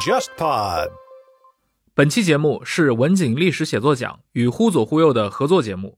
[0.00, 0.88] JustPod。
[1.94, 5.96] 本期节目是文景历史写作奖与忽左忽右的合作节目。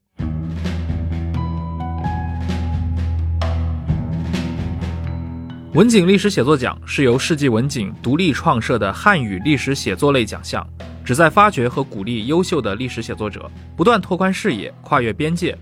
[5.73, 10.63] 文景历史写作奖是由世纪文景独立创设的汉语历史写作类奖项，
[11.03, 15.57] 旨在发掘和鼓励优秀的历史写作者，不断拓宽视野，跨越边界。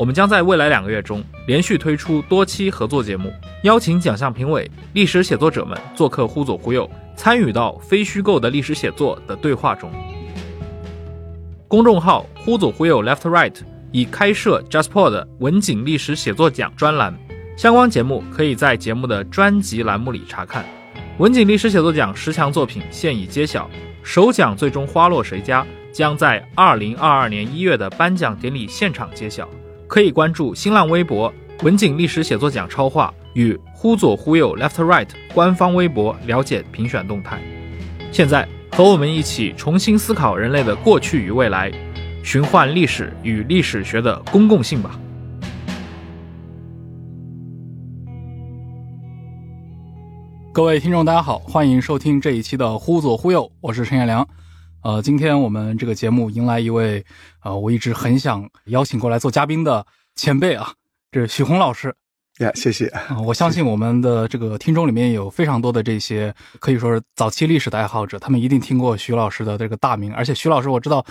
[0.00, 3.30] 我们将在未来两个月中连续推出多期合作节目，
[3.64, 9.92] 邀请奖项评委、历史写作者们做客《忽左忽右》，参与到非虚构的历史写作的对话中。
[11.68, 13.54] 公众号“忽左忽右 Left Right”
[13.92, 17.14] 已开设 JustPod 文景历史写作奖专栏，
[17.54, 20.64] 相关节目可以在节目的专辑栏目里查看。
[21.18, 23.68] 文景历史写作奖十强作品现已揭晓，
[24.02, 29.46] 首奖最终花落谁家，将在二零二二年一月的颁奖典礼现场揭晓。
[29.90, 37.42] 可以关注新浪微博“文景历史写作奖超话”与“忽左忽右 Left Right” 官方微博了解评选动态。
[38.12, 41.72] 现在和我们一起重新思考人类的过去与未来，
[42.22, 44.96] 寻唤历史与历史学的公共性吧。
[50.52, 54.24] 各位听众，大家好，欢迎收听这一期的《忽左忽右》，我是陈彦良。
[54.82, 57.04] 呃，今天我们这个节目迎来一位，
[57.42, 60.72] 呃，我一直很想邀请过来做嘉宾的前辈啊，
[61.12, 61.94] 这是许宏老师。
[62.38, 62.86] 呀，谢谢。
[62.86, 70.14] 啊，我相信我们的这个听众里面有非常多的这些可以说是早期历史的爱好者，他们一定听过徐老师的这个大名。
[70.14, 71.04] 而且徐老师，我知道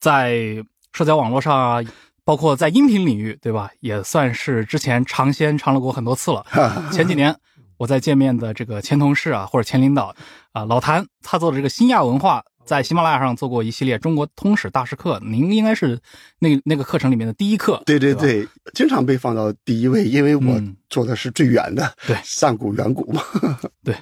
[0.00, 1.82] 在社交网络上啊，
[2.24, 6.46] 包括在音频领域，对吧，也算是之前尝鲜尝了过很多次了。
[6.90, 7.36] 前几年。
[7.76, 10.14] 我在见面的这个前同事啊，或者前领导
[10.52, 15.98] 啊，老谭，他做的这个新亚文化，在喜马拉雅上做过一系列中国通史大师课，您应该是
[16.38, 17.82] 那那个课程里面的第一课。
[17.84, 23.20] 对对对，经常被放到第一位，因为我做的是最远的，对，上古远古嘛。
[23.82, 23.92] 对，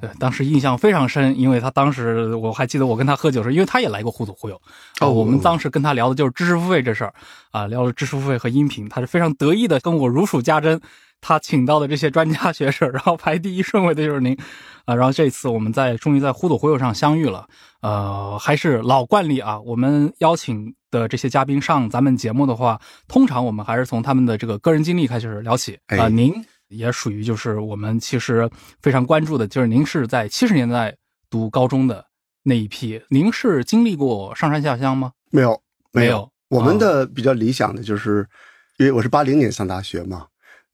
[0.00, 4.62] 对，当时印象非常深，因为他当时我还记得我跟他喝酒时，因为他也来过互左互右，
[5.00, 7.12] 哦，我们当时跟他聊的就是知识付费这事儿
[7.50, 10.80] 啊，聊了知识付费和音频，他是非常得意的跟我如数家珍。
[11.26, 14.36] 他请到的这些专家学者， 然后排第一顺位的就是您，
[14.84, 17.48] 啊，然后这次我们在终于在忽左忽右上相遇了，
[17.80, 26.34] 呃，还是老惯例啊，我们邀请的这些嘉宾上咱们节目的话，通常我们还是从他们的这个个人经历开始聊起，啊，您
[26.68, 28.50] 也属于就是我们其实
[28.82, 30.94] 非常关注的，就是您是在七十年代
[31.30, 32.04] 读高中的
[32.42, 35.12] 那一批，您是经历过上山下乡吗？
[35.30, 35.58] 没有，
[35.90, 38.28] 没有，我们的比较理想的就是，
[38.76, 40.26] 因为我是八零年上大学嘛。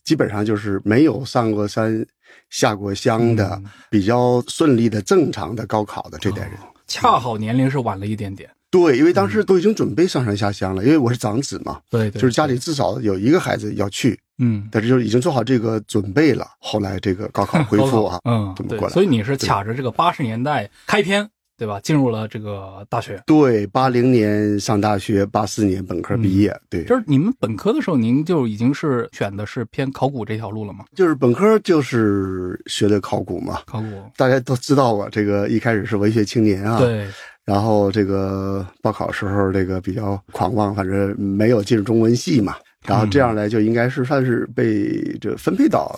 [0.04, 2.04] 基本上就是没有上过山、
[2.48, 6.52] 下过乡的，比较顺利的、正常的高考的这代人，
[6.86, 8.50] 恰好年龄是晚了一点点。
[8.70, 16.46] 对，因为当时都已经准备上山下乡了，因为我是长子嘛，对，就是家里至少有一个孩子要去，嗯，但是就已经做好这个准备了。
[16.60, 21.28] 后来这个高考恢复啊， 嗯，这么过来，所以你是卡着这个八十年代开篇。
[21.60, 21.78] 对吧？
[21.80, 23.22] 进入了这个大学。
[23.26, 26.58] 对，八零年上大学，八四年本科毕业。
[26.70, 30.86] 对，就是你们本科的时候，您就已经是选的是偏考古这条路了吗？
[30.94, 33.60] 就是本科就是学的考古嘛。
[33.66, 36.78] 考古，大家都知道我，这个一开始是文学青年啊。
[36.78, 37.06] 对。
[37.44, 42.54] 然后这个报考时候，这个比较狂妄，反正没有进入中文系嘛。
[42.86, 45.94] 然后这样来就应该是算是被这分配到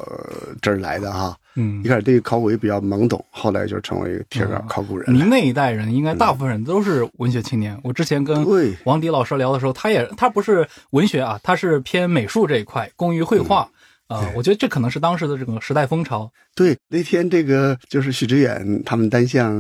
[0.61, 1.37] 这儿来的哈。
[1.55, 5.15] 嗯，一开始对考古也比较懵懂，后来就成为铁杆考古人。
[5.15, 7.79] 您那一代人应该大部分人都是文学青年。
[7.85, 8.47] 我之前跟
[8.85, 13.69] 王迪老师聊的时候，他也他不是文学啊，他是偏美术这一块，工于绘画
[14.07, 14.27] 啊。
[14.35, 16.31] 我觉得这可能是当时的这个时代风潮。
[16.55, 19.53] 对，那天这个就是许知远他们单向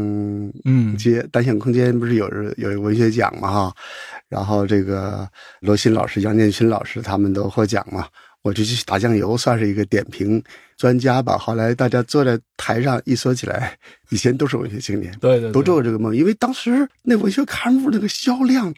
[0.64, 2.26] 嗯接单向空间不是有
[2.56, 3.74] 有一个文学奖嘛哈，
[4.30, 5.28] 然后这个
[5.60, 8.06] 罗新老师、杨建勋老师他们都获奖嘛。
[8.42, 10.42] 我就去打酱油，算是一个点评
[10.82, 11.38] 专家吧。
[11.38, 13.78] 后来大家坐在台上一说起来，
[14.10, 16.14] 以前都是文学青年，对对，都做过这个梦。
[16.14, 18.74] 因为当时那文学刊物那个销量，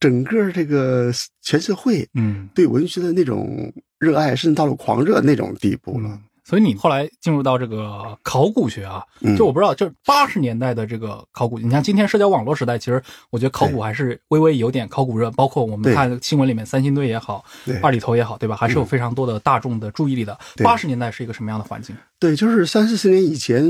[0.00, 6.18] 整个这个全社会，嗯，对文学的那种热爱，甚至到了狂热那种地步了。
[6.44, 9.02] 所以你后来进入到这个考古学啊，
[9.36, 17.42] 就我不知道，就是八十年代的这个考古，你像今天社交网络时代，其实我觉得考古还是微微有点考古热，包括我们看新闻里面三星堆也好，
[17.82, 18.54] 二里头也好，对吧？
[18.54, 20.38] 还是有非常多的大众的注意力的。
[20.62, 21.96] 八十年代是一个什么样的环境？
[22.18, 23.64] 对，就是三四十年以前，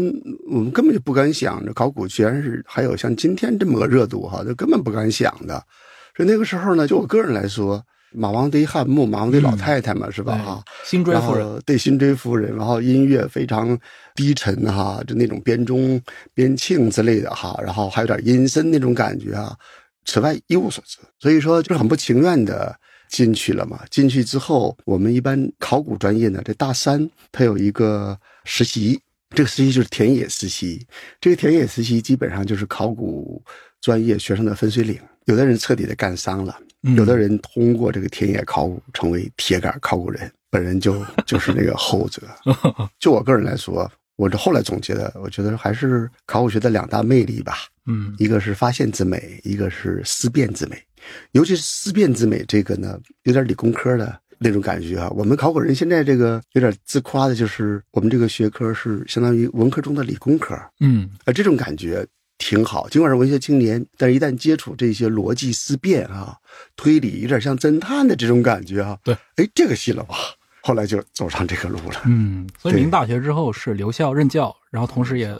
[0.50, 5.64] 我们根本就不敢想着考古居然是还有像今天这么个热度哈，就根本不敢想的。
[6.16, 7.80] 所以那个时候呢，就我个人来说。
[8.14, 10.38] 马王堆汉墓，马王堆老太太嘛，是吧？
[10.38, 12.56] 哈，辛追夫人，对，辛追夫人。
[12.56, 13.78] 然后音乐非常
[14.14, 16.00] 低沉哈，就那种编钟、
[16.32, 19.56] 编磬之类的哈，然后还有点阴森那种感觉啊。
[20.04, 22.74] 此外一无所知，所以说就是很不情愿的
[23.08, 23.80] 进去了嘛。
[23.90, 29.00] 进去之后，我们一般考古专业呢，这大三它有一个实习。
[29.30, 30.86] 这个实习就是田野实习，
[31.20, 33.42] 这个田野实习基本上就是考古
[33.80, 34.96] 专业学生的分水岭。
[35.24, 36.56] 有的人彻底的干伤了，
[36.96, 40.30] 有的人通过这个田野考古成为铁杆考古人。
[40.50, 42.22] 本人就 就是那个后者。
[43.00, 47.54] 就我个人来说，我这后来总结的，我觉得还是考古学的两大魅力吧。
[47.86, 50.80] 嗯，一个是发现之美，一个是思辨之美。
[51.32, 54.20] 尤其是思辨之美这个呢，有点理工科的。
[54.36, 62.04] 那种感觉啊，我们考古人现在这个有点自夸的，就是我们这个学科是相当于文科中的理工科，嗯，而，这种感觉
[62.44, 62.86] 挺好。
[62.90, 66.36] 尽管是文学青年，但是一旦接触这些逻辑思辨啊、
[66.76, 68.98] 推理，有点像侦探的这种感觉啊。
[69.02, 70.14] 对，哎，这个信了吧？
[70.60, 72.02] 后来就走上这个路了。
[72.04, 75.34] 嗯，所以您大学之后是留校任教，然后同时也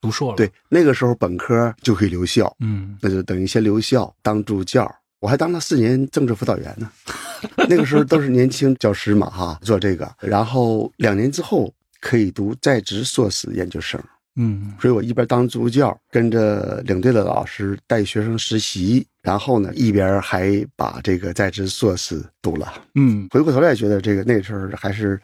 [0.00, 0.36] 读硕了。
[0.36, 4.88] 对，那个时候本科就可以留校，嗯，那就等于先留校当助教。
[5.18, 6.88] 我还当了四年政治辅导员呢，
[7.68, 14.00] 那个时候都是年轻教师嘛，哈，做这个，然后两年之后可以读在职硕士研究生，
[14.36, 25.20] 嗯，所以我一边当助教，跟着领队的老师带学生实习，然后呢，一边还把这个在职硕士读了，嗯，回过头来觉得这个那时候还是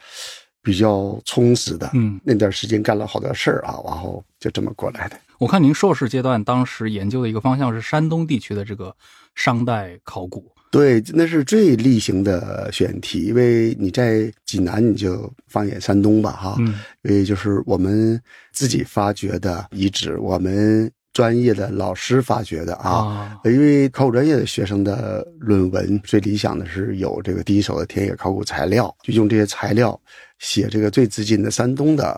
[0.61, 5.17] 比较充实的，嗯，那段时间干了好多事儿啊，然后就这么过来的。
[5.39, 8.95] 我看您硕士阶段当时研究的一个方向是山东地区的这个。
[9.33, 18.17] 商代考古，对，那是最例行的选题，因为你在济南，你就放眼山东吧，哈，嗯，因为就是我们
[18.53, 29.99] 自己发掘的遗址，我们专业的老师发掘的啊，因为考古专业的学生的论文最理想的是有这个第一手的田野考古材料，就用这些材料
[30.39, 32.17] 写这个最资金的山东的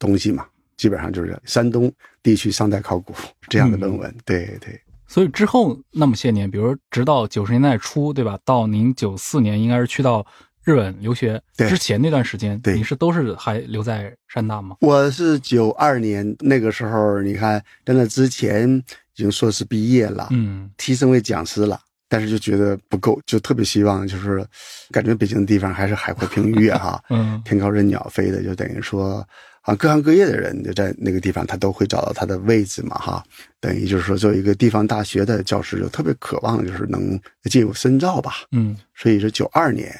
[0.00, 0.44] 东西嘛，
[0.76, 1.88] 基本上就是山东
[2.20, 3.14] 地区商代考古
[3.48, 4.76] 这样的论文，对对。
[5.12, 8.38] 所以之后那么些年，比如直到九十年代初，对吧？
[8.46, 10.26] 到您九四年应该是去到
[10.64, 14.74] 日本留学之前那段时间，对，你是都是还留在山大吗？
[14.80, 18.66] 我是九二年那个时候，你看在那之前
[19.14, 21.78] 已经硕士毕业了，嗯，提升为讲师了，
[22.08, 24.42] 但是就觉得不够，就特别希望就是
[24.90, 29.22] 感觉北京的地方还是海阔凭鱼跃哈， 嗯，天高任鸟飞的，就等于说。
[29.62, 33.24] 啊，各行各业的人就在那个地方，他都会找到他的位置嘛，哈。
[33.60, 38.38] 等于就是说，作为一个地方大学的教师，就特别渴望就是能进入深造吧。
[38.50, 39.96] 嗯，所以是九二年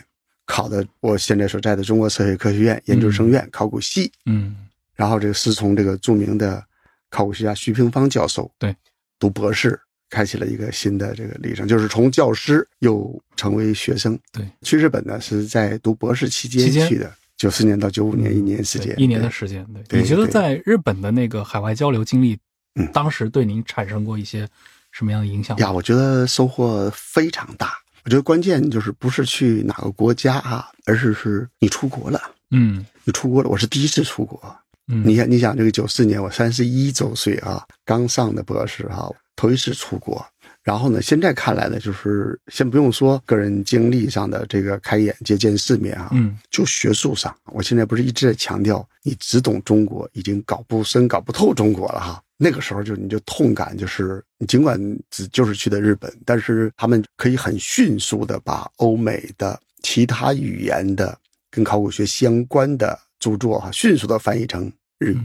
[0.46, 4.10] 考的我现在所在的中国社会科学院研究生院考古系。
[4.26, 4.56] 嗯，
[4.96, 6.60] 然后这个师从这个著名的
[7.08, 8.74] 考古学家徐平芳教授对
[9.20, 9.78] 读博士，
[10.10, 14.18] 开启了一个新的这个历程，就是从教师又成为学生。
[14.32, 17.14] 对，去日本呢是在读博士期间去的。
[17.42, 19.66] 九四年到九五年，一年时间，一年的时间。
[19.88, 22.38] 对，你觉得在日本的那个海外交流经历，
[22.76, 24.48] 嗯，当时对您产生过一些
[24.92, 25.58] 什么样的影响？
[25.58, 27.72] 呀，我觉得收获非常大。
[28.04, 32.20] 我觉得关键就是不是去哪个国家啊，而是是你出国了。
[32.52, 34.40] 嗯，你出国了，我是第一次出国。
[34.86, 40.24] 嗯，你想，你想这个九四年，我三十一周岁啊，刚上的博士哈，头一次出国。
[40.62, 41.02] 然后呢？
[41.02, 52.22] 现在看来呢，就是先不用说个人经历上的这个开眼界、见世面啊，嗯，就学术上，我现在不是一直在强调，你只懂中国，已经搞不深、搞不透中国了哈。
[52.36, 54.80] 那个时候就你就痛感，就是你尽管
[55.10, 61.16] 只就是去的日本，但是他们可以很迅速的把欧美的其他语言的
[61.50, 65.18] 跟考古学相关的著作哈，迅速的翻译成日语。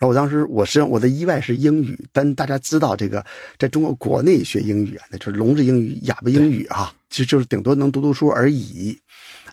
[0.00, 3.22] 然后我当时，我实际上我的意外是英语，但大家知道这个，
[3.58, 8.98] 在中国国内学英语啊，那就是聋子英语、哑巴英语啊，其实就是顶多能读读书而已。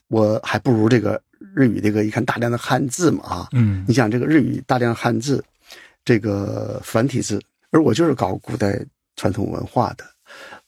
[0.07, 1.21] 我还不如这个
[1.53, 5.43] 日语，这个一看大量的汉字嘛啊，嗯，你想这个日语大量汉字，
[6.05, 7.41] 这个繁体字，
[7.71, 8.79] 而我就是搞古代
[9.17, 10.05] 传统文化的，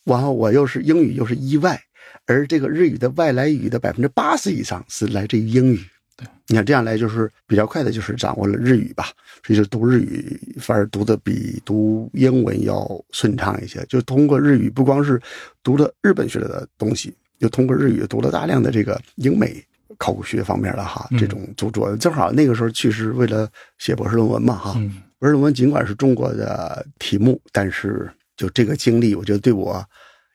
[0.03, 1.81] 然后我又是英语又是意外，
[2.25, 5.79] 而这个日语的外来语的百分之八十以上是来自于英语。
[6.19, 9.05] 对，你看这样来就是比较快的，就是掌握了日语吧，
[9.45, 13.85] 所以就读日语反而读的比读英文要顺畅一些。
[13.87, 15.21] 就通过日语，不光是
[15.63, 19.63] 读了日本学的东西，又通过日语读了大量的这个英美
[19.97, 21.95] 考古学方面的哈这种著作。
[21.95, 24.73] 正好那个时候去是为了写博士论文嘛哈，
[25.19, 29.81] 博士论文尽管是中国的题目，但是就这个经历，我觉得对我。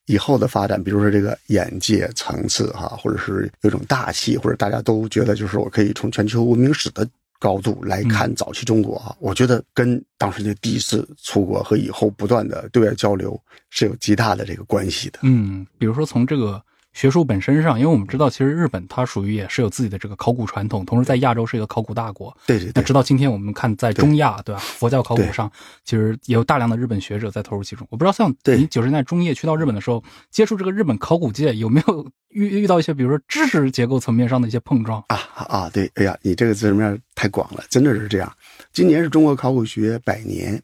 [0.06, 7.08] 以后的发展，比如说这个眼界层次哈，或者是有种大气，或者大家都觉得就是我可以从全球文明史的
[7.38, 13.38] 高度来看早期中国啊，我觉得跟当时的第一次出国和以后不断的对外交流
[13.70, 15.18] 是有极大的这个关系的。
[15.23, 16.62] 嗯，比如说从这个
[16.95, 22.35] 学术本身上，因为我们知道，其实日本它属于也是有自己的这个考古传统，同时在亚洲是一个考古大国。
[22.47, 24.61] 对对对，那直到今天，我们看在中亚，对吧？
[24.61, 25.51] 佛教考古上，
[25.85, 27.87] 其实也有大量的日本学者在投入其中。
[27.91, 35.03] 我不知道像对你九十年代中叶去到日本的时候，接触这个日本考古界，有没有遇遇到一些，比如说知识结构层面上的一些碰撞？
[35.09, 35.71] 啊啊啊！
[35.71, 38.33] 对，哎呀，你这个层面太广了，真的是这样。
[38.73, 40.63] 今年是中国考古学百年，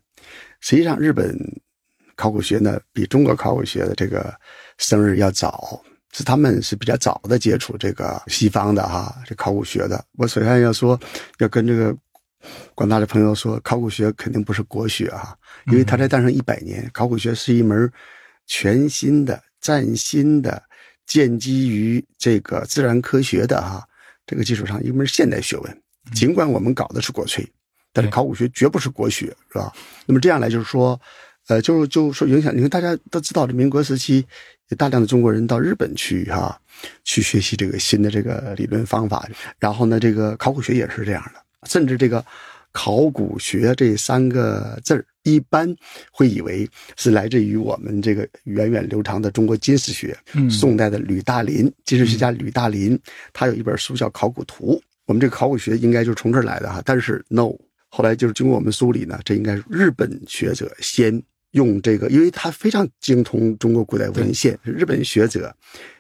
[0.60, 1.36] 实际上日本
[2.14, 4.32] 考古学呢比中国考古学的这个
[4.78, 5.80] 生日要早，
[6.12, 10.04] 是他们是比较早的接触这个西方的哈这考古学的。
[10.18, 10.98] 我首先要说，
[11.38, 11.96] 要跟这个
[12.74, 15.36] 广大的朋友说，考古学肯定不是国学啊，
[15.66, 17.90] 因为它才诞生一百年，考古学是一门
[18.46, 20.62] 全新的、崭新的。
[21.06, 23.84] 建基于这个自然科学的哈
[24.24, 25.82] 这个基础上一门现代学问，
[26.14, 27.44] 尽管我们搞的是国粹，
[27.92, 29.72] 但是考古学绝不是国学，是吧？
[30.06, 31.00] 那么这样来就是说，
[31.48, 34.24] 呃，就就说影响，你看大家都知道，这民国时期
[34.70, 36.58] 有大量的中国人到日本去哈，
[37.04, 42.24] 去学习这个新的这个理论方法，然后呢，这个考古学也是这样的，甚至这个
[42.72, 45.04] 考古学这三个字儿。
[45.24, 45.76] 一般
[46.10, 50.16] 会以为是来自于我们这个源远流长的中国金石学。
[50.32, 52.98] 嗯，宋代的吕大林，金石学家吕大林，
[53.34, 54.76] 他有一本书叫《考古图》。
[55.04, 56.80] 我们这个考古学应该就是从这儿来的哈。
[56.86, 57.52] 但是 no，
[57.90, 65.54] 后来就是经过我们梳理呢，这应该是日本学者先用这个，因为他非常精通中国古代文献，日本学者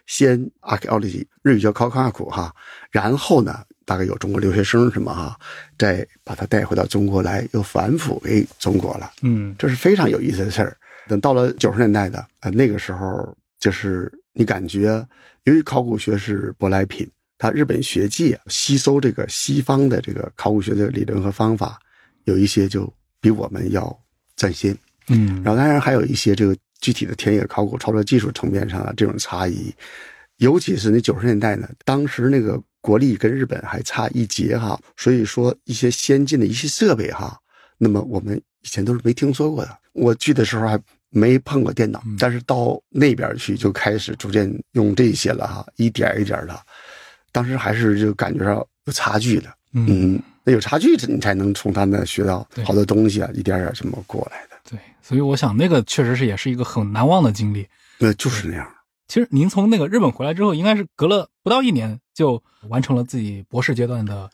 [0.06, 2.54] 先 archaeology，日语叫考古哈，
[2.90, 3.64] 然后呢。
[3.86, 5.36] 大概有中国留学生什么哈，
[5.76, 9.10] 再把他带回到中国来，又反腐给中国了。
[9.22, 10.76] 嗯，这是非常有意思的事儿。
[11.08, 15.04] 等到了九十年代的呃那个时候，就是你感觉，
[15.42, 21.76] 由于考古学是舶来品，它日本学界吸收这个西方的这个考古学的理论和方法，
[22.26, 23.98] 有一些就比我们要
[24.36, 24.76] 占先。
[25.08, 29.74] 嗯，然后当然还有一些这个具体的田野考古操作技术层面上的这种差异，
[30.36, 32.60] 尤其是那九十年代呢，当时那个。
[32.82, 37.38] 国力跟日本还差一截哈，所以说一些先进的一些设备哈，
[37.76, 39.78] 那么我们以前都是没听说过的。
[39.92, 40.80] 我去的时候还
[41.10, 46.58] 没碰过电脑，但是到那边去就开始逐渐用这些了哈，一点一点的。
[47.32, 48.54] 当时还是就感觉上
[48.86, 54.49] 有差距的，嗯，那有差距，你才能从他那学到好多东西啊，一点点这么过来的。
[54.68, 57.66] 对，所以我想那个确实是也是一个很难忘的经历。
[57.98, 58.66] 对就是那样。
[59.08, 64.30] 其实您从那个日本回来之后，应该是隔了不到一年就完成了自己博士阶段的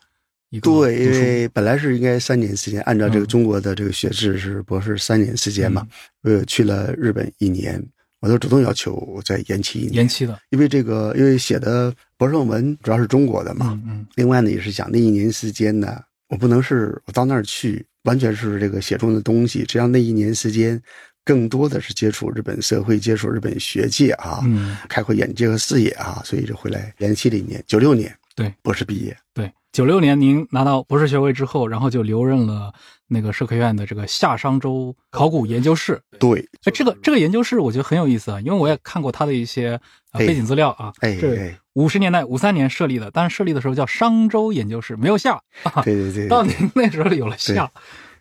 [0.51, 5.87] 一个对，因为本来是应该三年时间，按照这个中国的这个学制是博士三年时间嘛。
[6.23, 7.83] 嗯、我去了日本一年，
[8.21, 9.95] 我都主动要求再延期一年。
[9.95, 13.71] 延期的，因为这个，因为写的博士论文主要是中国的嘛。
[13.73, 14.07] 嗯嗯。
[14.17, 20.83] 另外呢，也是想那一年时间呢，我不能是我到那儿去完全是这个写中的东西，只要那一年时间。
[21.25, 32.73] 更多的是接触日本社会，接触日本学界啊，嗯，开阔眼界和视野啊，所以就回来延期了一年，九六年对博士毕业，对九六年您拿到博士学位之后，然后就留任了
[33.09, 36.01] 那个社科院的这个夏商周考古研究室。
[36.21, 39.81] 对，哎，这个这个研究室我觉得很有意思啊，因为我也看过他的一些
[40.19, 45.41] 呃背景资料啊，哎，这五十年代五三年设立的，但是设立的时候叫商周研究室，没有下，
[45.85, 47.71] 对对对，到您那时候有了下。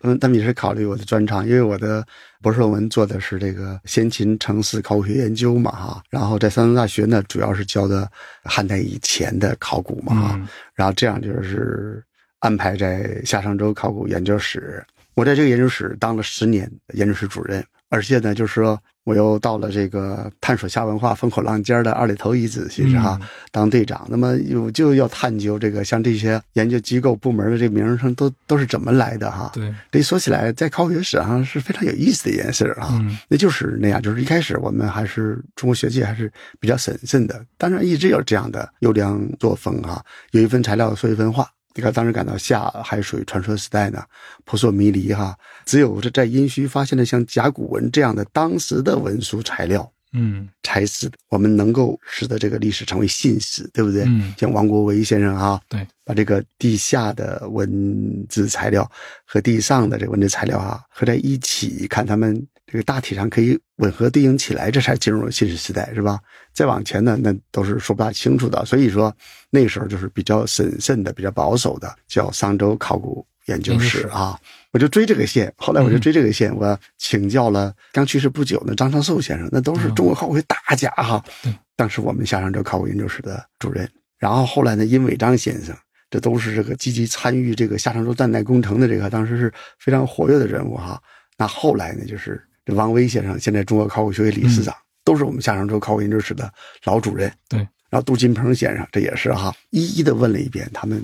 [0.02, 2.06] 嗯，他们也是考虑我的专长，因为我的
[2.42, 6.02] 博士论文做的是这个先秦城市考古学研究嘛，哈。
[6.10, 8.08] 然后在山东大学呢，主要是教的
[8.44, 10.30] 汉代以前的考古嘛，哈。
[10.34, 12.04] 嗯、然后这样就是
[12.40, 14.84] 安排在夏商周考古研究室。
[15.16, 24.06] 我在这个研究室当了十年研究室主任，而且呢，就是说我又到了这个探索下文化风口浪尖的二里头遗址去哈、嗯、当队长。
[24.10, 29.50] 那么有就要探究这个像这些研究机构部门的这名称都都是怎么来的哈。
[29.54, 32.88] 对，这说起来在考古学史上是非常有意思的一件事啊。
[32.92, 36.30] 嗯，那就是那样，就是一开始我们还是中国学界还是
[36.60, 41.48] 比较审慎的，当然一直有这样的优良作风哈、啊，有一份材料说一分话。
[41.76, 44.02] 你看，当时感到夏还属于传说时代呢，
[44.46, 45.36] 扑朔迷离哈。
[45.66, 54.04] 只有这在殷墟发现了像甲骨文这样的当时的文书材料，嗯，才使我们能够使得这个历史成为信史，对不对？
[54.06, 58.90] 嗯，像王国维先生哈，对，把这个地下的文字材料
[59.26, 62.34] 和地上的这个文字材料啊合在一起，看他们
[62.66, 66.18] 这个大体上可以吻合对应起来，这才进入了信史时代，是吧？
[66.52, 68.64] 再往前呢，那都是说不大清楚的。
[68.64, 69.14] 所以说
[69.50, 74.38] 那个时候就是比较审慎的、比较保守的，叫商周考古研究室啊。
[74.72, 81.24] 我就追这个线，后来我就追这个线，我请教了刚去世不久的张长寿先生，那都是中国考古学大家哈。
[81.42, 83.88] 对，当时我们夏商周考古研究室的主任。
[84.18, 85.76] 然后后来呢，殷伟章先生，
[86.10, 91.00] 这都是这个积极参与这个夏商周断代工程的这个，当时是非常活跃的人物哈。
[91.38, 94.74] 那后来呢，就是这王威先生，现在中国考古学会理事长。
[95.04, 97.32] 都是我们夏商周考古研究室的老主任。
[97.48, 101.00] 对，然后杜金鹏先生这也是哈，一一的问了一遍，他们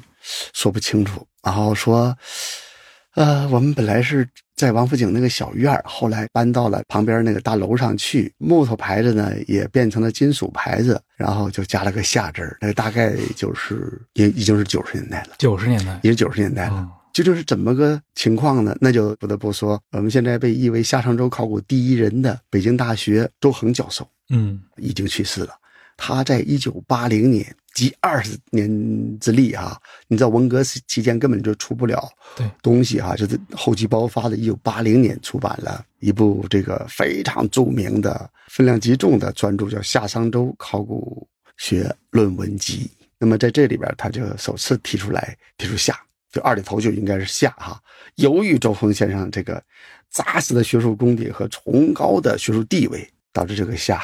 [0.53, 2.13] 说不清楚，然后说，
[3.15, 16.79] 呃，我们本来是在王府井那个小院儿后来搬到了旁边那个大楼上去，木头牌子呢也变成了金属牌子，然后就加了个夏字儿，那个大概就是也已经是九十年代了，九十年代也是九十年代了。
[16.81, 18.77] 嗯究竟是怎么个情况呢？
[18.81, 25.55] 那就不得不说，我们现在被誉为夏商周考古第一人的北京大学周恒教授嗯已经去世了。
[25.97, 29.79] 他在一九八零年，集二十年之力啊、
[30.09, 32.03] 你知道文革期间根本就出不了
[32.35, 41.29] 对东西哈、就是后期爆发的，一九八零年出版了一部这个非常著名的、分量极重的专著，叫《夏商周考古
[41.59, 42.91] 学论文集》。
[43.19, 45.97] 那么在这里边，他就首次提出来，提出夏，
[46.33, 47.81] 就二里头就应该是夏哈。
[48.17, 49.63] 由于周峰先生这个
[50.11, 54.03] 扎实的学术功底和崇高的学术地位，导致这个夏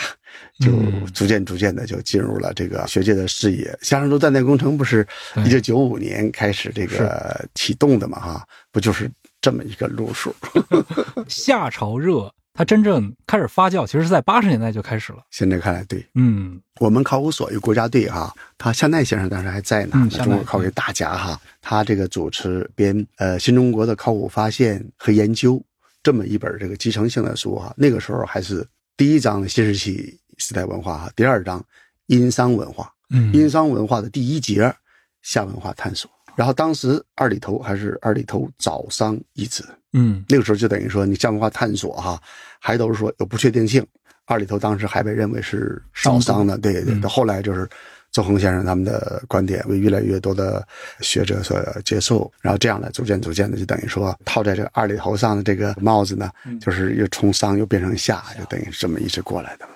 [0.60, 3.76] 就嗯逐渐逐渐的就进入了这个学界的视野。
[3.82, 10.34] 夏商周断代工程不是对一九九五年开始这个启动的嘛哈，不就是这么一个路数？
[11.28, 15.20] 夏朝热，它真正开始发酵，其实是在八十年代就开始了。
[15.30, 16.04] 现在看来，对。
[16.16, 16.60] 嗯。
[16.80, 25.64] 我们考古所有国家队哈，他夏奈先生当时还在呢，中国考古大家哈，他这个主持编呃新中国的考古发现和研究
[26.02, 31.64] 这么一本这个集成性的书哈，那个时候还是第一章新石器时代文化哈，第二章
[32.06, 33.32] 殷商文化，嗯。
[33.32, 34.74] 殷商文化的第一节
[35.22, 42.20] 夏文化探索，然后当时二里头还是二里头早商遗址，嗯那个时候就等于说你项目化探索哈，
[42.60, 43.84] 还都是说有不确定性。
[44.26, 46.92] 二里头当时还被认为是早商的，对对。
[46.92, 47.66] 嗯到后来就是
[48.12, 50.66] 周恒先生他们的观点为越来越多的
[51.00, 56.30] 学者所接受，然后这样呢，逐渐逐渐的就等于说套在这个二里头上的这个帽子呢，
[56.60, 59.72] 就是又从上又变成下，就等于是这么一直过来的嘛。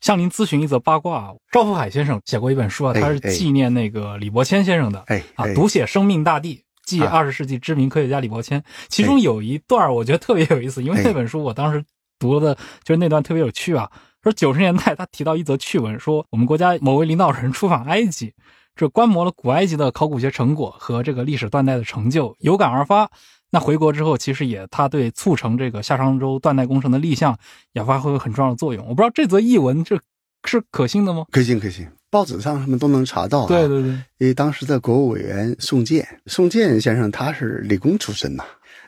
[0.00, 6.64] 向您咨询一则八卦，赵福海先生写过一本书啊，哎他是哎纪念那个李伯谦先生的哎啊，哎读写生命大地。
[6.86, 11.84] 记啊二十世纪知名科学家李伯谦，其中有一段我觉得特别有意思，因为哎那本书我当时
[12.18, 13.90] 读的，就是那段特别有趣啊。
[14.22, 18.32] 说九十年代他提到一则趣闻，说我们国家某位领导人出访埃及，
[18.74, 23.10] 这观摩了古埃及的考古学成果和这个历史断代的成就，有感而发。
[23.50, 27.38] 那回国之后，其实也他对促成这个夏商周断代工程的立项
[27.72, 28.84] 也发挥了很重要的作用。
[28.86, 30.00] 我不知道这则译文这
[30.44, 31.24] 是可信的吗？
[31.30, 33.48] 可信可信，报纸上他们都能查到、啊。
[33.48, 38.44] 对对对，因为当时的国务委员宋健，宋健先生他是理工出身呐，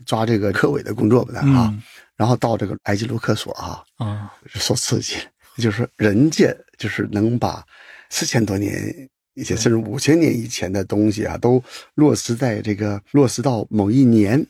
[0.07, 1.83] 抓这个科委的工作的啊，嗯
[2.17, 5.15] 然后到这个埃及卢克索啊，啊，受刺激，
[5.59, 7.65] 就是说人家就是能把
[8.11, 11.63] 四千多年以前甚至五千年以前的东西啊，都
[11.95, 14.45] 落实在这个落实到某一年，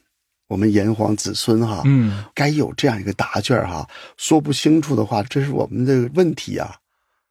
[0.48, 2.24] 我们炎黄子孙哈、嗯。
[2.34, 6.74] 该有这样一个答卷哈、说不清楚的话，这是我们的问题啊。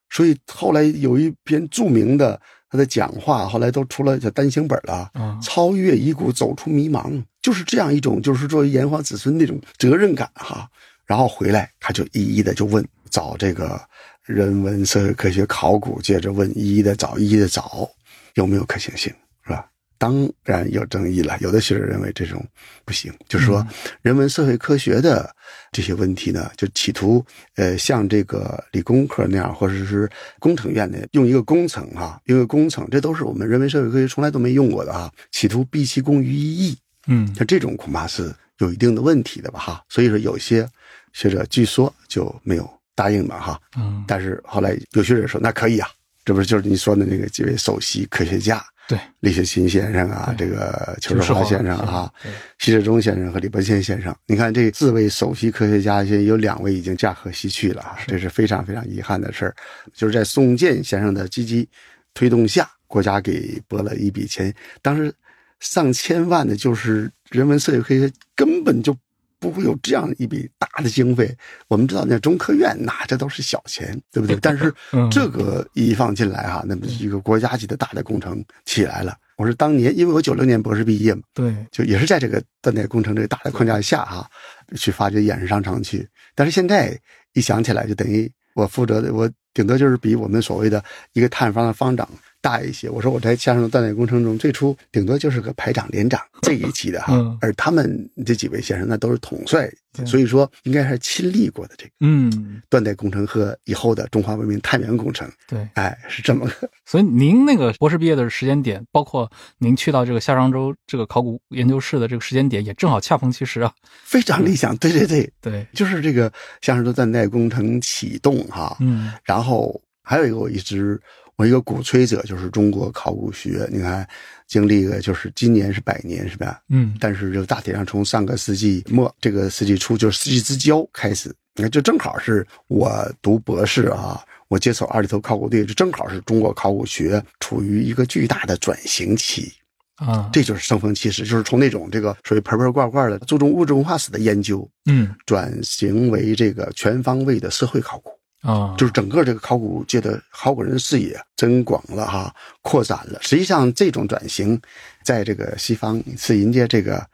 [0.10, 2.40] 所以后来有一篇著名的
[2.70, 5.10] 他的讲话，后来都出了叫单行本了。
[5.16, 10.70] 嗯超越遗骨，走出迷茫，就是这样一种，就是作为炎黄子孙那种责任感哈。
[11.06, 13.80] 然后回来，他就一一的就问，找这个
[14.24, 17.90] 人文社会科学考古，接着问，一一的找，一一的找，
[18.34, 19.14] 有没有可行性，
[19.46, 19.66] 是吧？
[19.98, 22.46] 当然有争议了，有的学者认为这种
[22.86, 23.66] 不行，就是说
[24.02, 25.34] 人文社会科学的
[25.72, 39.84] 这些问题呢，就企图呃像这个理工科那样，或者是工程院的用一个工程哈、用一个工程，这都是我们人文社会科学从来都没用过的啊，企图毕其功于一役，嗯像这种恐怕是有一定的问题的吧哈。
[39.90, 40.68] 所以说有些
[41.14, 45.90] 学者据说就没有答应嘛哈，嗯，但是后来有学者说那可以啊，
[46.24, 48.64] 这不是就是你说的那个几位首席科学家。
[48.88, 59.54] 对，李雪琴先生啊，这个邱世华先生啊，对徐志忠先生和李伯谦先生，你看这四位首席科学家，现在有两位已经驾鹤西去了啊，这是非常非常遗憾的事儿。
[59.94, 61.68] 就是在宋健先生的积极
[62.14, 65.14] 推动下，国家给拨了一笔钱，当时
[65.60, 68.96] 上千万的，就是人文社会科学根本就
[69.40, 71.36] 不会有这样一笔大的经费。
[71.68, 74.38] 我们知道那中科院那这都是小钱，对不对？
[74.42, 79.16] 但是 嗯这个一放进来哈、那么一个国家级的大的工程起来了。
[79.38, 84.28] 我是当年，因为我九六年博士毕业嘛，对，就也是在这个断代工程这个大的框架下哈、
[84.76, 86.08] 去发掘衍生商城去。
[86.34, 87.00] 但是现在
[87.34, 92.10] 一想起来，就等于我负责的，我顶多就是比我们所谓的一个探方的方长
[92.48, 92.90] 大一些。
[92.90, 99.70] 我说我在夏商周断代工程中，最初顶多就是个排长、连长 这一级的哈，嗯而他们这几位先生那都是统帅，
[100.06, 105.68] 所以说应该是亲历过的这个嗯，断代工程和以后的中华文明探源工程，对。
[105.74, 106.70] 哎，是这么个。
[106.86, 113.74] 所以您那个博士毕业的时间点，包括您去到这个夏商周这个考古研究室的这个时间点，也正好恰逢其时啊。
[114.04, 116.32] 非常理想，对对对，对，就是这个
[116.62, 121.00] 夏商周断代工程启动哈，嗯然后还有一个我一直
[121.38, 124.08] 我一个鼓吹者就是中国考古学，你看
[124.48, 126.60] 经历了就是今年是百年是吧？
[126.70, 139.54] 嗯但是就大体上从上个世纪末这个世纪初就是世纪之交开始，你看就正好是我读博士啊，我接手二里头考古队，就正好是中国考古学处于一个巨大的转型期。
[139.98, 153.20] 啊，这就是生逢其时，就是从那种这个属于盆盆罐罐的注重物质文化史的研究，嗯转型为这个全方位的社会考古，啊，就是整个这个考古界的考古人视野增广了哈，扩展了。
[153.22, 154.60] 实际上，这种转型，
[155.04, 157.06] 在这个西方是人家这个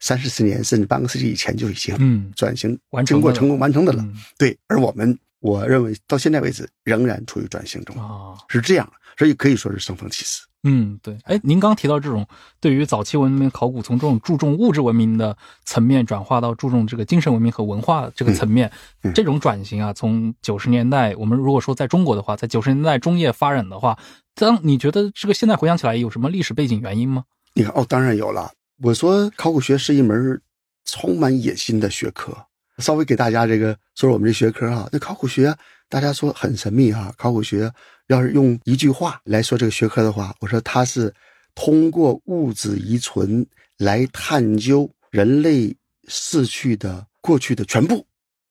[0.00, 4.02] 三四十年甚至半个世纪以前就已经嗯转型经过成功完成的了。
[4.02, 10.42] 嗯对，而我们我认为到现在为止仍然处于转型中，啊，是这样，所以可以说是生逢其时。
[10.64, 11.16] 嗯，对。
[11.24, 12.26] 哎，您刚提到这种
[12.58, 18.66] 对于早期文明考古从这种注重物质文明的层面转化到注重这个精神文明和文化这个层面，
[19.02, 23.98] 嗯嗯这种转型啊，从九十年代，我们如果说在中国的话，在九十年代中叶发展的话，
[24.34, 27.24] 当你觉得这个现在回想起来有什么历史背景原因吗？
[27.54, 28.50] 你看，哦，当然有了。
[28.82, 30.40] 我说考古学是一门
[30.86, 32.34] 充满野心的学科。
[32.78, 35.54] 稍微给大家这个说说我们这学科啊，那考古学
[35.88, 37.14] 大家说很神秘啊。
[37.16, 37.70] 考古学
[38.08, 41.12] 要是用一句话来说这个学科的话，我说它是
[41.54, 43.46] 通过物质遗存
[43.78, 45.74] 来探究人类
[46.08, 48.06] 逝去的过去的全部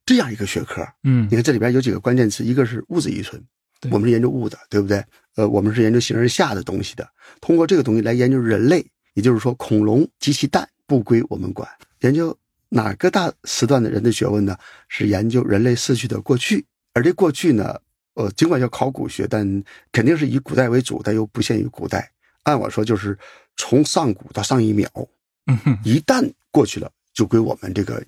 [0.06, 0.86] 这样一个学科。
[1.04, 3.42] 嗯你看这里边有几个关键词，一个是物质遗存
[3.80, 5.04] 对，我们是研究物的，对不对？
[5.36, 7.08] 呃，我们是研究形而下的东西的，
[7.42, 11.68] 通过这个东西来研究人类，也就是说，恐龙及其蛋不归我们管。
[12.02, 12.38] 研究
[12.70, 14.56] 哪个大时段的人的学问呢？
[14.88, 17.80] 是研究人类逝去的过去，而这过去呢，
[18.16, 22.10] 呃，尽管叫考古学，但肯定是以古代为主，但又不限于古代。
[22.44, 23.18] 按我说，就是
[23.56, 24.88] 从上古到上一秒，
[25.48, 28.04] 嗯哼一旦过去了，就归我们这个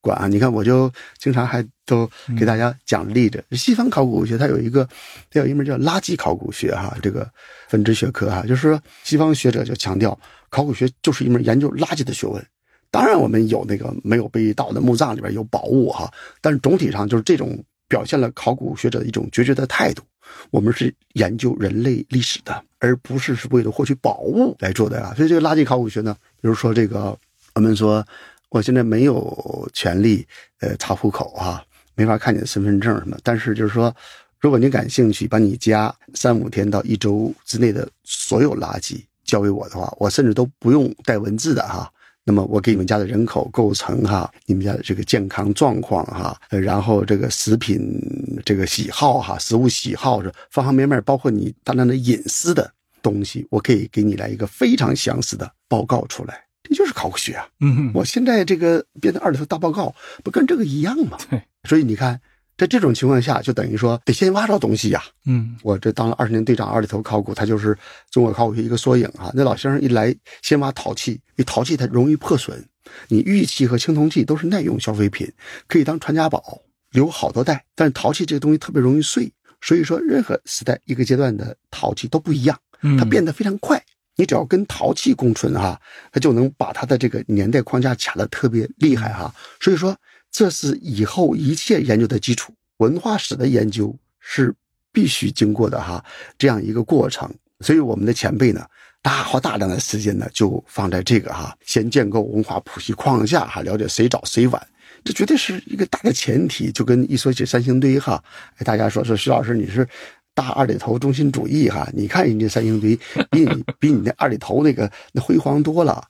[0.00, 0.26] 管啊。
[0.26, 3.44] 你看，我就经常还都给大家讲例子。
[3.52, 4.88] 西方考古学它有一个，
[5.30, 7.30] 它有一门叫垃圾考古学哈，这个
[7.68, 12.44] 分支学科哈，就是说西方学者就强调，考古学就是一门研究垃圾的学问。
[12.90, 17.62] 当然，我们有那个没有被盗的墓葬里边有宝物哈，但是总体上就是这种
[17.94, 20.02] 表现了考古学者的一种决绝的态度。
[20.50, 25.14] 我们是研究人类历史的，而不是是为了获取宝物来做的啊。
[25.14, 27.16] 所以这个垃圾考古学呢，比如说这个，
[27.54, 28.04] 我们说
[28.48, 30.26] 我现在没有权利
[30.58, 31.62] 呃查户口啊，
[31.94, 33.94] 没法看你的身份证什么，但是就是说，
[34.40, 41.88] 如果你感兴趣，把你家三五天到一周之内的所有垃圾交给我的话，我甚至都不用带文字的哈。
[42.24, 48.00] 那么我给你们家的人口构成哈，你们家的这个健康状况哈，呃然后这个食品
[48.44, 56.42] 这个喜好哈，食物喜好这方方面面，包括你大量的隐私的东西，我可以给你来一个非常详实的报告出来。
[56.66, 57.46] 这就是考古学啊！
[57.60, 61.18] 嗯，我现在这个编的二里头大报告，不跟这个一样吗？
[61.28, 62.18] 对，所以你看，
[62.56, 67.76] 在这种情况下，就等于说得先挖着东西呀、嗯我这当了二十年队长，二里头考古，它就是
[68.10, 69.32] 中国考古学一个缩影啊。
[69.34, 72.64] 那老先生一来，先挖陶器，因为陶器它容易破损，
[73.08, 75.30] 你玉器和青铜器都是耐用消费品，
[75.66, 76.60] 可以当传家宝，
[76.92, 77.64] 留好多代。
[77.74, 83.82] 但是陶器这个东西特别容易碎，所以说任何时代一个阶段的陶器都不一样，嗯，它变得非常快。
[84.16, 85.80] 你只要跟陶器共存哈、
[86.12, 89.96] 它就能把它的这个年代框架卡的特别厉害哈、所以说，
[90.34, 92.52] 这是以后一切研究的基础。
[92.78, 94.52] 文化史的研究是
[94.90, 96.04] 必须经过的哈，
[96.36, 97.32] 这样一个过程。
[97.60, 98.66] 所以我们的前辈呢，
[99.00, 104.60] 大花大量的时间呢，就放在这个哈，先建构文化谱系框架哈，了解谁早谁晚。
[105.04, 108.20] 这绝对是一个大的前提，就跟一说起三星堆哈，
[108.64, 109.88] 大家说说徐老师你是
[110.34, 112.98] 大二里头中心主义哈，你看人家三星堆
[113.30, 116.04] 比你比你那二里头那个那辉煌多了。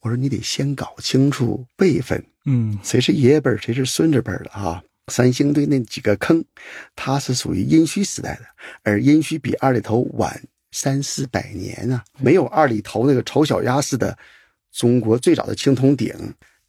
[0.00, 4.82] 我说你得先搞清楚辈分，嗯谁是爷爷辈儿，谁是孙子辈儿的啊？
[5.08, 6.44] 三星堆那几个坑，
[6.94, 8.42] 它是属于殷墟时代的，
[8.84, 14.16] 而殷墟比二里头晚三四百年啊，没有二里头那个丑小鸭似的
[14.72, 16.14] 中国最早的青铜鼎，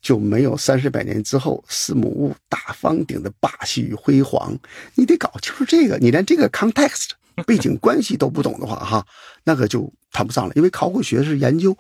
[0.02, 4.58] 就没有三四百年之后司母戊大方鼎的霸气与辉煌。
[4.96, 7.12] 你得搞清楚这个，你连这个 context
[7.46, 9.06] 背景关系都不懂的话，哈，
[9.44, 10.54] 那个就谈不上了。
[10.56, 11.78] 因为考古学是研究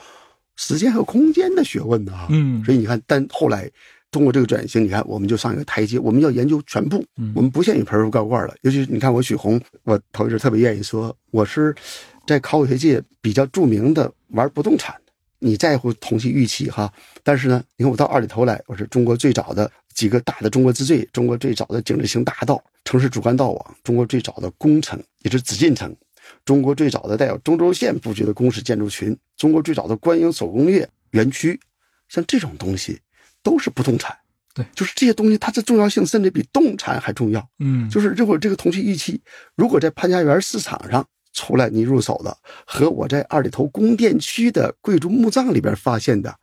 [0.56, 2.64] 时间和空间的学问的哈，嗯。
[2.64, 3.70] 所以你看，但后来
[4.12, 7.32] 通过这个转型，你看我们就上一个台阶，我们要研究全部，嗯。
[7.36, 8.56] 我们不限于盆儿罐罐了。
[8.62, 11.76] 尤其是你看我许宏，我头一阵特别愿意说，我是
[12.28, 16.92] 在考古学界比较著名的玩不动产的，你在乎同期预期哈，
[17.24, 25.94] 但是呢，你看我到二里头来，我是中国最早的几个大的中国之最，中国最早的井字形大道、城市主干道网，中国最早的工程，也是紫禁城，
[26.44, 31.60] 中国最早的带有中轴线布局的宫式建筑群，中国最早的官营手工业园区，
[32.10, 33.00] 像这种东西
[33.44, 34.16] 都是不动产。
[34.54, 37.48] 对，就是这些东西，它的重要性甚至比动产还重要。
[37.60, 39.22] 嗯，就是如果这个同期预期，
[39.56, 46.36] 如果在潘家园市场上出来你入手的，和我在二里头宫殿区的贵族墓葬里边发现的，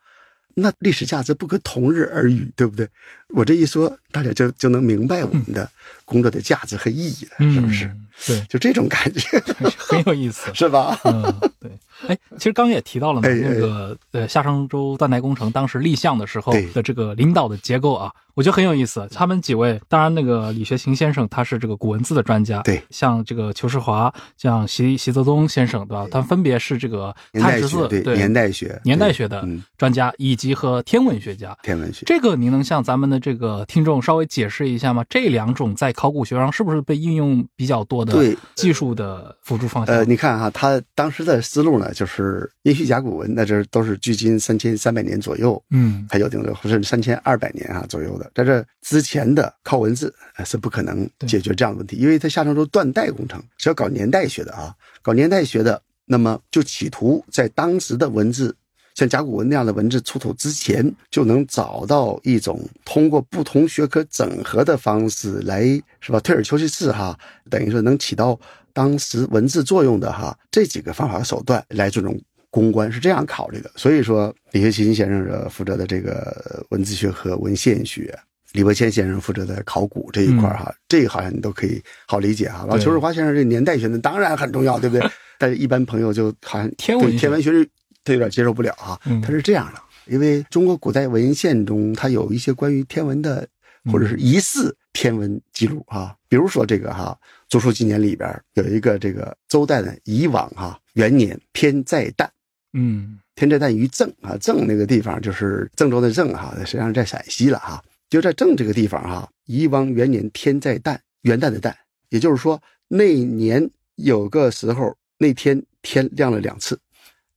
[0.54, 2.88] 那历史价值不可同日而语，对不对？
[3.34, 5.70] 我这一说，大家就就能明白我们的
[6.06, 7.84] 工作的价值和意义了，是不是？
[7.84, 9.38] 嗯对，就这种感觉，
[9.78, 10.50] 很有意思。
[10.54, 10.98] 是吧？
[11.04, 11.22] 嗯，
[11.60, 11.70] 对。
[12.06, 19.08] 哎，其实刚刚也提到了嘛，哎哎那个呃夏商周断代工程当时立项的时候的这个领导的结构啊，我觉得很有意思。
[19.12, 26.06] 他们几位，当然那个李学勤先生他是这个古文字的专家，对，像这个裘世华，像习习泽东先生，对吧？
[26.10, 31.56] 他分别是这个年代学碳十四对年代学年代学的嗯专家，以及和天文学家。
[31.62, 32.04] 天文学。
[32.06, 35.04] 这个您能向咱们的这个听众稍微解释一下吗？
[35.08, 39.96] 这两种在考古学上是不是被应用比较多的对技术的辅助方向？
[39.96, 58.54] 呃，你看哈，他当时的思路呢，就是殷墟甲骨文，那这都是距今三千三百年左右，嗯还有定的，或者三千二百年啊左右的，在这之前的靠文字呃是不可能解决这样的问题，因为它夏商周断代工程是要搞年代学的啊，搞年代学的，那么就企图在当时的文字。
[58.94, 65.62] 像甲骨文那样的文字出土之前，就能找到一种通过不同学科整合的方式来，
[66.00, 66.18] 是吧？
[66.18, 67.16] 退而求其次哈，
[67.48, 68.36] 等于说能起到
[68.78, 72.16] 当时文字作用的哈这几个方法和手段来这种
[72.48, 73.68] 公关是这样考虑的。
[73.74, 78.16] 所以说，李学勤先生的负责的这个文字学和文献学，
[78.52, 82.58] 李伯谦先生负责的考古这一块儿哈，这个好像你都可以好理解哈。
[82.58, 85.10] 然后对裘世华先生这年代学呢，当然很重要，对不对？
[85.40, 87.68] 但是一般朋友就好像对天文学天文学是
[88.04, 89.20] 他有点接受不了哈嗯。
[89.20, 93.44] 他是这样的，因为中国古代文献中，它有一些关于天文的
[93.90, 102.28] 或者是疑似天文记录哈，比如说这个哈《竹书纪年》里边有一个这个周代的以往哈元年天在旦。
[102.72, 107.82] 嗯天在旦于郑啊，郑那个地方就是郑州的郑哈，实际上在陕西了哈。
[108.10, 111.74] 就在郑这个地方哈，以往元年天在旦，元旦的旦，
[112.10, 116.78] 也就是说那年有个时候那天天亮了两次。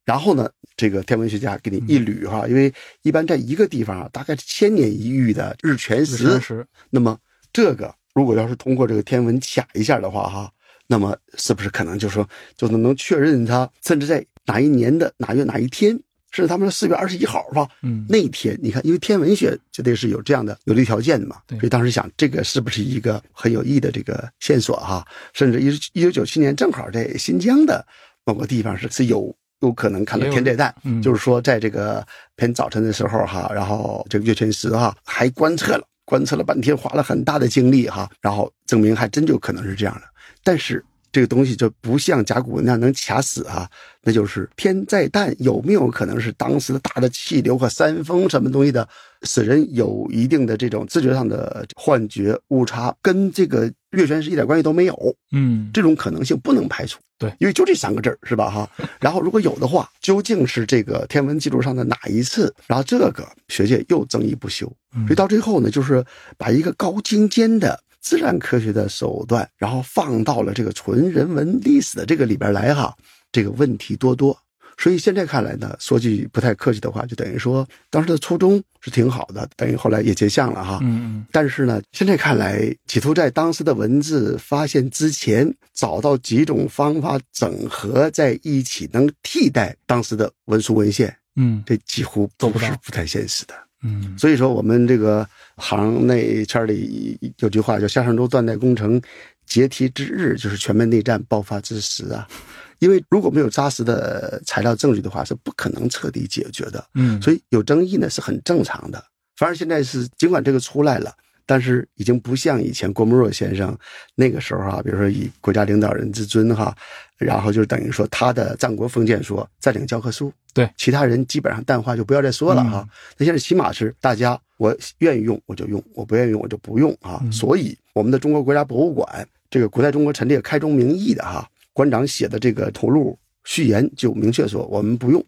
[0.04, 7.18] 然后呢，这个天文学家给你一捋哈，因为一般在一个地方啊，大概是千年一遇的日全食，那么
[7.54, 10.52] 这个如果要是通过这个天文卡一下的话，哈，
[10.88, 15.92] 那么是不是可能就说就能能确认它，甚至在哪一年的哪月哪一天，
[16.32, 25.06] 甚至他们说四月二十一号吧，嗯那一天，你看，因为天文学就得是有这样的有利条件的嘛，对所以当时想这个是不是一个很有意义的这个线索哈？
[25.34, 27.86] 甚至一一九九七年正好在新疆的
[28.26, 29.36] 某个地方是是有。
[29.62, 40.02] 有可能看到天在旦，嗯就是说在这个偏早晨的时候哈，然后这个月全食哈还观测了，观测了半天，花了很大的精力哈，然后证明还真就可能是这样的。
[40.44, 43.70] 但是这个东西就不像甲骨文那样能卡死啊，
[44.04, 48.88] 那就是天在旦有没有可能是当时的大的气流和山峰什么东西的，
[49.24, 55.16] 使人有一定的这种知觉上的幻觉误差，跟这个月全食一点关系都没有。
[55.34, 57.00] 嗯这种可能性不能排除。
[57.18, 58.50] 对因为就这三个字儿是吧？
[58.50, 58.68] 哈，
[59.00, 62.52] 然后如果有的话，究竟是这个天文记录上的哪一次？
[62.66, 66.04] 然后这个学界又争议不休，嗯所以到最后呢，就是
[66.36, 72.96] 把一个高精尖的自然科学的手段，然后放到了这个纯人文历史的这个里边来哈，
[73.32, 74.38] 这个问题多多。
[74.78, 80.80] 所以现在看来呢，说句不太客气的话，就等于说当时的初衷是挺好的，等于后来也结项了哈。
[80.82, 93.54] 嗯但是呢，现在看来，企图在当时的文字发现之前，找到几种方法整合在一起，能替代当时的文书文献，嗯这几乎都不是不太现实的。
[93.84, 99.02] 嗯所以说，我们这个行内圈里有句话叫“夏商周断代工程
[99.46, 102.28] 解体之日，就是全面内战爆发之时啊”。
[102.80, 106.84] 因为如果没有扎实的材料证据的话，是不可能彻底解决的。
[106.96, 109.04] 嗯，所以有争议呢是很正常的。
[109.36, 111.14] 反而现在是尽管这个出来了，
[111.52, 113.78] 但是已经不像以前郭沫若先生
[114.16, 116.74] 那个时候哈、比如说以国家领导人之尊哈，
[117.18, 122.88] 然后就等于说他的战国封建说占领教科书，对其他人基本上淡化就不要再说了哈。
[123.18, 127.22] 那现在起码是大家我愿意用我就用，我不愿意用我就不用啊。
[127.30, 135.22] 所以我们的中国国家博物馆这个古代中国陈列开宗明义的哈，馆长写的这个头录序言就明确说我们不用。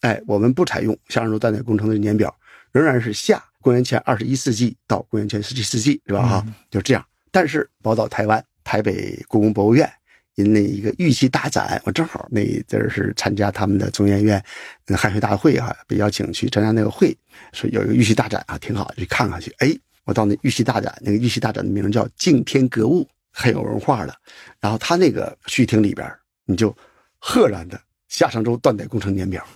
[0.00, 2.34] 哎，我们不采用夏商周断代工程的年表，
[2.72, 6.28] 仍然是夏公元前二十一世纪到公元前十七世纪，是吧？
[6.28, 7.02] 哈、就这样。
[7.30, 9.90] 但是宝岛台湾台北故宫博物院
[10.34, 14.42] 人那一个玉器大展，我正好那一阵儿是参加他们的中研院
[14.86, 17.16] 呃汉学大会哈、被邀请去参加那个会，
[17.52, 19.54] 说有一个玉器大展啊，挺好，去看看去。
[19.58, 24.14] 哎，我到那玉器大展，那个玉器大展的名叫敬天格物，很有文化的。
[24.60, 26.10] 然后他那个序亭里边，
[26.44, 26.74] 你就
[27.18, 29.46] 赫然的夏商周断代工程年表，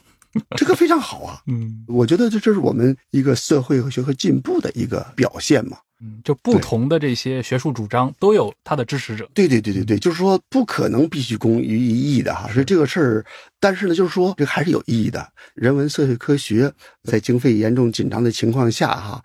[0.57, 1.41] 这个非常好啊。
[1.47, 5.79] 嗯我觉得这这是我们一个社会和学科进步的一个表现嘛。
[5.99, 9.27] 嗯，就不同的这些学术主张都有它的支持者。
[9.33, 13.25] 对对对对对，就是说不可能必须公于一役的哈，所以这个事儿，
[13.59, 15.27] 但是呢，就是说这个还是有意义的。
[15.55, 16.71] 人文社会科学
[17.05, 19.23] 在经费严重紧张的情况下哈，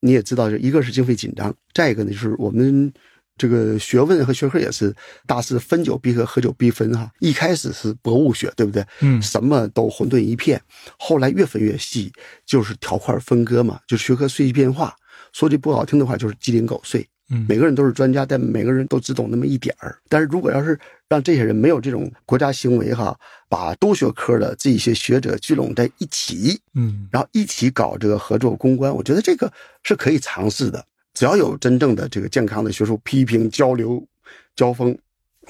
[0.00, 2.90] 你也知道，一个是经费紧张，再一个呢就是我们
[3.36, 4.94] 这个学问和学科也是
[5.26, 7.10] 大师分久必合，合久必分哈。
[7.20, 8.84] 一开始是博物学，对不对？
[9.00, 10.60] 嗯什么都混沌一片，
[10.98, 12.12] 后来越分越细，
[12.44, 14.94] 就是条块分割嘛，就学科碎片化。
[15.32, 17.06] 说句不好听的话，就是鸡零狗碎。
[17.28, 19.98] 嗯每个人都是专家，但每个人都只懂那么一点儿。
[20.08, 23.18] 但是如果要是让这些人没有这种国家行为哈，
[23.48, 30.86] 把多学科的这些学者聚拢在一起，嗯然后一起搞这个合作攻关，我觉得这个是可以尝试的。
[31.16, 34.06] 只要有真正的这个健康的学术批评、交流、
[34.54, 34.96] 交锋，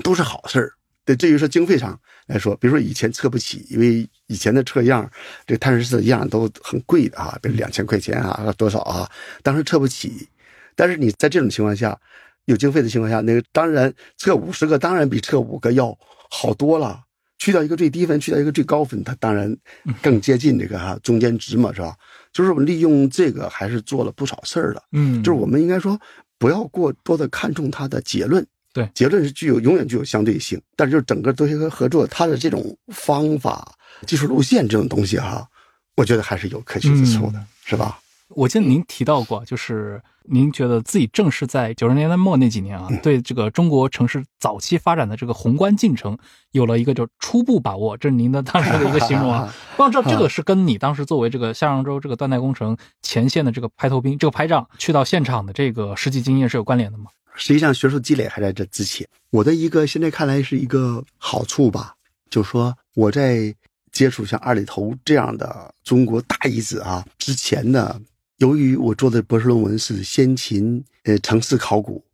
[0.05, 0.73] 都是好事儿。
[1.05, 5.11] 对，至于说经费上来说，比如说以前测不起，因为以前的测样，
[5.45, 9.11] 这碳十四的样都很贵的啊，比如两千块钱啊，多少啊，
[9.43, 10.29] 当时测不起。
[10.77, 11.99] 但是你在这种情况下，
[12.45, 15.99] 有经费的情况下，那个当然测五十个，当然比测五个要
[16.31, 17.03] 好多了。
[17.39, 19.55] 去掉一个最低分，去掉一个最高分，它当然
[20.01, 21.95] 更接近这个哈、中间值嘛，是吧？
[22.37, 24.83] 就是我们利用这个还是做了不少事儿的。
[24.93, 25.99] 嗯，就是我们应该说
[26.39, 33.73] 不要过多的看重它的结论，对结论是具有永远具有相对性，但是就是整个多学科合作，它的这种方法、
[34.07, 35.49] 技术路线这种东西哈，
[35.97, 37.99] 我觉得还是有可取之处的，嗯是吧？
[38.29, 46.19] 我记得您提到过，就是您觉得自己正是在九十年代末那几年啊，对这个中国城市早期发展的这个宏观进程
[46.51, 49.55] 有了一个就初步把握，这是您的当时的一个形容啊。
[49.77, 57.07] 不知道这这个是跟你当时作为这个夏商周这个断代工程前线的这个排头兵、这个排长去到现场的这个实际经验是有关联的吗？
[57.35, 59.07] 实际上，学术积累还在这之前。
[59.31, 61.95] 我的一个现在看来是一个好处吧，
[62.31, 63.55] 就是说我在
[63.93, 68.01] 接触像二里头这样的中国大遗址啊之前呢，
[68.39, 72.05] 由于我做的博士论文是先秦呃城市考古，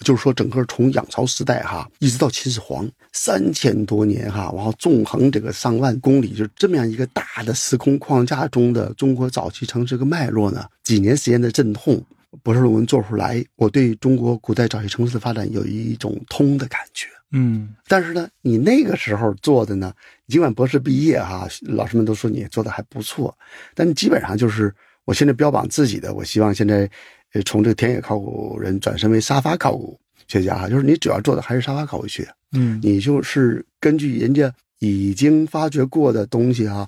[0.00, 12.02] 就是说整个从仰韶时代哈一直到秦始皇三千多年哈，然后纵横这个上万公里，就是这么样一个大的时空框架中的中国早期城市这个脉络呢，几年时间的阵痛。
[12.42, 17.08] 博士论文做出来，我对中国古代早期城市的发展有一种通的感觉。
[17.32, 19.92] 嗯但是呢，你那个时候做的呢，
[20.28, 23.36] 尽管博士毕业哈，老师们都说你做的还不错，
[23.74, 24.74] 但基本上就是
[25.08, 26.88] 我现在标榜自己的，我希望现在
[27.32, 36.86] 呃从这个田野考古人转身为沙发考古学家哈，就是你主要做的还是沙发考古学，嗯你就是根据人家已经发掘过的东西哈，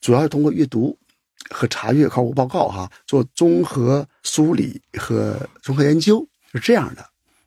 [0.00, 0.96] 主要是通过阅读
[1.50, 7.04] 和查阅考古报告哈，做综合梳理和综合研究，是这样的。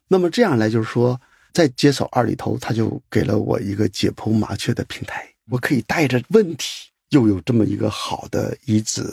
[0.08, 1.20] 那么这样来就是说，
[1.52, 9.04] 在接手二里头，他就给了我一个解剖麻雀的平台，我可以带着问题，又有这么一个好的遗址，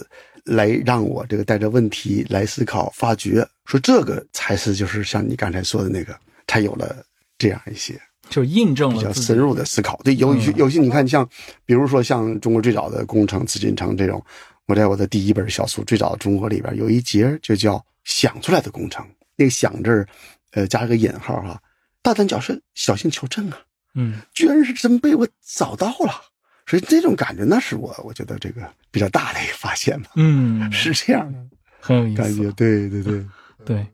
[0.45, 7.05] 来让我这个带着问题来思考发掘，说这个才是就是像你刚才说的那个，才有了
[7.37, 8.01] 这样一些。
[8.31, 9.99] 就印证了比较深入的思考。
[10.05, 11.27] 对，有些嗯有些你看像，
[11.65, 14.23] 比如说像中国最早的工程紫禁城这种，
[14.67, 19.03] 我在我的第一本小书《最早的中国》里边有一节就叫“想出来的工程”，
[19.35, 20.07] 那个“想”字儿，
[20.53, 21.59] 呃，加了个引号哈，
[22.03, 23.59] 大胆假设，小心求证啊，
[23.95, 26.13] 嗯居然是真被我找到了。
[26.69, 31.39] 所以这种感觉，那是我我觉得这个比较大的一个发现吧，嗯 是这样的
[31.81, 32.43] 很有意思感觉。
[32.45, 33.25] 思，对对对。
[33.65, 33.87] 对。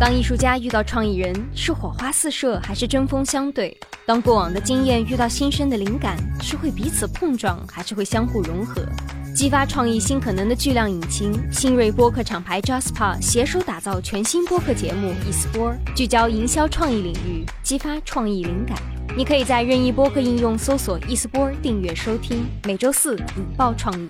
[0.00, 3.76] 当艺术家遇到创意人，是火花四射还是针锋相对？
[4.06, 8.84] 当过往的经验遇到新生的灵感，是会彼此碰撞还是会相互融合？
[9.38, 18.76] 激发创意新可能的巨量引擎，新锐播客厂牌 j a s p e r 携手打造全新播客节目 eSport，聚焦营销创意领域，激发创意灵感。
[19.16, 24.08] 你可以在任意播客应用搜索 eSport 订阅收听，每周四引爆创意。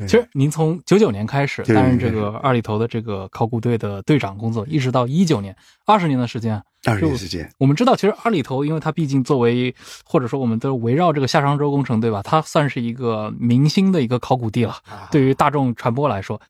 [0.00, 5.56] 其实您从九九年开始担任这个二里头的这个考古队的队长工作，一直到一九年，
[5.86, 6.62] 二十年的时间。
[6.84, 12.22] 二十年时间，我们知道，其实二里头，因为它毕竟作为或者说我们都围绕这个夏商周工程，对吧？
[12.22, 14.76] 它算是一个明星的一个考古地了。
[15.10, 16.40] 对于大众传播来说，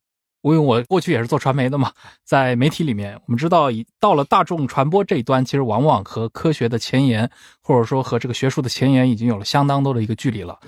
[0.42, 1.90] 因为我过去也是做传媒的嘛，
[2.22, 7.30] 在媒体里面，我们知道，以到了大众传播这一端，其实往往和科学的前沿，
[7.62, 10.58] 或者说和这个学术的前沿，已经有了相当多的一个距离了。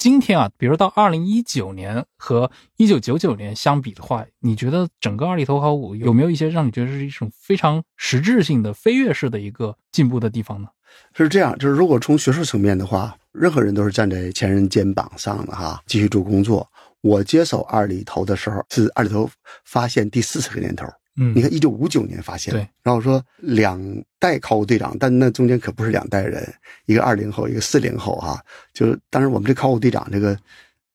[0.00, 10.68] 今天啊，比如到二零一九年和一九九九年相比的话，你觉得整个二里头考古有没有一些让你觉得是一种非常实质性的飞跃式的一个进步的地方呢？
[11.12, 16.66] 是这样，就是如果从学术层面的话，任何人都是站在前人肩膀上的哈，继续做工作。
[17.02, 19.28] 我接手二里头的时候是二里头
[19.66, 20.86] 发现第四十个年头，
[21.20, 23.78] 嗯你看一九五九年发现，对，然后说两
[24.18, 26.42] 代考古队长，但那中间可不是两代人，
[26.86, 28.42] 一个二零后，一个四零后哈，
[28.72, 30.36] 就是当然我们这考古队长这个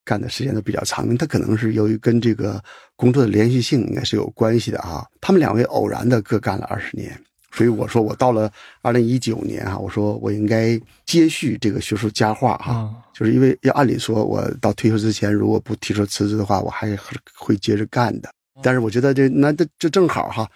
[0.04, 2.62] 干的时间都比较长，他可能是由于跟这个
[2.96, 5.08] 工作的连续性应该是有关系的哈。
[5.22, 7.18] 他们两位偶然的各干了二十年。
[7.52, 8.52] 所以我说，我到了
[8.82, 16.94] 二零一九年哈，我说我应该接续这个学术佳话哈，啊就是因为要按理说，我到退休之前如果不提出辞职的话，我还
[17.34, 18.30] 会接着干的。
[18.62, 20.50] 但是我觉得这那这这正好哈，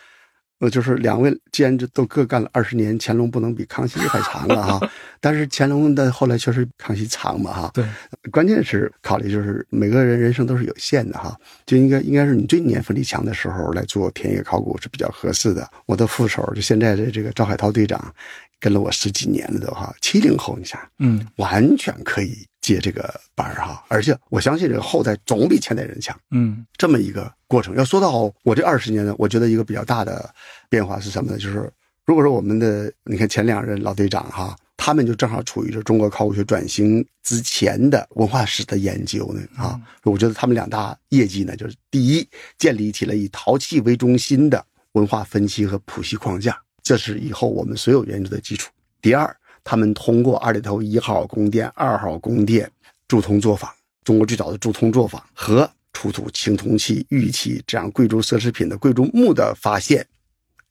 [0.60, 4.90] 呃，就是两位既然这都各干了二十年，乾隆不能比康熙还长了哈。
[5.22, 7.72] 但是乾隆的后来确实比康熙长嘛哈。
[7.74, 7.86] 对，
[8.32, 11.36] 关键是考虑就是每个人人生都是有限的哈，
[11.66, 15.70] 就应该应该是你最年富力强的时候来做田野考古是比较合适的。
[15.86, 18.14] 我的副手就现在的这个赵海涛队长，
[18.60, 26.18] 跟了我十几年了都哈，七零后你想，嗯完全可以接这个班儿哈，而且我相信这个后代总比前代人强。
[26.32, 27.76] 嗯这么一个过程。
[27.76, 30.30] 要说到我这二十年呢，我觉得一个比较大的
[30.70, 31.38] 变化是什么呢？
[31.38, 31.72] 就是
[32.06, 48.72] 如果说我们的你看前两任老队长哈，他们就正好处于这中国考古学转型之前的文化史的研究呢啊，我觉得他们两大业绩呢，就是第一，建立起了以陶器为中心的文化分析和谱系框架，这是以后我们所有研究的基础。
[49.02, 49.36] 第二，
[49.70, 52.68] 他们通过二里头一号宫殿、二号宫殿
[53.08, 53.72] 铸铜作坊，
[54.04, 60.04] 中国最早的铸铜作坊和出土青铜器、玉器这样贵族奢侈品的贵族墓的发现，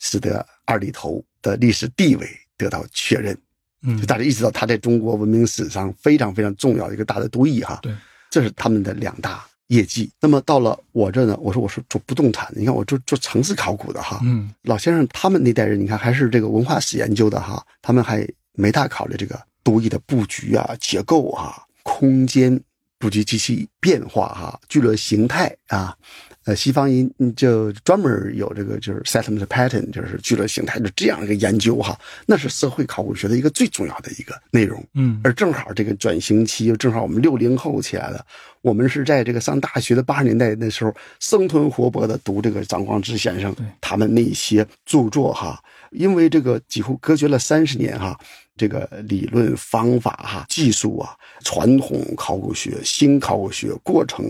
[0.01, 3.39] 使得二里头的历史地位得到确认。
[3.83, 7.79] 嗯就大家意识到它在中国文明史上非常非常重要的一个大的都邑哈。
[7.81, 7.95] 对，
[8.29, 10.11] 这是他们的两大业绩。
[10.21, 14.19] 那么到了我这呢，我说我是做不动产的，你看我做做城市考古的哈。
[14.25, 18.29] 嗯老先生他们那代人，你看还是这个文化史研究的哈，他们还
[18.59, 22.61] 没大考虑这个都邑的布局啊、结构啊、空间
[22.99, 25.97] 布局及其变化哈、聚落形态啊。
[26.45, 34.83] 呃，西方人就专门有这个就是 settlement pattern，就是聚落形态的这样一个研究哈，那是社会考古学的一个最重要的一个内容。
[34.95, 38.25] 嗯而正好这个转型期，又正好我们六零后起来了，
[38.63, 48.19] 我们是在这个上大学的八十年代那时候生吞活剥的读这个张光直先生他们那些著作哈，因为这个几乎隔绝了三十年哈，
[48.59, 54.27] 这个理论方法哈、技术啊、传统考古学、新考古学、过程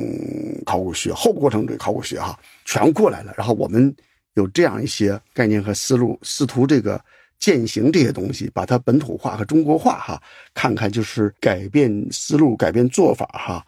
[0.65, 3.35] 考古学、后过程的考古学哈，全过来了。
[3.37, 3.93] 然后我们
[4.35, 7.03] 有这样一些概念和思路，试图这个
[7.41, 10.23] 践行这些东西，把它本土化和中国化哈，
[10.53, 13.65] 看看就是改变思路、改变做法哈，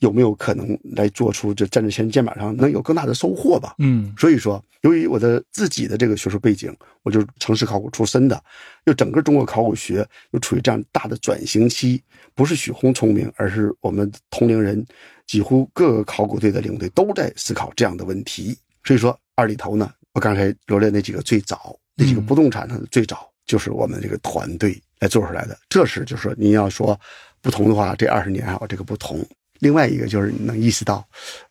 [0.00, 3.74] 有没有可能来做出这站在前人肩膀上能有更大的收获吧？
[3.78, 8.42] 嗯所以说，由于我的自己的这个学术背景，我就是城市考古出身的，
[8.84, 12.02] 又整个中国考古学又处于这样大的转型期，
[12.34, 14.84] 不是许宏聪明，而是我们同龄人，
[15.26, 18.56] 几乎各个考古队的领队都在思考这样的问题。
[18.82, 25.56] 所以说，二里头呢，我刚才罗列那几个最早那几个不动产上的，最早就是我们这个团队来做出来的。
[25.68, 26.98] 这是就是说，您要说
[27.40, 29.24] 不同的话，这二十年还有这个不同。
[29.60, 31.06] 另外一个就是你能意识到，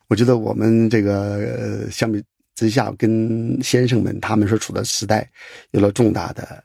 [0.08, 2.24] 我觉得我们这个相比
[2.56, 5.30] 之下，跟先生们他们所处的时代
[5.72, 6.64] 有了重大的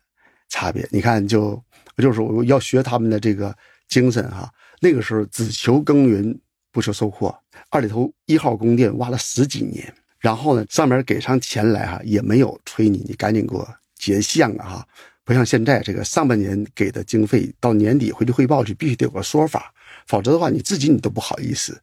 [0.48, 0.86] 差别。
[0.90, 1.62] 你看就，
[1.96, 3.56] 就是我要学他们的这个
[3.88, 4.52] 精神哈。
[4.80, 6.38] 那个时候只求耕耘
[6.70, 7.34] 不求收获，
[7.70, 13.66] 二里头一号宫殿挖了十几年，然后呢上面给上钱来哈，也没有催你，你赶紧给我
[13.96, 14.88] 结项啊哈。
[15.24, 19.72] 不像现在这个上半年给的经费，到年底回去汇报去，必须得有个说法，
[20.08, 21.80] 否则的话你自己你都不好意思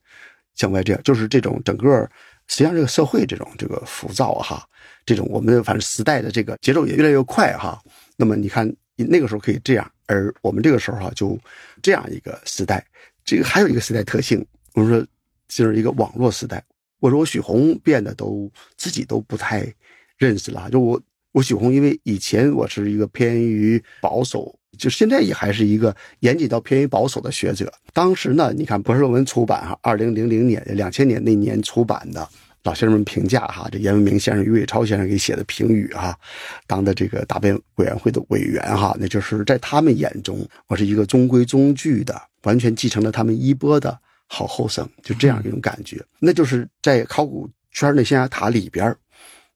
[0.56, 1.02] 向外这样。
[1.04, 2.02] 就是这种整个
[2.48, 4.68] 实际上这个社会这种这个浮躁哈，
[5.06, 7.82] 这种我们反正时代的这个节奏也越来越快哈。
[8.18, 11.40] 那么你看那个时候可以这样，而我们这个时候哈就
[11.82, 12.86] 这样一个时代，
[13.24, 15.08] 这个还有一个时代特性，我们说
[15.48, 16.62] 就是一个网络时代。
[17.00, 19.72] 我说我许宏变得都自己都不太
[20.18, 21.02] 认识了，就我。
[21.36, 27.72] 我许宏，因为以前我是一个偏于保守，就现在也还是一个严谨到偏于保守的学者。
[27.94, 32.28] 当时呢，你看博士论文出版哈，二零零零年、两千年那年出版的，
[32.64, 36.18] 老先生们评价哈，这严文明先生、于伟超先生给写的评语哈，
[36.68, 43.98] 当的这个答辩委员会的委员哈，那就是在他们眼中，我是一个中规中矩的，完全继承了他们衣钵的
[44.28, 46.04] 好后生，就这样一种感觉。
[46.20, 48.96] 那就是在考古圈的象牙塔里边，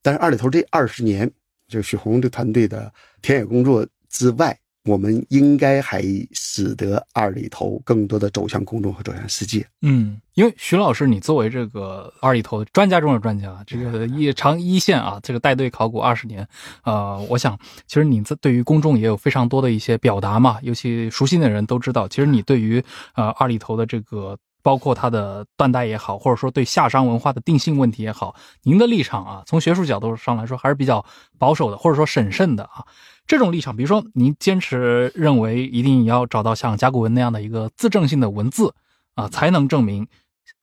[0.02, 1.30] 但是二里头这二十年。
[1.70, 2.92] 就许宏这团队的
[3.22, 6.02] 田野工作之外，我们应该还
[6.32, 9.66] 使得二里头更多的走向公众和走向世界。
[9.82, 16.48] 嗯，因为徐老师，你作为这个二里头专家中的专家，这个一长一线啊，这个带队考古二十年，
[16.84, 17.58] 呃，我想
[17.88, 22.84] 其实你在对于公众也有非常多的一些表达嘛，尤其熟悉的人都知道，其实你对于
[23.16, 24.38] 呃二里头的这个。
[24.70, 31.04] 包括它的断代也好，或者说对夏商文化的定性问题也好，您的立场啊，从学术角度上来说还是比较
[31.40, 32.86] 保守的，或者说审慎的啊。
[33.26, 38.76] 这种立场，比如说您坚持认为一定要找到像甲骨文那样的一个自证性的文字
[39.16, 40.08] 啊，才能证明，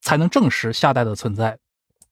[0.00, 1.59] 才能证实夏代的存在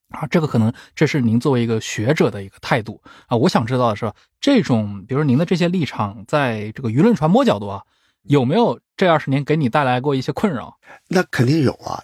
[0.08, 0.26] 啊。
[0.26, 3.36] 这个可能这是您作为一个学者的一个态度啊。
[3.36, 7.84] 我想知道的是，这种比如说您的这些立场，在这个舆论传播角度啊。
[8.24, 10.76] 有没有这二十年给你带来过一些困扰？
[11.08, 12.02] 那肯定有啊！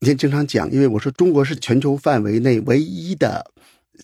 [0.00, 3.44] 你先经常讲，因为我说中国是全球范围内唯一的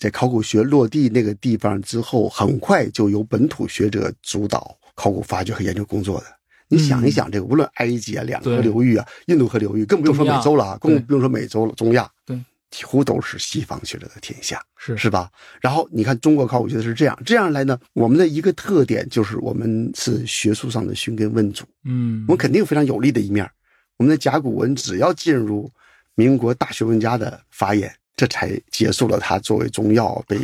[0.01, 6.27] 在考古学落地那个地方之后，很快就由本土学者主导考古发掘和研究工作的。
[6.69, 12.11] 你想一想，这个无论埃及啊、两河流域啊、印度河流域，更不用说美洲了啊，更不用说美洲了，中亚。
[12.27, 12.37] 对。
[12.75, 15.31] 几乎都是西方学者的天下，是是吧？
[15.61, 23.49] 然后你看中国考古学的是这样，这样来呢，我们的一个特点就是我们是学术上的寻根问祖，嗯，我们肯定有非常有利的一面。
[23.97, 25.71] 我们的甲骨文只要进入
[26.17, 30.37] 民国大学问家的法眼，这才结束了它作为中药被，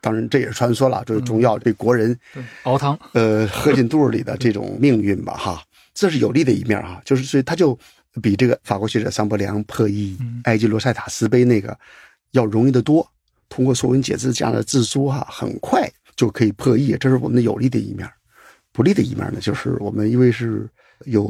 [0.00, 2.18] 当然这也是传说了，作为中药被国人
[2.64, 5.62] 熬汤，呃，喝进肚里的这种命运吧，哈，
[5.94, 7.78] 这是有利的一面哈，就是所以他就。
[8.22, 11.76] 比这个法国学者桑伯良破译埃及罗塞塔石碑那个
[12.30, 13.08] 要容易得多。
[13.48, 16.96] 通过《说文解字》这样的字书，哈，很快就可以破译。
[16.98, 18.08] 这是我们的有利的一面。
[18.72, 20.68] 不利的一面呢，就是我们因为是
[21.04, 21.24] 有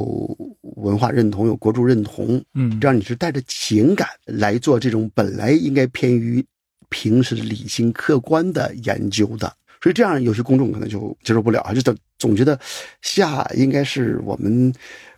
[0.61, 6.43] 文化认同、有国族认同，嗯，这样你是带着情感来做这种本来应该偏于
[6.89, 9.53] 平时理性客观的研究的。
[9.83, 12.59] 所以这样有些公众可能就接受不了，就总总觉得
[13.01, 14.73] 夏应该是我们。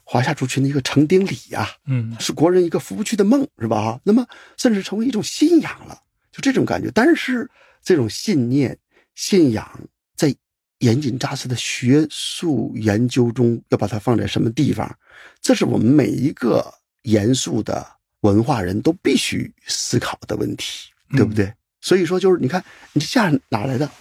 [0.09, 3.99] 华夏族群的一个成丁礼呀，嗯，是国人一个不去的梦，是吧？
[4.05, 6.01] 那么甚至成为一种信仰了，
[6.31, 6.89] 就这种感觉。
[6.95, 7.49] 但是
[7.83, 8.77] 这种信念、
[9.15, 9.69] 信仰，
[10.15, 10.33] 在
[10.79, 14.97] 严谨扎实的学术研究中，要把它放在什么地方？
[15.41, 17.85] 这是我们每一个严肃的
[18.21, 21.53] 文化人都必须思考的问题，对不对？
[21.81, 23.91] 所以说，就是你看，你下哪来的？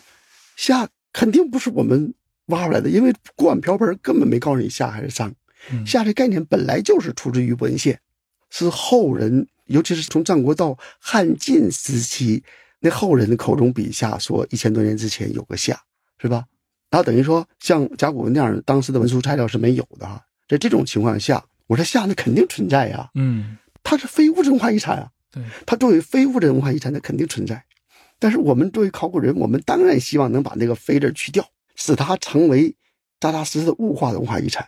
[0.55, 2.15] 下肯定不是我们
[2.47, 5.35] 挖出来的，因为锅碗瓢盆根本没告诉你下还是商。
[5.87, 8.01] 夏这概念本来就是出自于文献，
[8.51, 12.43] 是后人，尤其是从战国到汉晋时期，
[12.81, 15.81] 那后人的口中笔下说一千多年之前有个夏，
[16.19, 16.45] 是吧？
[16.91, 20.23] 然后等于说像甲骨文那样当时的文书材料是没有的哈。
[20.49, 27.65] 在这种情况下，我说夏那肯定存在呀，嗯，它是非物质文化遗产啊，对，它作为非物质文化遗产，它肯定存在。
[28.19, 31.45] 但是我们作为考古人，我们当然希望能把那个“非”字去掉，
[31.75, 32.75] 使它成为
[33.19, 34.67] 扎扎实实的物化的文化遗产。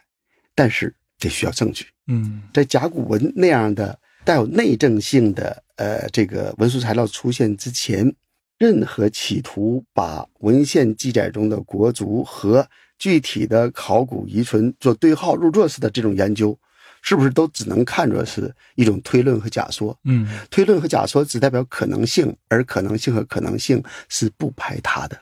[0.58, 1.86] 但是这需要证据。
[2.08, 8.12] 嗯，在甲骨文那样的带有内证性的呃这个文书材料出现之前，
[8.58, 16.58] 任何企图把文献记载中的国族和具体的考古遗存做对号入座式的这种研究，
[17.02, 19.96] 是不是都只能看作是一种推论和假说？
[20.02, 25.16] 嗯，推论和假说只代表可能性，而可能性和可能性是不排他的。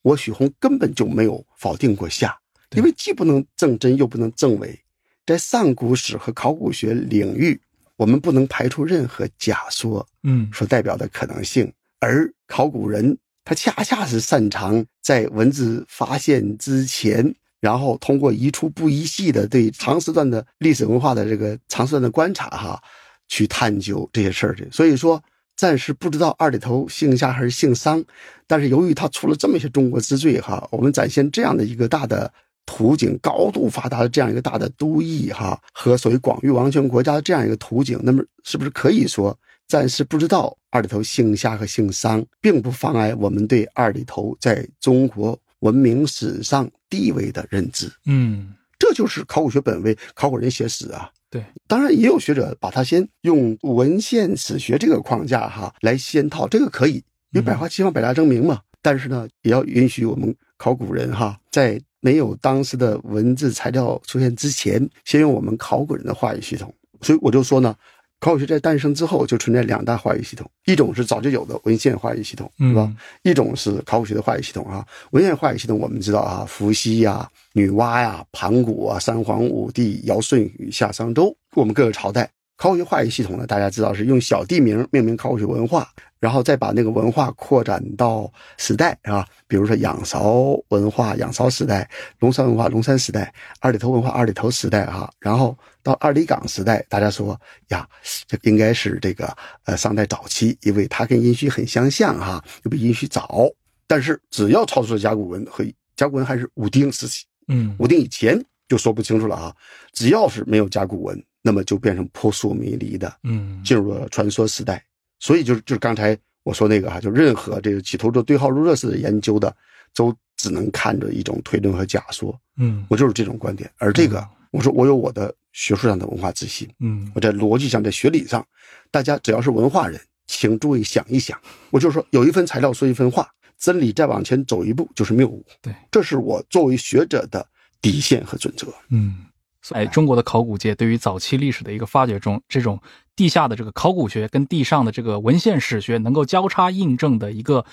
[0.00, 2.34] 我许宏根本就没有否定过夏。
[2.76, 4.78] 因为既不能证真，又不能证伪，
[5.26, 7.60] 在上古史和考古学领域，
[7.96, 11.72] 我们不能排除任何假说，嗯，所代表的可能性。
[11.98, 22.80] 而考古人他恰恰是擅长在文字发现之前，然后通过一出不一系的对长时段的历史文化的这个长时段的观察，哈，
[23.26, 24.68] 去探究这些事儿去。
[24.70, 25.20] 所以说，
[25.56, 28.02] 暂时不知道二里头姓夏还是姓商，
[28.46, 32.32] 但是由于他出了这么些中国之最，哈，我们展现这样的一个大的。
[32.66, 39.36] 图景高度发达的这样一个大的都邑哈，和所谓广域王权国家的这样一个图景，那么是不是可以说，
[39.66, 47.90] 暂时不知道二里头姓夏和姓商，并不妨碍我们对二里头在中国文明史上地位的认知？
[48.06, 51.10] 嗯，这就是考古学本位，考古人写史啊。
[51.28, 56.94] 对，当然也有学者把它先用文献史学这个框架哈来先套，这个可以，
[57.32, 58.60] 因为百花齐放，百家争鸣嘛。
[58.80, 61.80] 但是呢，也要允许我们考古人哈在。
[62.00, 66.74] 没有当时的文字材料出现之前，先用我们考古人的话语系统。
[67.02, 67.74] 所以我就说呢，
[68.18, 72.92] 考古学在诞生之后就存在两大话语系统，一种是早就有的文献话语系统，是吧？
[73.22, 74.86] 一种是考古学的话语系统啊。
[75.12, 82.30] 文献话语系统我们知道啊，伏羲呀、女娲呀、盘古啊、三皇五帝、尧舜禹夏商周，我们各个朝代
[82.60, 85.88] 考古学话语系统呢，大家知道是用小地名命名考古学文化，
[86.18, 91.82] 然后再把那个文化扩展到时代啊，比如说仰韶文化，仰韶时代；
[92.18, 93.22] 龙山文化，龙山时代；
[93.60, 95.10] 二里头文化，二里头时代哈。
[95.18, 97.34] 然后到二里岗时代，大家说
[97.68, 97.88] 呀，
[98.26, 99.34] 这应该是这个
[99.64, 103.48] 呃商代早期，因为它跟殷墟很相像哈，又比殷墟早。
[103.86, 105.64] 但是只要超出了甲骨文和
[105.96, 108.38] 甲骨文还是武丁时期，嗯武丁以前
[108.68, 109.56] 就说不清楚了啊。
[109.94, 114.84] 只要是没有甲骨文，那么就变成扑朔迷离的，嗯进入了传说时代。
[115.18, 119.54] 所以就是就是刚才我说那个哈、就任何这个企图做对号入座式的研究的，
[119.94, 122.38] 都只能看着一种推论和假说。
[122.56, 123.70] 嗯我就是这种观点。
[123.78, 128.46] 而这个嗯，我说我有我的学术上的文化自信，嗯我在逻辑上，在学理上，
[128.90, 131.38] 大家只要是文化人，请注意想一想。
[131.70, 133.28] 我就说有一份材料说一分话，
[133.58, 135.44] 真理再往前走一步就是谬误。
[135.60, 137.46] 对，这是我作为学者的
[137.82, 138.66] 底线和准则。
[138.88, 139.26] 嗯。
[139.72, 142.80] 哎，中国的考古界对于早期历史的一个发掘中，这种
[143.14, 147.64] 地下的这个考古学跟地上的这个文献史学能够交叉印证的一个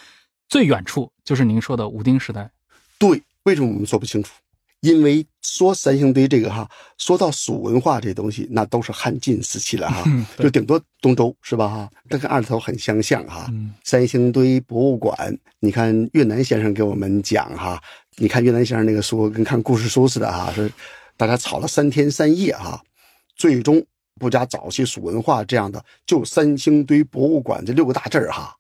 [0.50, 2.50] 最远处，就是您说的武丁时代。
[3.00, 4.32] 对，为什么我们说不清楚？
[4.82, 6.70] 因为说三星堆这个哈，
[7.00, 11.90] 说到蜀文化这东西，那都是汉晋时期了哈，嗯 就顶多东周是吧哈？
[12.08, 13.48] 这跟二里头很相像哈。
[13.50, 17.82] 嗯三星堆博物馆，你看越南先生给我们讲哈，
[18.18, 20.72] 你看越南先生那个书跟看故事书似的哈，是
[21.18, 22.82] 大家吵了三天三夜哈，
[23.36, 23.84] 最终
[24.20, 28.56] 不加早期蜀文化这样的，就三星堆博物馆这六个大字儿哈，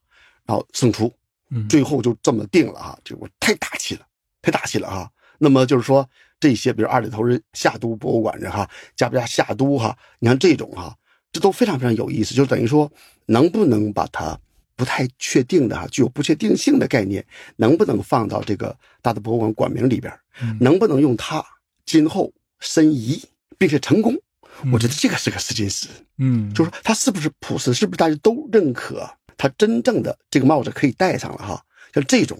[0.45, 1.14] 然后胜出，
[1.51, 4.01] 嗯，最后就这么定了哈，这我太大气了，
[4.41, 5.10] 太大气了哈。
[5.38, 6.08] 那么就是说
[6.39, 9.95] 这些，比如二里头人夏都博物馆人哈，加不加夏都哈？
[10.18, 10.95] 你看这种哈，
[11.32, 12.91] 这都非常非常有意思，就等于说
[13.28, 14.39] 能不能把它
[14.76, 17.24] 不太确定的哈，具有不确定性的概念，
[17.58, 20.12] 能不能放到这个大的博物馆馆名里边
[20.60, 21.43] 能不能用它
[21.86, 23.22] 今后申遗，
[23.58, 24.14] 并且成功？
[24.64, 25.88] 嗯我觉得这个是个试金石。
[26.18, 31.64] 嗯，就是说他是不是普世，是不是大家都认可，他真正的这个帽子可以戴上了哈。
[31.93, 32.39] 像这种，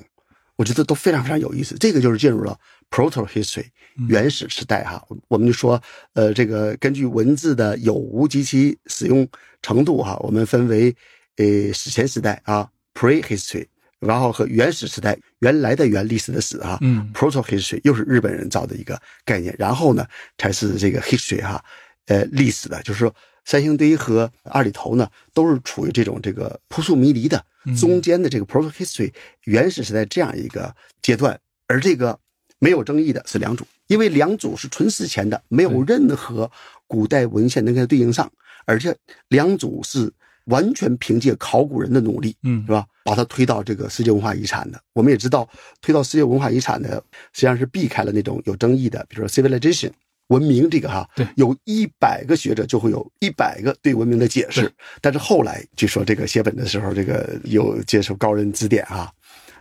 [0.56, 1.76] 我觉得都非常非常有意思。
[1.80, 2.60] 这个就是进入了
[2.90, 3.68] proto history
[4.00, 5.04] 嗯原始时代哈。
[5.10, 5.80] 我我们就说，
[6.14, 9.28] 呃，这个根据文字的有无及其使用
[9.62, 10.96] 程度哈，我们分为
[11.36, 13.68] 呃史前时代啊 pre history，
[14.00, 17.10] 然后和原始时代原来的原历史的史啊，嗯。
[17.14, 20.06] Proto history 又是日本人造的一个概念，然后呢
[20.38, 21.64] 才是这个 history 哈，
[22.06, 23.14] 呃，历史的，就是说
[23.46, 29.12] 三星堆和二里头呢都是处于这种这个扑朔迷离的嗯中间的这个 proto history
[29.46, 32.20] 原始时代这样一个阶段，而这个
[32.60, 36.52] 没有争议的是两组，因为两组是纯史前的，没有任何
[36.86, 38.32] 古代文献能跟它对应上，
[38.66, 38.96] 而且
[39.30, 40.12] 两组是
[40.48, 42.86] 完全凭借考古人的努力，嗯是吧？
[43.06, 44.80] 把它推到这个世界文化遗产的。
[44.94, 45.48] 我们也知道，
[45.82, 49.92] 推到世界文化遗产的，实际上是避开了那种有争议的，比如说 civilization
[50.28, 54.70] 文明这个哈，对有一百个学者就会有一百个对文明的解释。
[55.00, 59.10] 但是后来据说这个写本的时候，这个有接受高人指点啊，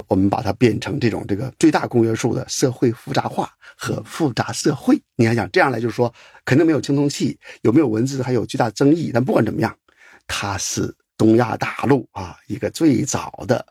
[0.08, 5.00] 我们把它变成这种这个最大公约数的社会复杂化和复杂社会。
[5.14, 6.12] 你想想，这样来就是说，
[6.44, 9.12] 肯定没有青铜器，有没有文字还有巨大争议。
[9.14, 9.72] 但不管怎么样，
[10.26, 13.64] 它是东亚大陆啊一个最早的，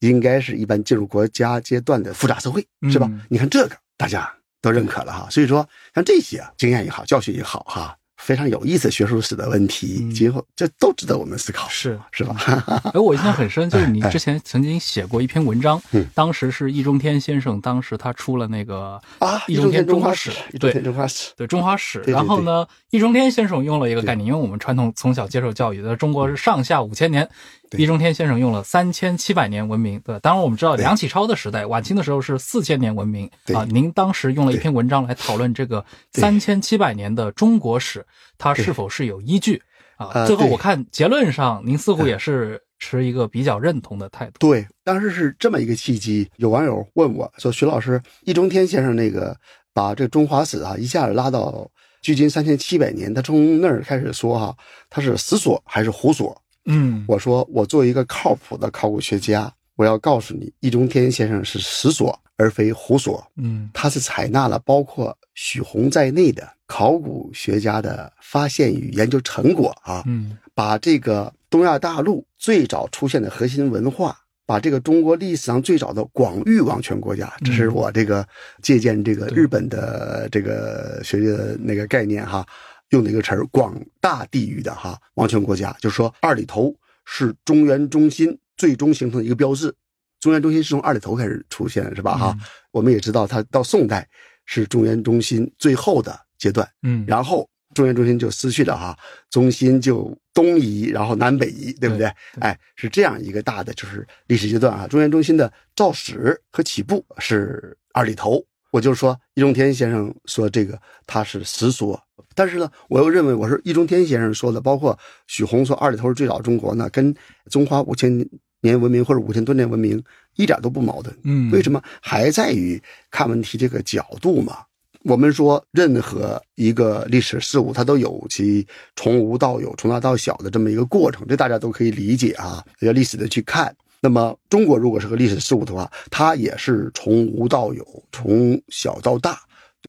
[0.00, 3.06] 应该是一般进入国家阶段的复杂社会，是吧？
[3.10, 10.10] 嗯你看这个大家都认可了哈，所以说像这些啊经验也好，教训也好哈，非常有意思学术史的问题，嗯。
[10.12, 11.98] 今后这都值得我们思考，是。
[12.10, 12.36] 是吧？
[12.92, 16.04] 哎，我印象很深， 就是你之前曾经写过一篇文章，嗯。
[16.14, 22.00] 当时是易中天先生，当时他出了那个啊，易中天中华史，，对天中华史，对中华史。
[22.06, 27.28] 然后呢，易中天先生用了一个概念，因为我们传统从小接受教育的中国是上下五千年，
[27.72, 30.00] 易中天先生用了三千七百年文明。
[30.00, 33.66] 对，当然我们知道梁启超的时代，晚清的时候是四千年文明啊。
[33.68, 38.06] 您当时用了一篇文章来讨论这个三千七百年的中国史，
[38.38, 39.60] 它是否是有依据
[39.98, 40.24] 啊？
[40.26, 44.38] 最后我看结论上，您似乎也是持一个比较认同的态度。
[44.38, 49.36] 对，当时是这么一个契机，有网友问我说：“徐老师，易中天先生那个
[49.74, 51.70] 把这中华史啊一下子拉到
[52.08, 54.56] 距今三千七百年，他从那儿开始说哈，
[54.88, 56.34] 他是死锁还是胡锁？”
[56.64, 63.68] 嗯，我说，我作为一个靠谱的考古学家，我要告诉你，易中天先生是死锁而非胡锁，嗯。
[63.74, 70.38] 他是采纳了包括许宏在内的考古学家的发现与研究成果啊，嗯。
[70.54, 74.18] 把这个东亚大陆最早出现的核心文化，
[74.48, 78.26] 把这个中国历史上最早的广域王权国家，这是我这个
[78.62, 82.46] 借鉴这个日本的这个学界的那个概念哈，
[82.88, 86.74] 用的一个词儿“广大地域的哈王权国家”，就是说二里头
[87.04, 89.74] 是中原中心最终形成的一个标志。
[90.18, 92.16] 中原中心是从二里头开始出现，是吧？
[92.16, 92.34] 哈、
[92.70, 94.08] 我们也知道，它到宋代
[94.46, 96.66] 是中原中心最后的阶段。
[96.82, 98.98] 嗯，然后中原中心就失去了哈，
[99.30, 102.10] 中心就东移，然后南北移，对不对？
[102.40, 104.86] 哎，是这样一个大的就是历史阶段啊。
[104.86, 112.00] 中原中心的肇始和起步是二里头，我就说易中天先生说这个他是实说，
[112.34, 117.14] 但是呢，我又认为我是易中天先生说的，包括许宏说二里头是最早中国呢，跟
[117.50, 118.26] 中华五千
[118.62, 120.02] 年文明或者五千多年文明
[120.36, 121.16] 一点都不矛盾。
[121.22, 121.80] 嗯，为什么？
[122.00, 124.64] 还在于看问题这个角度嘛。
[125.04, 132.64] 我们说，任何一个历史事物，它都有其从无到有、从大到小的这么一个过程，这大家都可以理解啊。
[132.80, 133.74] 要历史的去看。
[134.00, 139.40] 那么，中国如果是个历史事物的话，它也是从无到有、从小到大。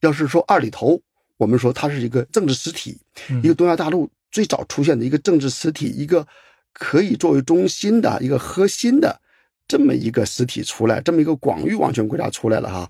[0.01, 0.99] 要是说二里头，
[1.37, 2.99] 我们说它是一个政治实体，
[3.43, 6.25] 一个东亚大陆最早出现的一个政治实体，一个
[6.73, 9.19] 可以作为中心的一个核心的
[9.67, 12.89] 这么一个实体出来，这么一个广域王权国家出来了哈。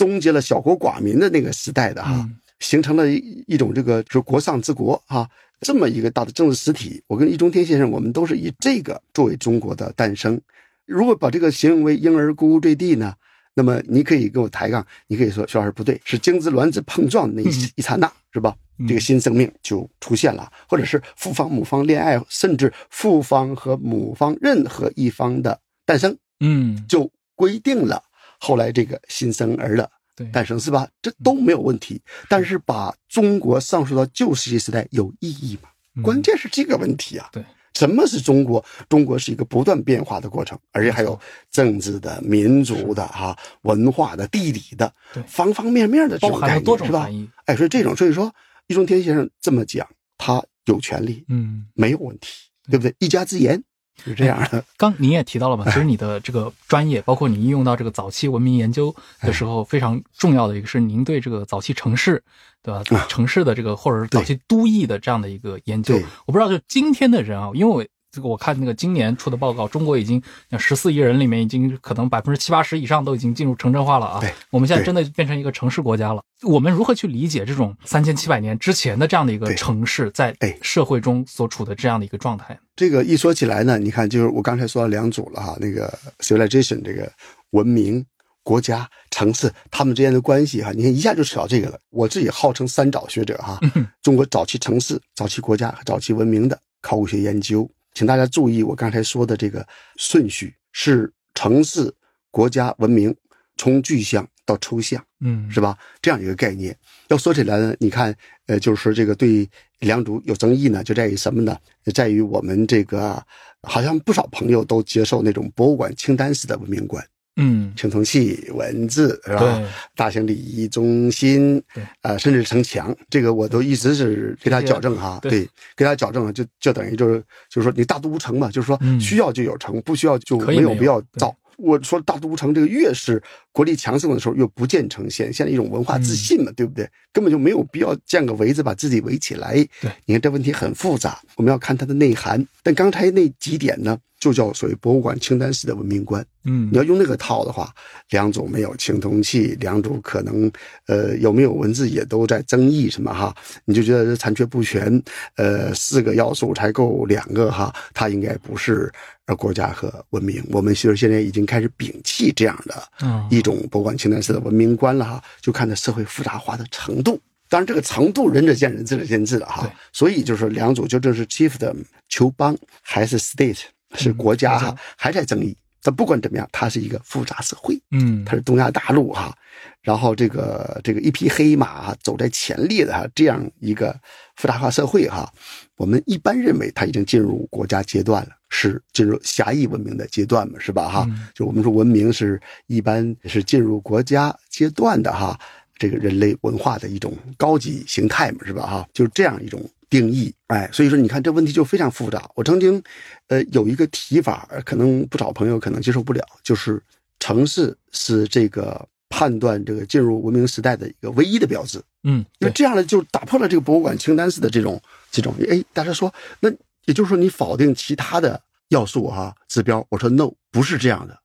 [0.00, 2.26] 终结了小国寡民的那个时代的哈，
[2.60, 5.28] 形成了一一种这个就是国丧之国哈，
[5.60, 7.02] 这么一个大的政治实体。
[7.06, 10.40] 我跟易中天先生，我们都是以这个作为中国的诞生。
[10.86, 13.12] 如果把这个形容为婴儿咕咕坠地呢，
[13.52, 18.56] 那么你可以跟我抬杠，你可以说徐老师不对，是精子卵子碰撞那一一刹那，是吧？
[18.88, 28.02] 这个新生命就出现了，或者是父方母方恋爱，甚至父方和母方任何一方的诞生，嗯，就规定了。
[28.40, 29.88] 后来这个新生儿的
[30.32, 30.88] 诞生是吧？
[31.00, 32.00] 这都没有问题。
[32.28, 35.68] 但是把中国上溯到旧石器时代有意义吗？
[36.02, 37.28] 关键是这个问题啊。
[37.32, 38.64] 对，什么是中国？
[38.88, 41.18] 中国是一个不断变化的过程，而且还有
[41.50, 44.92] 政治的、民族的、哈文化的、地理的，
[45.26, 47.08] 方方面面的这种概念是吧？
[47.46, 48.34] 哎，所以这种，所以说
[48.68, 49.86] 易中天先生这么讲，
[50.16, 52.28] 他有权利，嗯，没有问题，
[52.70, 52.94] 对不对？
[52.98, 53.62] 一家之言。
[54.04, 62.22] 是这样的，刚您也提到了嘛，其实你的这个专业，包括你应用到这个早期文明研究的时候，非常重要的一个是您对这个早期城市，
[62.62, 62.82] 对吧？
[63.08, 65.94] 城市的这个或者是早期都邑的这样的一个研究。
[66.26, 67.88] 我不知道，就今天的人啊，因为。
[68.12, 70.20] 这个我看那个今年出的报告，中国已经
[70.58, 74.20] 十四亿人里面，已经可能百分之七八十以上都已经进入城镇化了啊。
[74.50, 76.20] 我们现在真的变成一个城市国家了。
[76.42, 82.58] 我们如何去理解这种三千七百年之前的这样的一个城市在社会中所处的这样的一个状态？
[82.74, 87.08] 这个一说起来呢，你看，就是我刚才说了两组了哈，那个 civilization 这个
[87.50, 88.04] 文明、
[88.42, 91.78] 国家、城市，他们之间的关系哈，你看一下就扯到这个了。
[91.90, 93.60] 我自己号称三早学者哈，
[94.02, 97.70] 中国早期城市、早期国家和早期文明的考古学研究。
[97.94, 99.66] 请大家注意，我刚才说的这个
[99.96, 101.92] 顺序是城市、
[102.30, 103.14] 国家、文明，
[103.56, 105.76] 从具象到抽象，嗯，是吧？
[106.00, 106.76] 这样一个概念。
[107.08, 108.14] 要说起来呢，你看，
[108.46, 109.48] 呃，就是说这个对
[109.80, 111.56] 良渚有争议呢，就在于什么呢？
[111.92, 113.22] 在于我们这个
[113.62, 117.04] 好像不少朋友都接受那种博物馆清单式的文明观。
[117.36, 119.62] 嗯，青铜器、文字是吧？
[119.94, 121.62] 大型礼仪中心，
[122.02, 125.18] 呃，甚至城墙，这个我都一直是给他矫正哈。
[125.22, 131.34] 对，给他矫正，就就等于就是就是说，你大都无城嘛，就是说需要就有城，不需要就没有必要造。
[131.56, 133.22] 我说大都无城，这个越是
[133.52, 136.88] 国力强盛的时候，越不见城，显现在一种文化自信嘛，对不对？
[137.12, 139.54] 根本就没有必要建个围子把自己围起来。
[139.80, 142.46] 对，你看这问题很复杂，我们要看它的内涵。
[142.62, 143.98] 但刚才那几点呢？
[144.20, 146.24] 就叫所谓博物馆清单式的文明观。
[146.44, 147.74] 嗯，你要用那个套的话，
[148.10, 150.50] 两组没有青铜器，两组可能
[150.86, 155.02] 呃有没有文字也都在争议什么哈，你就觉得残缺不全，
[155.36, 158.90] 呃四个要素才够两个哈，它应该不是
[159.26, 160.42] 呃国家和文明。
[160.50, 167.20] 我们其实现在已经开始摒弃这样的一种博物馆清单式的文明观了哈，就看它社会复杂化的程度。
[167.48, 169.70] 当然这个程度仁者见仁，智者见智了哈。
[169.92, 171.76] 所以就是说良渚究竟是 chiefdom
[172.08, 173.62] 酋邦还是 state？
[173.94, 175.56] 是国家哈，还在争议。
[175.82, 179.34] 但不管怎么样，它是一个复杂社会，嗯，它是东亚大陆哈，
[179.80, 183.98] 然后这个这个一匹黑马走在前列的哈，这样一个
[184.36, 185.32] 复杂化社会哈，
[185.76, 191.08] 我们一般认为它已经进入国家阶段了，是进入狭义文明的阶段嘛，是吧哈？
[191.34, 195.40] 就我们说文明是一般是进入国家阶段的哈，
[195.78, 198.86] 这个人类文化的一种高级形态嘛，是吧哈？
[198.92, 199.66] 就是这样一种。
[199.90, 202.30] 定义，哎，所以说你看这问题就非常复杂。
[202.36, 202.80] 我曾经，
[203.26, 206.80] 呃，有一个提法，可能不少朋友可能接受不了，就是
[207.18, 211.82] 城市是这个判断这个进入文明时代的一个唯一的标志。
[212.04, 214.80] 嗯，因为这样呢，就打破了这个博物馆清单式的这种
[215.10, 215.34] 这种。
[215.50, 216.48] 哎，大家说，那
[216.84, 219.84] 也就是说你否定其他的要素哈指标？
[219.90, 221.18] 我说 no，不是这样的。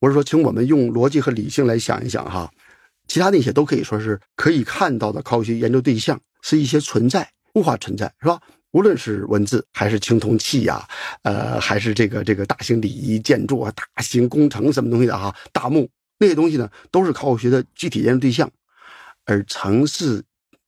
[0.00, 2.50] 我是说，请我们用逻辑和理性来想一想哈，
[3.06, 7.30] 其他那些都可以说是可以看到的考古学研究对象，是一些存在。
[7.56, 8.40] 物化存在是吧？
[8.72, 10.86] 无论是文字还是青铜器呀，
[11.22, 15.88] 呃，还是这个这个大型礼仪建筑啊、大型工程什么东西的哈，大墓
[16.18, 18.50] 那些东西呢，都是考古学的具体研究对象。
[19.24, 20.22] 而城市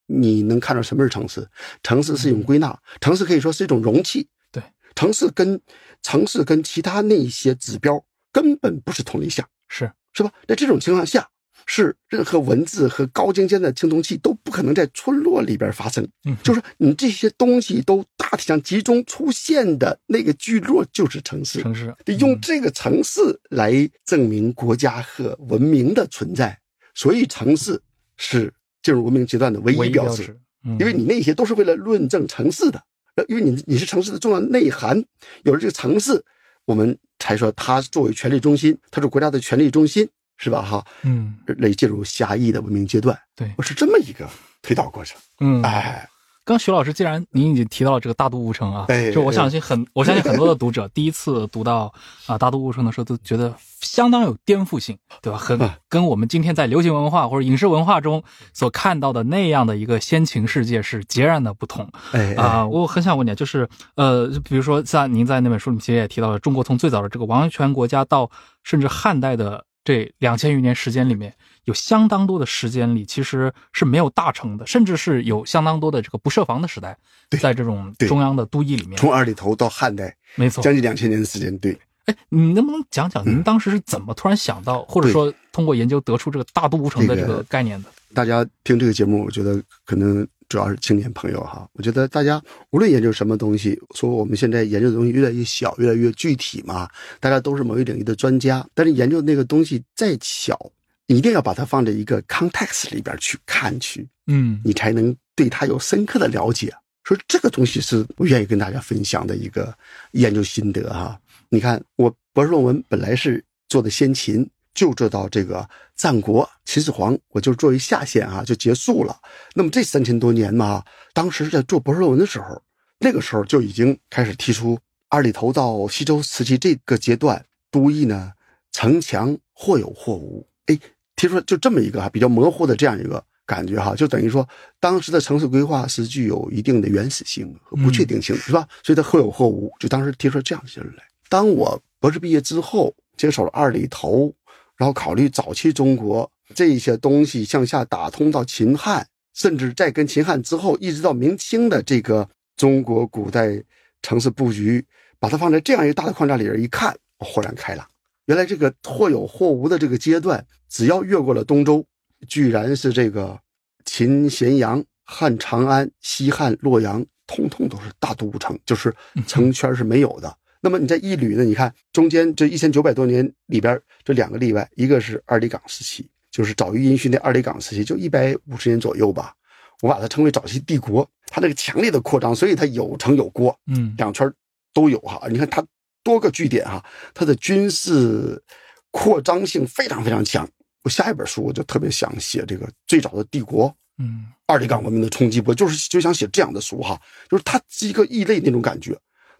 [0.06, 1.46] 你能看到什么是城市？
[1.82, 4.26] 城市是一种归纳，城市可以说是一种容器。
[4.50, 4.62] 对，
[4.94, 5.60] 城市跟
[6.02, 10.32] 城市跟其他那些指标根本不是同一项，是是吧？
[10.46, 11.28] 在这种情况下，
[11.70, 16.02] 是任何文字和高精尖的青铜器都不可能在村落里边发生。
[16.24, 21.60] 嗯就是你这些东西都大体上集中出现的那个聚落就是城市。
[21.60, 26.58] 城市，得用这个城市来证明国家和文明的存在，
[26.94, 27.78] 所以城市
[28.16, 28.50] 是
[28.82, 30.34] 进入文明阶段的唯唯一标志。
[30.78, 32.82] 因为你那些都是为了论证城市的，
[33.16, 35.04] 呃因为你你是城市的重要内涵，
[35.44, 36.24] 有了这个城市，
[36.64, 40.08] 我们才说它作为权力中心，它是国家的权力中心，
[40.38, 40.62] 是吧？
[40.62, 44.26] 哈，嗯类进入狭义的文明阶段，对我是这么一个
[44.62, 45.18] 推导过程。
[45.40, 46.08] 嗯，哎，
[46.44, 51.92] 刚徐老师，既然您已经提到了这个大都无城啊，哎就我相信很，我相信很多的读者第一次读到
[52.26, 55.38] 啊大都无城的时候，都觉得相当有颠覆性，对吧？
[55.38, 58.22] 很啊跟我们今天在流行文化或者影视文化中
[58.54, 68.30] 所看到的那样的一个先秦世界是截然的不同哎啊、我很想问你，就是呃，就比如说像您在那本书里其实也提到了，中国从最早的这个王权国家到
[68.62, 71.32] 甚至汉代的这两千余年时间里面，
[71.64, 76.94] 有相当多的时间里其实是没有大成的，甚至是有相当多的这个不设防的时代，
[77.40, 80.62] 在这种中央的都邑里面，从二里头到汉代，没错。
[80.62, 81.74] 将近两千年的时间，对。
[82.04, 87.88] 哎，你能不能讲讲您当时是怎么突然想到，或者说通过研究得出这个大都无城的这个这个概念的？
[88.12, 91.68] 大家听这个节目，我觉得可能主要是青年朋友哈。
[91.74, 96.88] 我觉得大家无论研究什么东西，说我们现在研究的东西越来越小，越来越具体嘛，
[97.20, 100.58] 大家都是某一领域的专家，但是研究那个东西再小，
[101.06, 106.72] 你一定要把它放在一个 context 里边去看去，嗯你才能对它有深刻的了解。
[107.04, 109.74] 所以这个东西是我愿意跟大家分享的一个
[110.12, 111.18] 研究心得哈。
[111.48, 114.46] 你看，我博士论文本来是做的先秦，
[114.78, 119.18] 就做到这个战国秦始皇，我就作为下线啊，就结束了。
[119.54, 122.62] 那么这三千多年嘛，当时在做博士论文的时候，
[123.00, 128.30] 那个时候就已经开始提出二里头到西周时期这个阶段，都邑呢
[128.70, 130.46] 城墙或有或无。
[130.66, 130.78] 哎，
[131.16, 134.48] 提出就这么一个哈比较模糊的这样一个感觉哈，就等于说
[134.78, 138.68] 当时的城市规划是具有一定的原始性和不确定性，是吧？
[138.84, 141.02] 所以它或有或无，就当时提出了这样的结论来。
[141.28, 144.32] 当我博士毕业之后，接手了二里头，
[144.78, 152.26] 然后考虑早期中国这些东西向下打通到秦汉，甚至在跟秦汉之后一直到明清的这个
[152.56, 153.62] 中国古代
[154.00, 154.86] 城市布局，
[155.18, 157.86] 把它放在这样一个大的框架里边一看，豁然开朗。
[158.26, 161.84] 原来这个或有或无的这个阶段，只要越过了东周，
[162.28, 163.38] 居然是这个
[163.84, 168.94] 秦咸阳、汉长安、西汉洛阳，通通都是大都城，就是
[169.26, 170.36] 城圈是没有的。
[170.60, 171.44] 那么你在一捋呢？
[171.44, 179.34] 你看中间这一千九百多年里边这两个例外，一个是二里岗时期，就是早于殷墟那二里岗时期，就一百五十年左右吧。
[179.80, 184.28] 我把它称为早期帝国，它这个强烈的扩张，所以它有城有国，嗯两圈
[184.74, 185.28] 都有哈。
[185.30, 185.64] 你看它
[186.02, 186.84] 多个据点哈，
[187.14, 188.42] 它的军事
[188.90, 190.48] 扩张性非常非常强。
[190.82, 198.98] 我下一本书我就特别想写这个最早的帝国嗯二里岗文明的冲击波，就是就想写这样的书哈，就是它是一个异类那种感觉，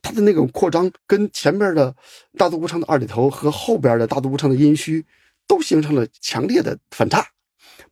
[0.08, 1.94] 它的那种扩张跟前边的
[2.38, 5.04] 大都无城的二里头和后边的大都无城的殷墟
[5.46, 7.22] 都形成了强烈的反差。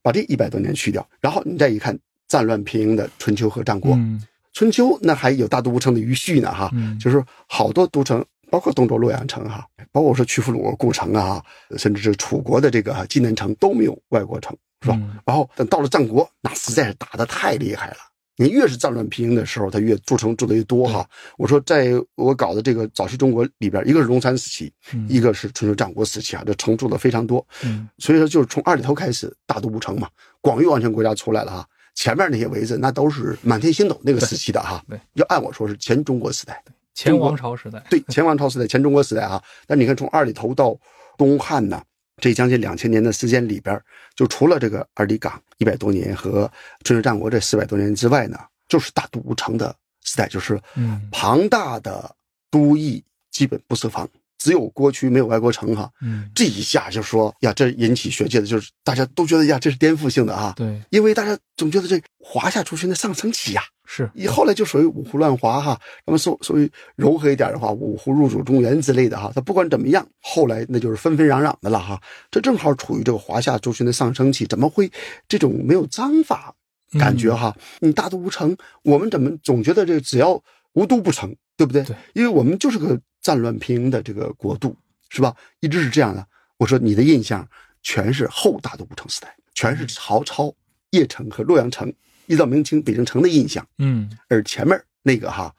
[0.02, 1.96] 把这一百多年去掉，然后你再一看
[2.28, 11.44] 战乱频营的春秋和战国，嗯春秋那还有大都无城的余绪呢哈，嗯就是好多都城，包括东周洛阳城哈，包括说曲阜鲁故城啊，
[11.76, 14.96] 甚至是楚国的这个济南城都没有外国城，是吧？
[15.00, 17.96] 嗯然后等到了战国，那实在是打的太厉害了。
[18.36, 21.08] 你越是战乱频营的时候，他越筑城筑的越多哈。
[21.38, 27.46] 我说，在我搞的这个早期中国里边，一个是龙山时期，嗯一个是春秋战国时期啊，这城筑的非常多。
[27.64, 30.08] 嗯所以说，就是从二里头开始，大都无城嘛，
[30.40, 31.66] 广域王权国家出来了哈。
[31.94, 34.84] 前面那些围子，那都是满天星斗那个时期的哈。
[34.88, 36.62] 对，要按我说是前中国时代。
[36.92, 39.42] 前王朝时代，对，前王朝时代、前中国时代啊。
[39.66, 40.74] 但你看，从二里头到
[41.18, 41.82] 东汉呢，
[42.20, 43.78] 这将近两千年的时间里边，
[44.14, 46.50] 就除了这个二里岗一百多年和
[46.82, 48.38] 春秋战国这四百多年之外呢，
[48.68, 51.08] 就是大都无城的时代，就是嗯。
[51.12, 52.16] 庞大的
[52.50, 54.08] 都邑基本不设防，
[54.46, 55.90] 只有郭区没有外国城哈。
[56.00, 60.52] 嗯这一下就说呀，这引起学界的就是大家都觉得呀，这是颠覆性的啊。
[60.56, 69.32] 对因为大家总觉得这华夏族群的上升期呀、是以后来就属于五胡乱华哈，那么说所谓柔和一点的话，五胡入主中原之类的哈。
[69.34, 72.00] 他不管怎么样，后来那就是纷纷攘攘的了哈。
[72.30, 74.88] 这正好处于这个华夏族群的上升期，怎么会
[75.26, 76.54] 这种没有章法
[76.98, 77.56] 感觉哈？
[77.80, 80.40] 你大都无成，我们怎么总觉得这只要
[80.74, 81.82] 无都不成，对不对？
[81.84, 84.76] 对，因为我们就是个战乱频营的这个国度，
[85.08, 85.34] 是吧？
[85.60, 86.26] 一直是这样的。
[86.58, 87.46] 我说你的印象
[87.82, 90.54] 全是后大都无城时代，全是曹操、
[90.90, 91.92] 邺城和洛阳城
[92.26, 95.54] 一直到明清北京城的印象，嗯而前面那个哈，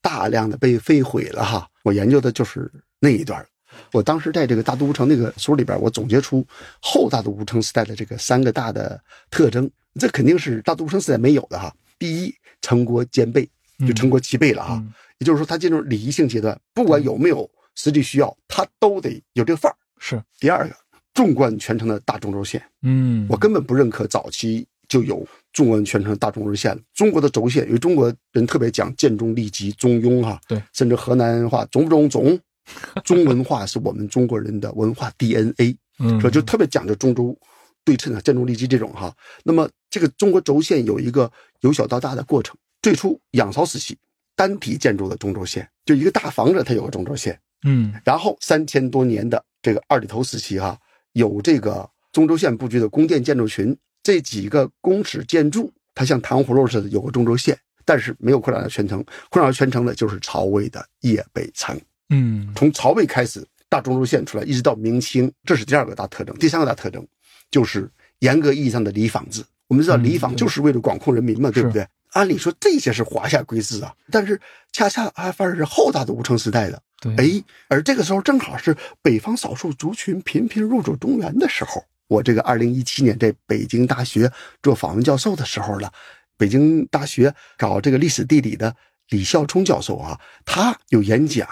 [0.00, 1.68] 大量的被废毁了哈。
[1.82, 2.70] 我研究的就是
[3.00, 3.44] 那一段。
[3.92, 6.46] 我当时在这个大都吴城那个书里边，我总结出
[6.80, 11.74] 后大都吴城时代的这个三个大的特征，这肯定是大都吴城时代没有的哈。
[11.98, 13.48] 第一，城国兼备，
[13.80, 14.74] 就成国齐备了啊。
[14.82, 14.92] 嗯。
[15.18, 19.76] 也就是说，他进入礼仪性阶段，不管有没有实际需要，他都得有这个范儿。
[19.98, 20.20] 是。
[20.40, 20.74] 第二个，
[21.14, 23.26] 纵贯全城的大中轴线，嗯。
[23.28, 26.74] 我根本不认可早期就有纵贯全城的大中轴线。
[26.74, 26.82] 了。
[26.92, 32.36] 中国的轴线，因为中国人特别讲建中立基、中庸哈，对，甚至河南话中不中中，
[33.04, 36.20] 中文化是我们中国人的文化 DNA，嗯。
[36.20, 37.38] 说就特别讲究中轴
[37.84, 39.14] 对称啊、建中立基这种哈。
[39.44, 43.96] 那么这个中国轴线有一个由小到大的过程，最初仰韶时期
[44.34, 50.76] 单体建筑的中轴线，就一个大房子它有个中轴线，嗯然后三千多年的这个二里头时期哈、
[51.12, 58.98] 有这个中轴线布局的宫殿建筑群，这几个宫室建筑，它像糖葫芦似的有个中轴线，但是没有扩展到全城。
[59.30, 61.80] 扩展到全城的就是曹魏的叶北城，
[62.10, 66.36] 嗯从曹魏开始大中轴线出来，一直到明清，这是第二个大特征。
[66.36, 67.06] 第三个大特征
[67.50, 69.44] 就是严格意义上的礼坊制。
[69.68, 71.86] 我们知道嗯礼坊就是为了管控人民嘛，对不对？
[72.12, 74.40] 按理说这些是华夏规制啊，但是
[74.72, 76.82] 恰恰还反而是后大的吴城时代的。
[77.00, 81.84] 对哎，而这个时候正好是北方少数族群频频入主中原的时候。
[82.08, 84.30] 我这个二零一七年在北京大学
[84.62, 85.90] 做访问教授的时候了，
[86.36, 88.76] 北京大学搞这个历史地理的
[89.08, 91.48] 李孝冲教授啊，他有演讲，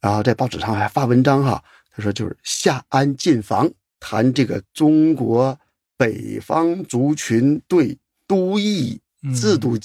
[0.00, 1.62] 然后在报纸上还发文章哈、
[1.94, 5.58] 他说就是夏安进防，谈这个中国
[5.96, 7.98] 北方族群对
[8.28, 9.00] 都邑
[9.34, 9.76] 制度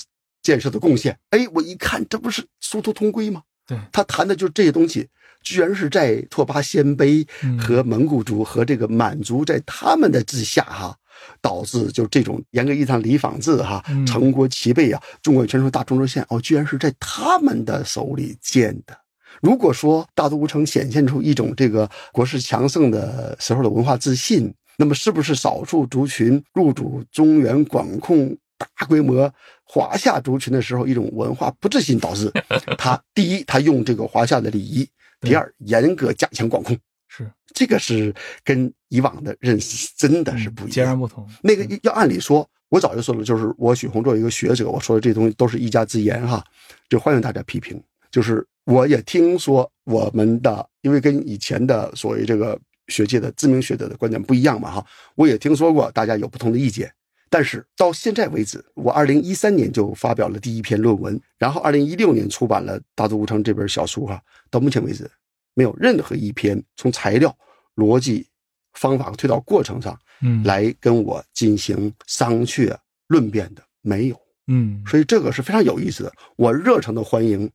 [0.42, 1.18] 建设的贡献。
[1.30, 3.42] 哎，我一看，这不是殊途同归吗？
[3.68, 5.08] 对他谈的就是这些东西，
[5.44, 10.96] 居然是在拓跋鲜卑嗯和蒙古族和这个满族在他们的治下哈，
[11.42, 18.98] 导致就这种严格意义上礼坊制哈嗯，城国齐备啊，中国全城大中轴线哦，居然是在他们的手里建的。
[19.42, 28.36] 如果说大都无城显现出一种这个国势强盛的时候的文化自信，那么是不是少数族群入主中原管控
[28.78, 29.32] 大规模
[29.64, 32.32] 华夏族群的时候一种文化不自信导致
[32.78, 34.88] 他第一他用这个华夏的礼仪，
[35.20, 40.72] 第二严格加强管控，是这个是跟以往的认识真的是不一样。
[40.72, 41.28] 截然不同。
[41.42, 46.44] 那个要按理说，我早就说了，就是我许宏作为一个学者，我说的这东西都是一家之言哈，
[46.90, 47.82] 就欢迎大家批评。
[48.10, 54.86] 就是我也听说我们的，因为跟以前的所谓这个学界的知名学者的观点不一样嘛哈，
[55.16, 56.92] 我也听说过大家有不同的意见。
[57.34, 65.10] 但是到现在为止，我二零一三年就发表了第一篇论文，然后二零一六年出版了《大都吴城》这本小书哈，到目前为止，
[65.54, 67.34] 没有任何一篇从材料、
[67.78, 68.28] 逻辑、
[68.74, 72.76] 方法和推导过程上嗯来跟我进行商榷
[73.08, 74.20] 论辩的，没有。
[74.48, 77.50] 嗯所以这个是非常有意思的，我热诚的欢迎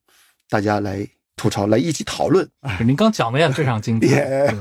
[0.49, 1.07] 大家来
[1.37, 2.49] 吐槽，来一起讨论。
[2.61, 4.07] 哎，您刚讲的也非常精彩。
[4.17, 4.57] 耶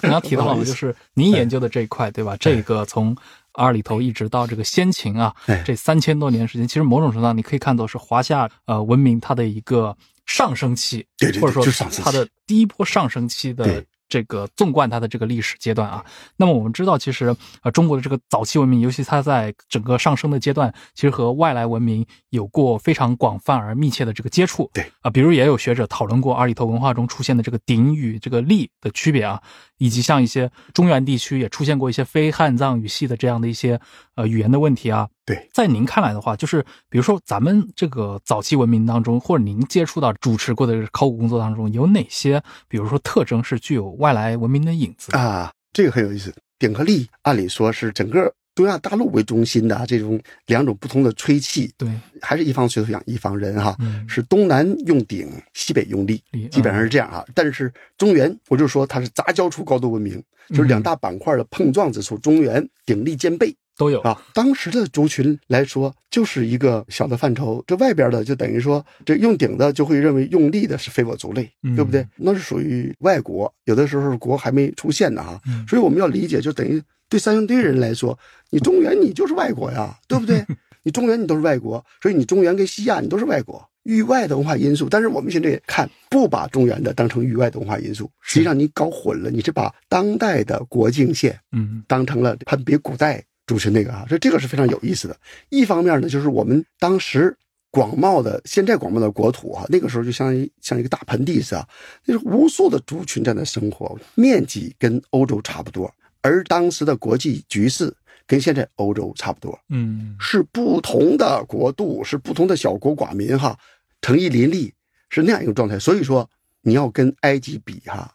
[0.00, 2.36] 对您刚提到了，就是您研究的这一块，对吧？
[2.38, 3.16] 这个从
[3.52, 9.96] 二里头一直到这个先秦啊哎，这三千多年时间，其实某种程度上你可以看作是华夏呃文明它的一个
[10.26, 16.04] 上升期，对对对或者说它的第一波上升期的对这个纵贯它的这个历史阶段啊。
[16.36, 24.70] 那么我们知道，其实呃中国的这个早期文明，尤其它在整个上升的阶段，其实和外来文明有过非常广泛而密切的这个接触。
[24.74, 29.40] 对啊，比如也有学者讨论过二里头文化中出现的这个鼎与这个立的区别啊，
[29.78, 33.80] 以及像一些中原地区也出现过一些非汉藏语系的这样的一些
[34.16, 35.08] 呃语言的问题啊。
[35.24, 45.16] 对，在您看来的话，就是比如说咱们这个早期文明当中，或者您接触到主持过的考古工作当中，有哪些比如说特征是具有外来文明的影子？
[45.16, 46.34] 啊，这个很有意思。
[46.58, 51.88] 鼎和立按理说是整个东亚大陆为中心的啊这种两种不同的吹气，对，
[52.20, 53.76] 还是一方水土养一方人哈。
[53.78, 57.24] 嗯，是东南用鼎，西北用立立，基本上是这样啊。
[57.32, 63.56] 但是中原，我就说它是杂交出高度文明，就是两大板块的碰撞之处，中原鼎力兼备。
[63.76, 67.62] 都有啊，当时的族群来说，就是一个小的范畴。
[67.66, 72.06] 这外边的就等于说，这用鼎的就会认为用力的是非我族类，嗯对不对？
[72.16, 75.40] 那是属于外国，有的时候国还没出现呢哈。
[75.46, 78.18] 嗯所以我们要理解，就等于对三星堆人来说，
[78.50, 80.44] 你中原你就是外国呀， 对不对？
[80.84, 83.64] 你中原你都是外国，所以你中原跟西亚你都是外国。
[83.84, 95.16] 域外的文化因素，但是我们现在也看不把中原的当成域外的文化因素，实际上你搞混了，你是把当代的国境线嗯当成了判别古代主持那个啊，所以这个是非常有意思的。
[95.48, 97.36] 一方面呢，就是我们当时
[97.70, 101.68] 广袤的现在广袤的国土啊，那个时候就相当于像一个大盆地似的，
[102.04, 107.94] 那是无数的族群在那生活，面积跟欧洲差不多，而当时的国际局势。
[108.24, 113.58] 跟现在欧洲差不多，嗯是不同的国度，是不同的小国寡民哈，
[114.00, 114.72] 诚意林立，
[115.10, 115.76] 是那样一个状态。
[115.78, 116.30] 所以说，
[116.62, 118.14] 你要跟埃及比哈，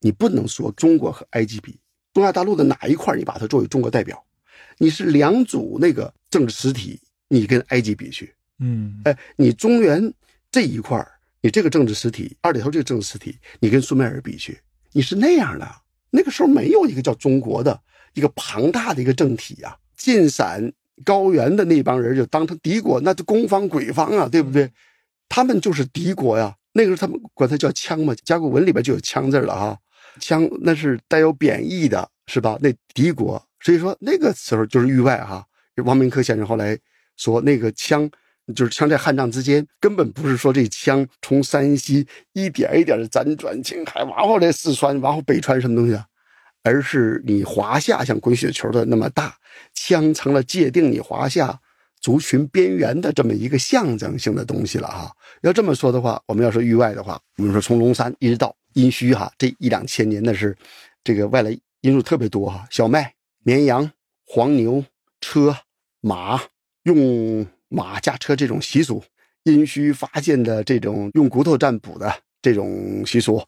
[0.00, 1.78] 你不能说中国和埃及比，
[2.14, 4.24] 东亚大陆的哪一块你把它作为中国代表，
[4.78, 10.12] 你是两组那个政治实体，你跟埃及比去，嗯哎，你中原
[10.50, 11.10] 这一块儿，
[11.40, 14.58] 你这个政治实体，二里头这个政治实体，你跟苏美尔比去，
[14.92, 15.68] 你是那样的。
[16.10, 17.78] 那个时候没有一个叫中国的
[18.14, 20.72] 一个庞大的一个政体呀、晋陕
[21.04, 24.70] 高原的那帮人就当成敌国，那就攻方鬼方啊，对不对？
[25.28, 26.54] 他们就是敌国呀。
[26.72, 29.78] 那个时候他们管它叫羌嘛，甲骨文里边就有羌字了哈。
[30.20, 32.58] 羌那是带有贬义的，是吧？
[32.62, 35.44] 那敌国，所以说那个时候就是域外哈。
[35.84, 36.76] 王明科先生后来
[37.16, 38.10] 说，那个羌
[38.54, 46.04] 就是羌在汉藏之间，根本不是说这羌从山西一点一点的辗转青海，然后来四川，然后北川什么东西啊，
[46.64, 49.36] 而是你华夏像滚雪球的那么大，
[49.76, 51.56] 羌成了界定你华夏
[52.00, 55.12] 族群边缘的这么一个象征性的东西了哈。
[55.42, 60.56] 要这么说的话，我们要说域外的话，比如说从龙山一直到殷墟哈，这一两千年那是
[61.04, 63.90] 这个外来因素特别多哈，小麦、绵羊、
[64.24, 64.84] 黄牛、
[65.20, 65.56] 车、
[66.00, 66.40] 马，
[66.82, 69.02] 用马驾车这种习俗，
[69.44, 72.12] 殷墟发现的这种用骨头占卜的
[72.42, 73.42] 这种习俗，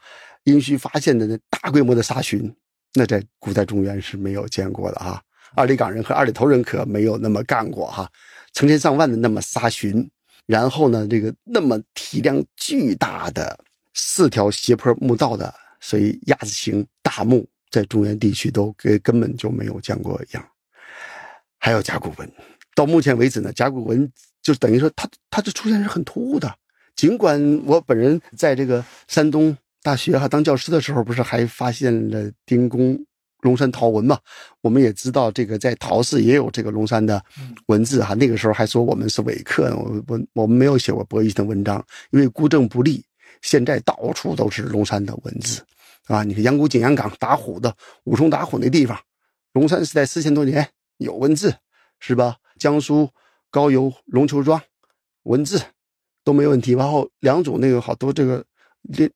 [0.45, 2.55] 殷墟发现的那大规模的杀寻，
[2.95, 5.23] 那在古代中原是没有见过的啊。
[5.57, 8.09] 二里岗人和二里头人可没有那么干过哈，
[8.53, 10.09] 成千上万的那么杀寻，
[10.47, 13.59] 然后呢，这个那么体量巨大的
[13.95, 20.45] 四条斜坡墓道的，所以鸭子形大墓在中原地区都根根本就没有见过一样。
[21.59, 22.33] 还有甲骨文，
[22.75, 24.11] 到目前为止呢，甲骨文
[24.43, 26.53] 就等于说它它的出现是很突兀的。
[26.97, 32.99] 尽管我本人在这个山东大学哈当教师的时候，不是还发现了丁公
[33.43, 34.19] 龙山陶文嘛？
[34.61, 37.23] 我们也知道这个在陶寺也有这个龙山的
[37.67, 38.15] 文字哈。
[38.15, 43.03] 那个时候还说我们是伪客，我我我们没有写过博弈的文章，因为孤证不立。
[43.43, 45.63] 现在到处都是龙山的文字
[46.11, 46.25] 啊！
[46.25, 48.99] 你看阳谷景阳冈打虎的武松打虎那地方，
[49.53, 51.55] 龙山时代四千多年有文字
[52.01, 52.37] 是吧？
[52.59, 53.09] 江苏
[53.51, 54.61] 高邮龙球庄
[55.23, 55.63] 文字
[56.25, 56.73] 都没问题。
[56.73, 58.45] 然后良渚那个好多这个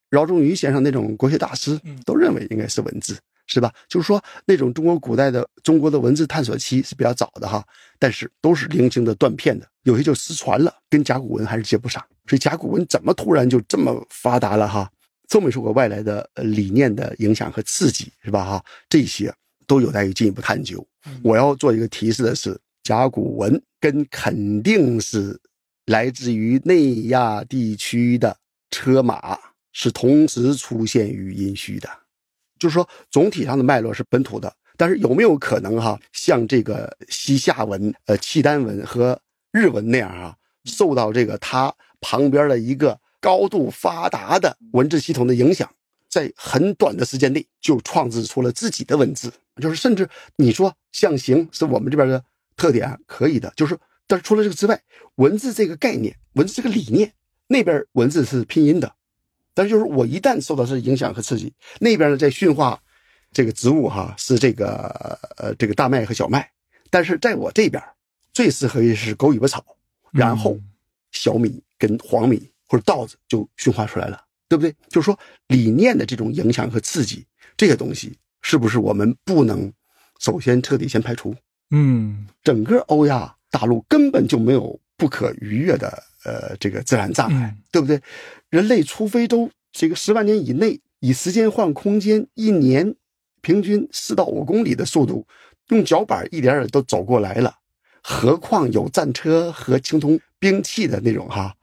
[0.08, 3.18] 饶仲瑜先生那种国学大师都认为应该是文字。
[3.46, 3.70] 是吧？
[3.88, 7.62] 就是说，那种中国古代的中国的文字探索期是比较早的哈，
[7.98, 12.02] 但是都是零星的断片的，有些就失传了，跟甲骨文还是接不上。
[12.26, 14.90] 所以甲骨文怎么突然就这么发达了哈？
[15.34, 18.64] 都没受过外来的呃理念的影响和刺激，是吧哈？
[18.88, 19.34] 这些
[19.66, 20.86] 都有待于进一步探究。
[21.24, 25.36] 我要做一个提示的是，甲骨文跟肯定是
[25.86, 28.36] 来自于内亚地区的
[28.70, 29.36] 车马
[29.72, 31.88] 是同时出现于殷墟的。
[32.60, 39.20] 就是说，总体上的脉络是本土的，但是有没有可能哈，像这个西夏文、呃契丹文和
[39.50, 45.66] 日文那样啊，受到这个它旁边的一个高度发达的文字系统的影响，
[46.10, 49.32] 在很短的时间内就创制出了自己的文字？
[49.62, 50.06] 就是甚至
[50.36, 52.22] 你说象形是我们这边的
[52.54, 53.50] 特点，可以的。
[53.56, 54.78] 就是，但是除了这个之外，
[55.14, 57.14] 文字这个概念、文字这个理念，
[57.46, 58.94] 那边文字是拼音的。
[59.54, 61.50] 但是就是我一旦受到这影响和刺激，
[61.80, 62.78] 那边呢在驯化
[63.32, 66.50] 这个植物哈，是这个呃这个大麦和小麦，
[66.90, 67.82] 但是在我这边
[68.34, 69.64] 最适合于是狗尾巴草，
[70.12, 70.60] 然后
[71.12, 74.74] 小米跟黄米或者稻子就驯化出来了，对不对？
[74.88, 75.16] 就是说
[75.46, 77.24] 理念的这种影响和刺激，
[77.56, 79.72] 这些东西是不是我们不能
[80.18, 81.32] 首先彻底先排除？
[81.70, 86.02] 嗯，整个欧亚大陆根本就没有不可逾越的。
[86.24, 88.00] 呃，这个自然障碍，对不对？
[88.48, 92.94] 人类除非都这个十万年以内，以时间换空间，一年
[93.42, 95.24] 平均四到五公里的速度，
[95.68, 97.54] 用脚板一点点都走过来了，
[98.02, 101.54] 何况有战车和青铜兵器的那种哈，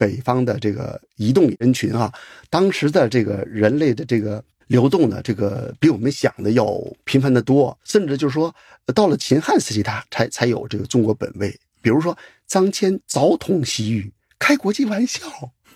[0.00, 2.10] 北方的这个移动人群啊，
[2.48, 6.66] 当时的这个人类的这个流动呢，这个比我们想的要
[7.04, 8.54] 频繁的多，甚至就是说，
[8.94, 11.54] 到了秦汉时期，它才才有这个中国本位。
[11.82, 15.20] 比如说，张骞早通西域，开国际玩笑，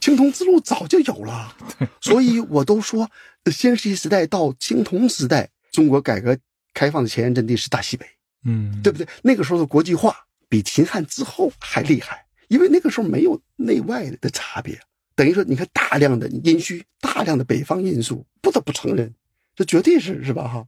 [0.00, 1.54] 青铜之路早就有了。
[2.00, 3.10] 所以我都说，
[3.52, 6.34] 新石器时代到青铜时代，中国改革
[6.72, 8.06] 开放的前沿阵地是大西北，
[8.46, 9.06] 嗯，对不对？
[9.22, 10.16] 那个时候的国际化
[10.48, 12.23] 比秦汉之后还厉害，
[12.54, 14.78] 因为那个时候没有内外的差别。
[15.16, 19.12] 等于说，你看大量的殷墟，大量的北方因素，不得不承认，
[19.56, 20.46] 这绝对是是吧？
[20.46, 20.64] 哈，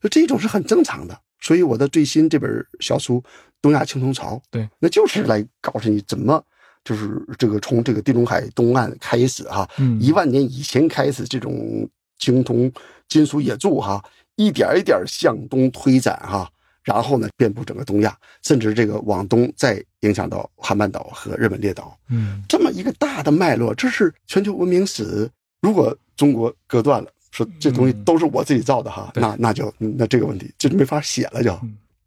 [0.00, 1.18] 就这种是很正常的。
[1.38, 3.20] 所以我的最新这本小书
[3.60, 6.42] 《东亚青铜潮》，对，那就是来告诉你怎么，
[6.82, 11.86] 就是这个从这个地中海东岸开始哈，嗯一万年以前开始，这种
[12.18, 12.72] 青铜
[13.08, 14.02] 金属冶铸哈，
[14.36, 16.50] 一点一点向东推展哈，
[16.86, 21.94] 然后呢遍布整个东亚，甚至这个往东再影响到韩半岛和日本列岛。
[22.08, 25.28] 嗯这么一个大的脉络，这是全球文明史。
[25.60, 31.58] 如果中国割断了，说这东西都是我自己造的哈，对那那就那这个问题就没法写了就。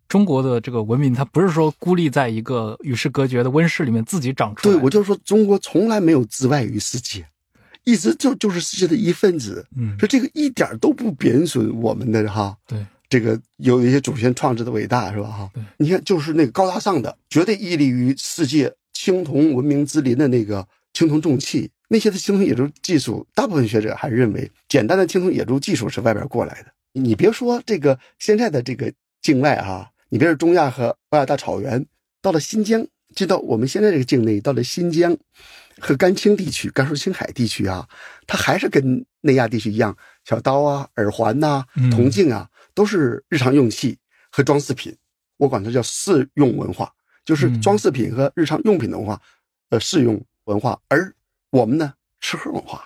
[0.07, 7.23] 中国的这个文明，它不是说孤立在一个与世隔绝的温室里面自己长出来对，我就说中国从来没有自外于世界，
[7.84, 9.64] 一直就就是世界的一份子。
[9.76, 15.52] 嗯说这个一点都不贬损我们的哈，对，这个有一些祖先创制的伟大是吧哈？
[15.77, 26.72] 你看就是那个高大上的，绝对屹立于世界青铜文明之林的那个青铜重器，那些的青铜冶铸技术，大部分学者还是认为简单的青铜冶铸技术是外边过来的。
[26.94, 28.91] 你别说这个现在的这个
[29.22, 31.84] 境外哈、你别说中亚和欧亚大草原，
[32.22, 35.18] 到了新疆，就到我们现在这个境内，到了新疆
[35.80, 37.88] 和甘青地区、甘肃青海地区啊，
[38.27, 39.95] 它还是跟内亚地区一样，
[40.26, 43.97] 小刀啊、耳环呐、嗯铜镜啊，都是日常用器
[44.31, 44.95] 和装饰品。
[45.37, 46.91] 我管它叫适用文化，
[47.23, 49.21] 就是嗯装饰品和日常用品的文化，
[49.69, 50.79] 呃，适用文化。
[50.89, 51.13] 而
[51.49, 52.83] 我们呢，吃喝文化，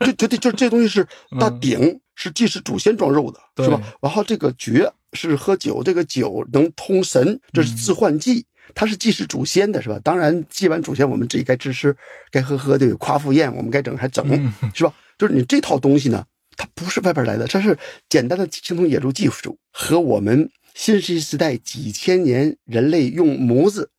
[0.00, 1.04] 就就就就这东西是
[1.38, 3.80] 大嗯鼎是祭祀祖先装肉的，是吧？
[4.02, 8.44] 然后这个爵是喝酒，这个酒能通神，这是致幻剂，
[8.74, 9.98] 它是祭祀祖先的，是吧？
[10.02, 11.96] 当然，祭完祖先，我们自己该吃吃，
[12.32, 14.92] 该喝喝，对，夸父宴，我们该整还整，嗯是吧？
[15.16, 16.26] 就是你这套东西呢，
[16.56, 17.78] 它不是外边来的，它是
[18.08, 23.90] 简单的青铜冶铸技术和我们新石器时代几千年人类用模子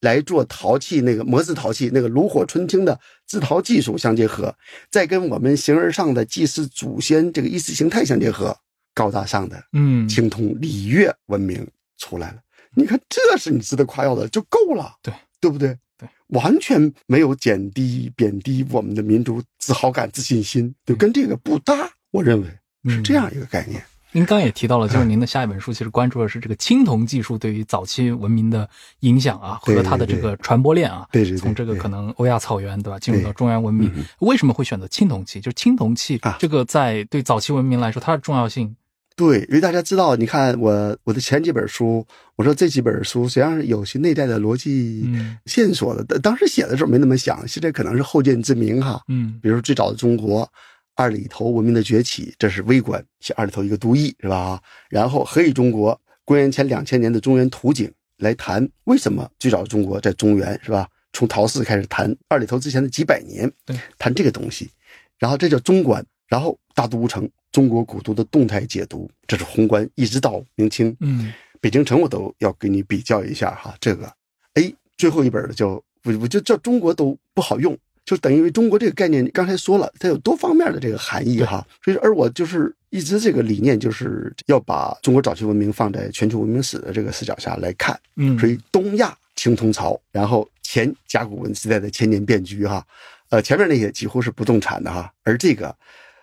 [0.00, 4.54] 来做陶器那个模子陶器那个炉火纯青的制陶技术相结合，
[4.90, 8.56] 再跟我们形而上的祭祀祖先这个意识形态相结合，
[8.94, 11.66] 高大上的嗯，青铜礼乐文明
[11.98, 12.38] 出来了。
[12.76, 15.78] 你看，这是你值得夸耀的，就够了，对对不对？
[15.96, 21.88] 对，完全没有减低贬低我们的民族自豪感、自信心，就跟这个不搭。
[22.14, 22.48] 我认为
[22.88, 23.82] 是这样一个概念。
[24.12, 28.68] 您刚也提到了，就是您的下一本书其实关注的是这个青铜技术对于早期文明的
[29.00, 31.04] 影响啊，对和它的这个传播链啊。
[31.10, 35.40] 对对对从这个可能欧亚草原对吧，进入到中原文明嗯，为什么会选择青铜器？
[35.40, 38.76] 就是青铜器啊这个在对早期文明来说，它的重要性，
[39.16, 46.04] 对，因为大家知道，你看我我的前几本书，我说这几本书实际上是有些内在的逻辑嗯线索的。
[46.04, 49.02] 当当时写的时候没那么想，现在可能是后见之明哈。
[49.08, 50.48] 嗯比如最早的中国，
[50.94, 54.60] 二里头文明的崛起，这是微观，写二里头一个都邑是吧？
[54.88, 60.88] 然后何以中国，公元前两千年的中原图景来谈为什么最早中国在中原是吧？
[61.12, 64.70] 从陶氏开始谈二里头之前的几百年，对，谈这个东西，
[65.18, 71.32] 然后这叫中观，然后大都城中国古都的动态解读，这是宏观，一直到明清，嗯。
[71.60, 74.04] 北京城我都要给你比较一下哈，这个，
[74.52, 75.68] 哎，最后一本的叫
[76.02, 77.74] 我我就叫中国都不好用，
[78.04, 92.86] 就等于中国这个概念，刚才说了，它有多方面的这个含义哈，所以而我就是一直这个理念就是要把中国早期文明放在全球文明史的这个视角下来看，嗯，所以东亚青铜朝，然后前甲骨文时代的千年变局哈，
[93.30, 95.74] 呃，前面那些几乎是不动产的哈，而这个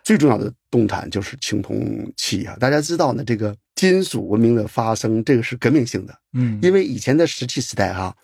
[0.03, 2.55] 最重要的动产就是青铜器啊。
[2.59, 6.59] 大家知道呢，这个金属文明的发生，这个是革命性的，嗯。
[6.61, 8.15] 因为以前的石器时代哈，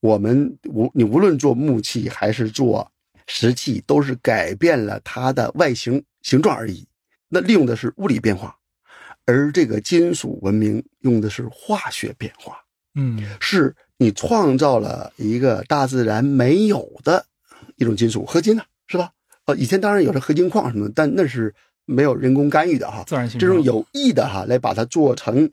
[0.00, 2.90] 我们无你无论做木器还是做
[3.26, 6.86] 石器，都是改变了它的外形形状而已，
[7.28, 8.56] 那利用的是物理变化，
[9.24, 12.56] 而这个金属文明用的是化学变化。
[12.96, 17.26] 嗯是你创造了一个大自然没有的
[17.76, 19.10] 一种金属，合金呢、是吧？
[19.46, 21.52] 呃，以前当然有了合金矿什么的，但那是
[21.86, 23.02] 没有人工干预的哈。
[23.06, 25.50] 自然形这种有意的哈，来把它做成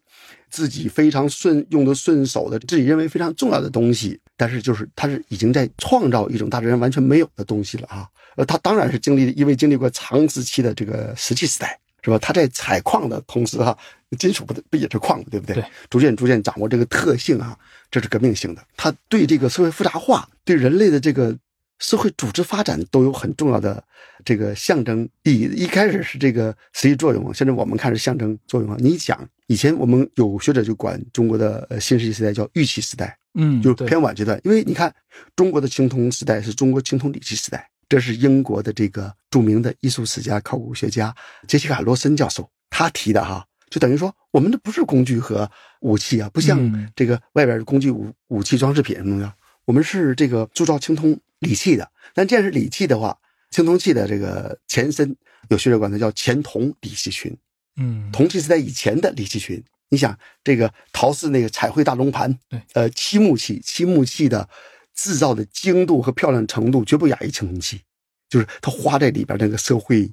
[0.50, 8.10] 自己非常顺用的顺手的，自己认为非常重要的东西，但是就是它是已经在创造一种大自然完全没有的东西了啊。
[8.36, 12.18] 呃，它当然是经历，因为经历过长时期的这个石器时代，是吧？
[12.18, 13.78] 它在采矿的同时哈，
[14.18, 15.54] 金属不不也是矿嘛，对不对？
[15.58, 17.56] 对，逐渐逐渐掌握这个特性啊，
[17.92, 18.66] 这是革命性的。
[18.76, 21.38] 它对这个社会复杂化，对人类的这个
[21.78, 23.84] 社会组织发展都有很重要的
[24.26, 25.44] 这个象征意义。
[25.56, 28.78] 一开始是这个实际作用，现在我们看是象征作用啊。
[28.80, 33.18] 你想，以前我们有学者就管中国的呃新石器时代叫玉器时代，
[33.62, 34.40] 就是偏晚阶段。
[34.46, 34.96] 因为你看，
[35.36, 41.14] 中国的青铜时代是中国青铜礼器时代，这是英国的这个著名的艺术史家、考古学家
[41.50, 45.52] 杰西卡·罗森教授他提的哈，就等于说我们的不是工具和
[45.82, 49.34] 武器啊，不像嗯这个外边的工具武武器装饰品什么的，
[49.66, 51.92] 我们是这个铸造青铜礼器的。
[52.14, 53.18] 但既然是礼器的话，
[53.50, 55.14] 青铜器的这个前身，
[55.50, 57.38] 有学者管它叫前铜礼器群。
[57.78, 64.48] 嗯铜器时代以前的礼器群，你想这个陶氏那个彩绘大龙盘，对，呃，漆木器，漆木器的
[64.94, 67.82] 制造的精度和漂亮程度绝不亚于青铜器，
[68.30, 70.12] 就是它花在里边那个社会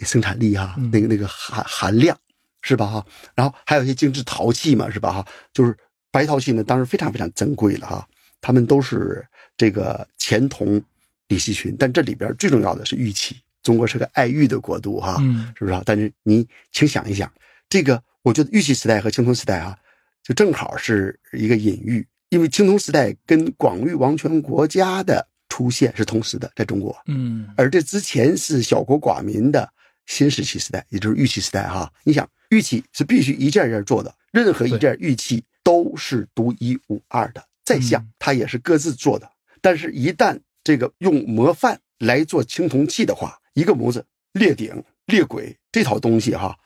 [0.00, 2.16] 生产力啊，嗯那个那个含含量
[2.62, 2.86] 是吧？
[2.86, 5.12] 哈，然后还有一些精致陶器嘛，是吧？
[5.12, 5.76] 哈，就是
[6.10, 8.06] 白陶器呢，当然非常非常珍贵了哈。
[8.40, 9.26] 他们都是
[9.56, 10.80] 这个钱铜
[11.28, 13.36] 李锡群，但这里边最重要的是玉器。
[13.68, 15.82] 中国是个爱玉的国度哈，嗯是不是啊？
[15.84, 17.30] 但是你请想一想，
[17.68, 19.76] 这个我觉得玉器时代和青铜时代啊，
[20.22, 29.70] 就正好是一个隐喻，因为青铜时代跟广域王权国家的出现是同时的，在中国，嗯而这之前是小国寡民的
[30.06, 31.92] 新石器时代，也就是玉器时代哈。
[32.04, 39.30] 你想，玉器是必须一件一件做的，任何一件玉器都是独一无二的，再像嗯它也是各自做的。
[39.60, 46.56] 但是，一旦这个用模范来做青铜器的话，一个模子裂顶、裂轨这套东西哈，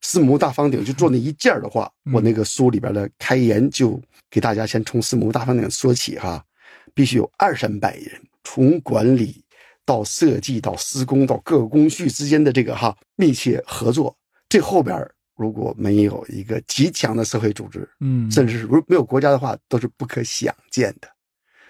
[0.00, 2.12] 四模大方鼎就做那一件的话，嗯。
[2.14, 4.00] 我那个书里边的开言就
[4.30, 6.44] 给大家先从四模大方鼎说起哈，
[6.94, 9.44] 必须有二三百人，从管理
[9.84, 14.16] 到设计到施工到各个工序之间的这个哈密切合作，
[14.48, 14.96] 这后边
[15.36, 21.08] 如果没有一个极强的社会组织，嗯，甚至是如没有国家的话，都是不可想见的。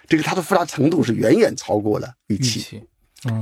[0.07, 2.87] 这个它的复杂程度是远远超过了玉玉器，器，嗯，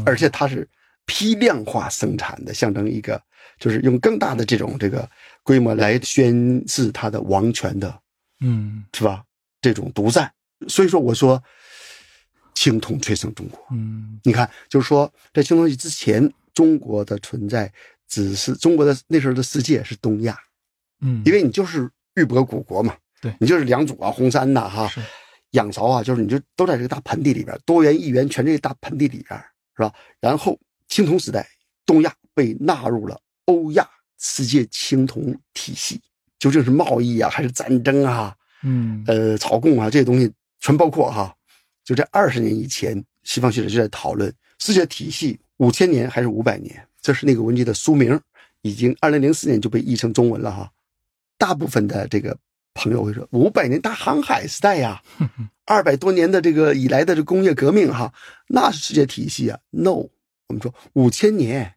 [0.06, 0.68] 而且它是
[1.06, 3.22] 批量化生产的，象征一个
[3.60, 5.10] 就是用更大的这种这个
[5.44, 8.02] 规模来宣示它的王权的，
[8.42, 8.84] 嗯。
[8.94, 9.24] 是吧？
[9.62, 10.32] 这种独占。
[10.68, 11.42] 所以说，我说
[12.54, 13.60] 青铜催生中国。
[13.72, 14.20] 嗯。
[14.24, 17.72] 你看，就是说，在青铜器之前，中国的存在
[18.08, 20.38] 只是中国的那时候的世界是东亚，
[21.02, 23.32] 嗯，因为你就是玉帛古国嘛，对。
[23.40, 24.92] 你就是良渚啊、红山呐、哈，
[25.52, 29.40] 仰韶啊，就是你就都在这个大盆地里边，多元一元全这个大盆地里边，
[29.78, 29.94] 是吧？
[30.20, 31.48] 然后青铜时代，
[31.86, 33.88] 东亚被纳入了欧亚
[34.18, 36.02] 世界青铜体系，
[36.40, 41.34] 究竟是贸易啊，还是战争啊，嗯呃，朝贡啊这些东西全包括哈。
[41.84, 48.20] 就在二十年以前，西方学者就在讨论世界体系五千年还是五百年，这是那个文集的书名，
[48.62, 50.70] 已经二零零四年就被译成中文了哈。
[51.38, 52.36] 大部分的这个
[52.78, 55.02] 朋友会说，五百年大航海时代呀，
[55.66, 58.14] 二百多年的这个以来的这工业革命哈，
[58.48, 59.60] 那是世界体系啊。
[59.72, 60.08] No，
[60.48, 61.74] 我们说五千年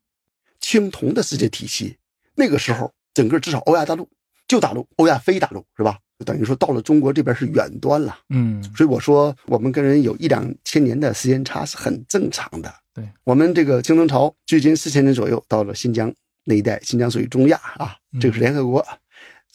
[0.61, 1.97] 青铜的世界体系，
[2.37, 4.09] 那个时候整个至少欧亚大陆、
[4.47, 5.99] 旧大陆、欧亚非大陆是吧？
[6.19, 8.19] 就等于说到了中国这边是远端了。
[8.29, 12.71] 嗯所以我说，我们跟人有一两千年的时间差是很正常的。
[12.93, 16.13] 对我们这个青铜朝距今四千年左右，到了新疆
[16.45, 18.91] 那一带，新疆属于中亚啊，这个是联合国是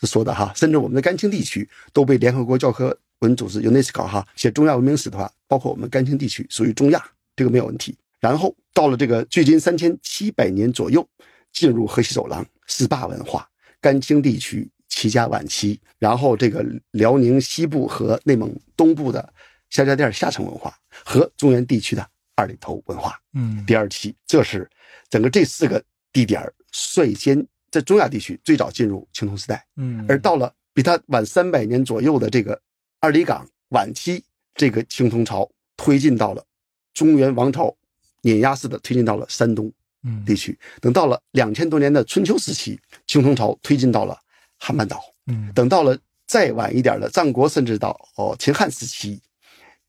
[0.01, 7.03] 说的哈，甚至我们的甘青地区都被联合国教科文组织 UNESCO 哈写中亚文明史的话，包括我们甘青地区属于中亚，
[7.35, 7.97] 这个没有问题。
[8.19, 11.07] 然后到了这个距今三千七百年左右，
[11.53, 13.47] 进入河西走廊十八文化，
[13.79, 19.33] 甘青地区齐家晚期，然后这个辽宁西部和内蒙东部的
[19.69, 24.69] 夏家店下层文化和中原地区的二里头文化嗯第二期，这是
[25.09, 32.57] 整个这四个地点儿率先在中亚地区最早进入青铜时代，嗯，而到了比它晚三百年左右的这个
[33.01, 34.23] 二里岗晚期，
[34.53, 35.45] 这个青铜朝
[35.75, 36.41] 推进到了
[36.93, 37.75] 中原王朝
[38.21, 39.69] 碾压式的推进到了山东
[40.03, 44.17] 嗯地区，等到了两千多年的春秋时期，青铜朝推进到了
[44.57, 45.03] 汉半岛。
[45.27, 49.21] 嗯等到了再晚一点的战国，甚至到哦秦汉时期，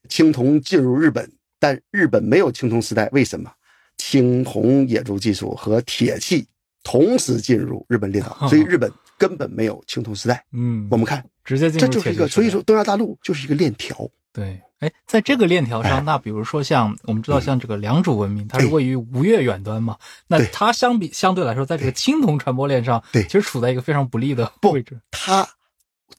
[0.09, 1.31] 青铜进入日本，
[1.61, 3.49] 但日本没有青铜时代，为什么？
[3.97, 6.49] 青铜冶铸技术和铁器
[6.87, 8.89] 同时进入日本列岛，所以日本
[9.19, 10.45] 根本没有青铜时代。
[10.53, 14.09] 嗯，我们看，直接进入这就是一个，所以说东亚大陆就是一个链条。
[14.33, 19.97] 对，哎，在这个链条哎上，那比如说像我们知道，像这个良渚文明，它是哎位于吴越远端嘛，
[20.29, 23.25] 那它相比相对来说，在这个青铜传播链上，对。
[23.25, 24.97] 其实处在一个非常不利的位置。
[25.11, 25.45] 它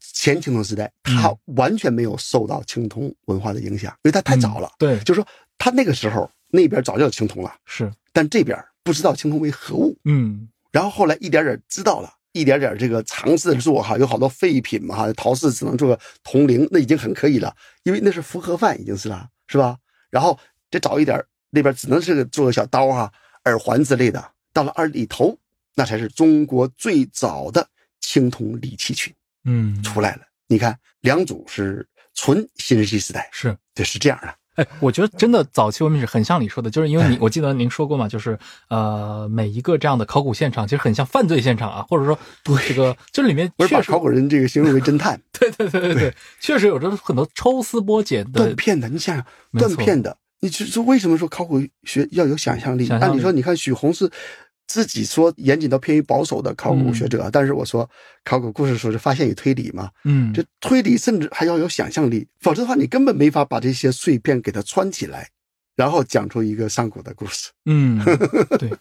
[0.02, 4.68] 前青铜时代，它完全没有受到青铜文化的影响，因为它太早了。
[4.68, 5.28] 嗯对，就是说，
[5.58, 9.96] 它那个时候那边早就有青铜了，是，但这边不知道青铜为何物。
[10.04, 19.78] 嗯然后后来一点点知道了，一点点这个尝试着做哈，有好多废品嘛哈，陶瓷只能做个铜铃，那已经很可以了，因为那是复合饭已经是了，是吧？
[20.10, 20.38] 然后
[20.70, 23.12] 再早一点，那边只能是个做个小刀哈、
[23.46, 24.32] 耳环之类的。
[24.54, 25.38] 到了二里头，
[25.76, 27.68] 那才是中国最早的
[28.00, 29.14] 青铜礼器群
[29.46, 30.22] 嗯，出来了。
[30.48, 33.56] 你看，两组是纯新石器时代，是。
[33.76, 34.34] 对，是这样的。
[34.58, 38.38] 哎，我觉得真的早期文明史很像你说的，就是因为你哎， 我记得您说过嘛，就是
[38.70, 42.18] 呃，每一个这样的考古现场其实很像犯罪现场啊，或者说
[42.68, 48.90] 这个这里面我是把确实考古人这个形容为侦探， 对对对对对，确实有着很多抽丝剥茧的断片的。
[48.90, 49.26] 你想想，
[49.60, 52.86] 断片的，你就说为什么说考古学要有想象力？
[52.86, 54.10] 想象力按理说，你看许宏是
[54.68, 57.90] 自己说严谨到偏于保守的考古学者，但是我说
[58.24, 65.30] 考古故事说是发现与推理嘛，嗯，这推理甚至还要有想象力，否则的话你根本没法把这些碎片给它穿起来，
[65.76, 67.50] 然后讲出一个上古的故事。
[67.66, 68.04] 嗯，
[68.60, 68.72] 对。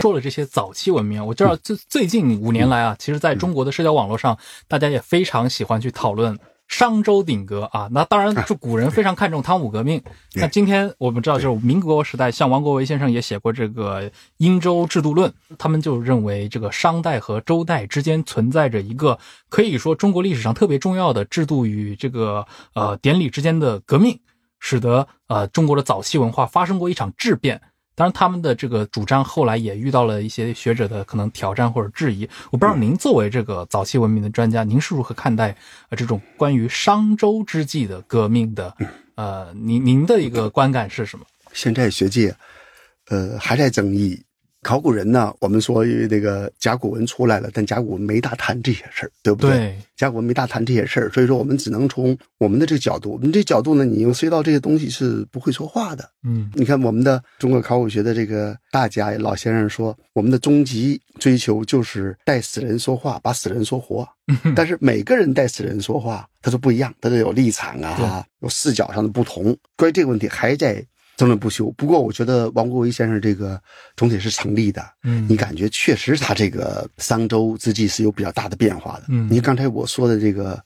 [0.00, 6.38] 说了这些早期文明，我知道最最近五年来啊，其实在中国的社交网络上，大家也非常喜欢去讨论。
[6.72, 10.02] 商周鼎革啊，那当然是古人非常看重汤武革命。
[10.32, 14.08] 那今天我们知道，就是民国时代，像王国维先生也写过这个
[14.38, 19.18] 《殷周制度论》，他们就认为这个商代和周代之间存在着一个
[19.50, 24.18] 可以说中国历史上特别重要的制度与这个呃典礼之间的革命，
[24.58, 27.60] 使得呃中国的早期文化发生过一场质变。
[27.94, 32.28] 当然，他们的这个主张后来也遇到了一些学者的可能挑战或者质疑。
[32.50, 35.56] 我不知道您作为这个早期文明的专家，您是如何看待
[35.90, 38.74] 呃这种关于商周之际的革命的？
[39.14, 41.26] 呃，您您的一个观感是什么？
[41.52, 42.34] 现在学界，
[43.08, 44.22] 呃，还在争议。
[44.62, 45.34] 考古人呢？
[45.40, 49.50] 我们说那个甲骨文出来了，但甲骨文没大谈这些事儿，对不对？
[49.50, 56.08] 对，甲骨文没大谈这些事儿，所以说我们只能从我们的这个角度，我们这角度呢，你用涉及到这些东西是不会说话的。
[56.22, 64.08] 嗯，你看我们的中国考古学的这个大家老先生说，我们的终极追求就是带死人说话，把死人说活。
[64.54, 69.56] 但是每个人带死人说话，他都不一样，他都有立场啊，有视角上的不同。
[69.76, 70.82] 关于这个问题，还在。
[71.22, 71.70] 争论不休。
[71.76, 73.60] 不过，我觉得王国维先生这个
[73.96, 74.84] 总体是成立的。
[75.04, 79.04] 嗯，你感觉确实他这个商周之际是有比较大的变化的。
[79.08, 80.60] 嗯，你刚才我说的这个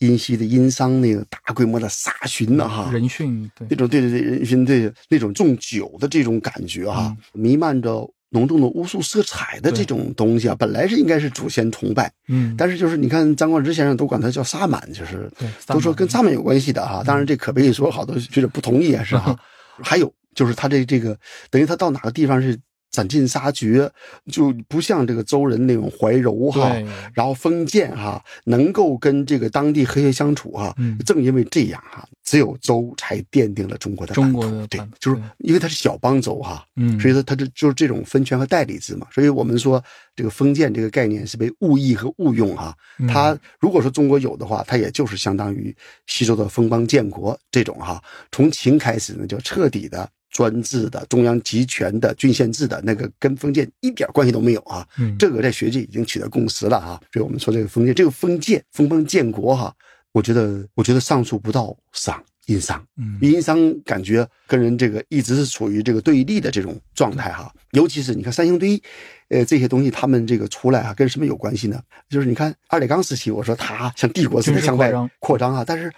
[0.00, 12.12] 殷墟的殷商那个大规模的杀寻呢，哈，人殉，对，那种对对对人殉对那种重酒的这种感觉哈，弥漫着浓重的巫术色彩的这种东西啊，本来是应该是祖先崇拜。
[12.26, 15.30] 嗯，但是就是你看张冠之先生都管他叫萨满，就是
[15.68, 17.04] 都说跟萨满有关系的哈。
[17.06, 19.38] 当然这可不可以说好多学者不同意啊，是哈。
[19.82, 21.18] 还有就是他这这个，
[21.50, 22.58] 等于他到哪个地方是。
[22.90, 23.90] 斩尽杀绝，
[24.30, 26.74] 就不像这个周人那种怀柔哈，
[27.14, 30.74] 然后封建哈，能够跟这个当地和谐相处哈。
[31.06, 39.06] 正因为这样哈，只有周才奠定了中国的中国的对，就是因为它是小邦周哈，嗯，所以说它这就是这种分权和代理制嘛。
[39.12, 39.82] 所以我们说
[40.16, 42.74] 这个封建这个概念是被误译和误用哈。
[43.08, 45.74] 它如果说中国有的话，它也就是相当于
[46.06, 48.02] 西周的封邦建国这种哈。
[48.32, 50.08] 从秦开始呢，就彻底的。
[50.30, 54.86] 专制的中央集权的郡县制的那个跟封建一点关系都没有啊，
[55.18, 57.00] 这个在学界已经取得共识了啊。
[57.12, 59.74] 所以我们说这个封建，这个封建封邦建国哈，
[60.12, 67.52] 我觉得我觉得上诉不到商殷商，嗯，殷商感觉跟人这个一直是处于这个对立的这种状态哈。
[67.72, 68.80] 尤其是你看三星堆，
[69.28, 71.80] 呃这些东西他们这个出来啊，跟什么有关系呢？
[72.08, 75.92] 就是你看二里岗时期，我说他像帝国似的向外扩张啊，但是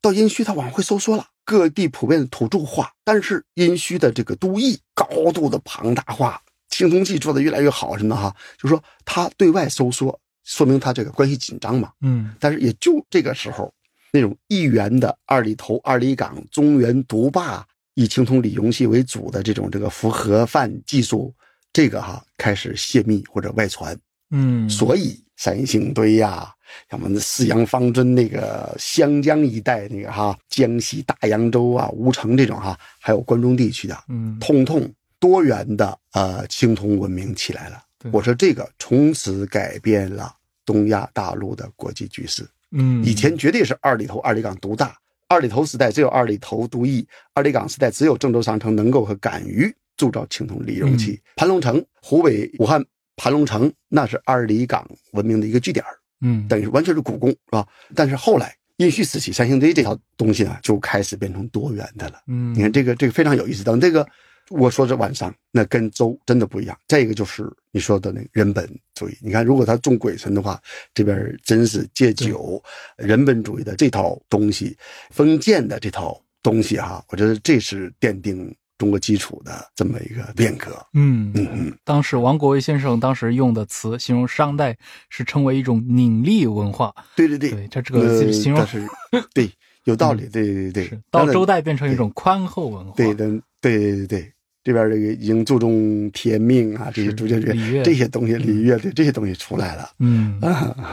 [0.00, 1.26] 到殷墟它往回收缩了。
[1.44, 11.92] 各地普遍的土著化，但是殷墟的这个都邑高度的庞大化，青铜器做的越来越好，什么哈，就是说它对外收缩，说明它这个关系紧张嘛。
[12.00, 13.72] 嗯，但是也就这个时候，
[14.12, 21.34] 那种一元的二里头、二里岗、中原独霸，以青铜礼容器为主的这种这个符合范技术，
[21.72, 23.98] 这个哈开始泄密或者外传。
[24.30, 26.52] 嗯，所以三星堆呀。
[26.90, 34.90] 像我们的四羊方尊那个湘江一带那个哈，江西大洋洲啊、吴城这种哈，还有关中地区的，嗯，通通
[35.20, 37.82] 多元的呃青铜文明起来了。
[38.10, 40.34] 我说这个从此改变了
[40.64, 42.42] 东亚大陆的国际局势。
[42.70, 44.96] 嗯，以前绝对是二里头、二里岗独大，
[45.28, 51.20] 二里头时代只有二里头独一，二里岗时代只有郑州商城能够和敢于铸造青铜礼容器。
[51.36, 52.82] 盘龙城，湖北武汉
[53.22, 55.84] 盘龙城，那是二里岗文明的一个据点
[56.22, 57.64] 嗯，等于完全是古宫，是吧？
[57.94, 62.20] 但是后来殷墟时期，三星堆这套东西呢，就开始变成多元的了。
[62.26, 63.62] 嗯，你看这个这个非常有意思。
[63.62, 64.04] 等这个
[64.50, 66.76] 我说这晚上，那跟周真的不一样。
[66.88, 69.16] 再一个就是你说的那个人本主义。
[69.22, 70.60] 你看，如果他重鬼神的话，
[70.92, 72.60] 这边真是戒酒，
[72.96, 74.76] 人本主义的这套东西，
[75.10, 78.52] 封建的这套东西哈，我觉得这是奠定。
[78.78, 84.76] 中国基础的这么一个变革，嗯嗯嗯，当时王国维先生当时用的词形容商代
[85.08, 88.86] 是称为一种拧力文化，对对对，他这个形容是
[89.34, 89.50] 对
[89.84, 93.28] 有道理，对对对，到周代变成一种宽厚文化，对的，
[93.60, 94.32] 对对对对。
[94.64, 99.90] 这边这个已经注重天命啊，这些逐渐这这些东西礼乐对这些东西出来了。
[99.98, 100.40] 嗯，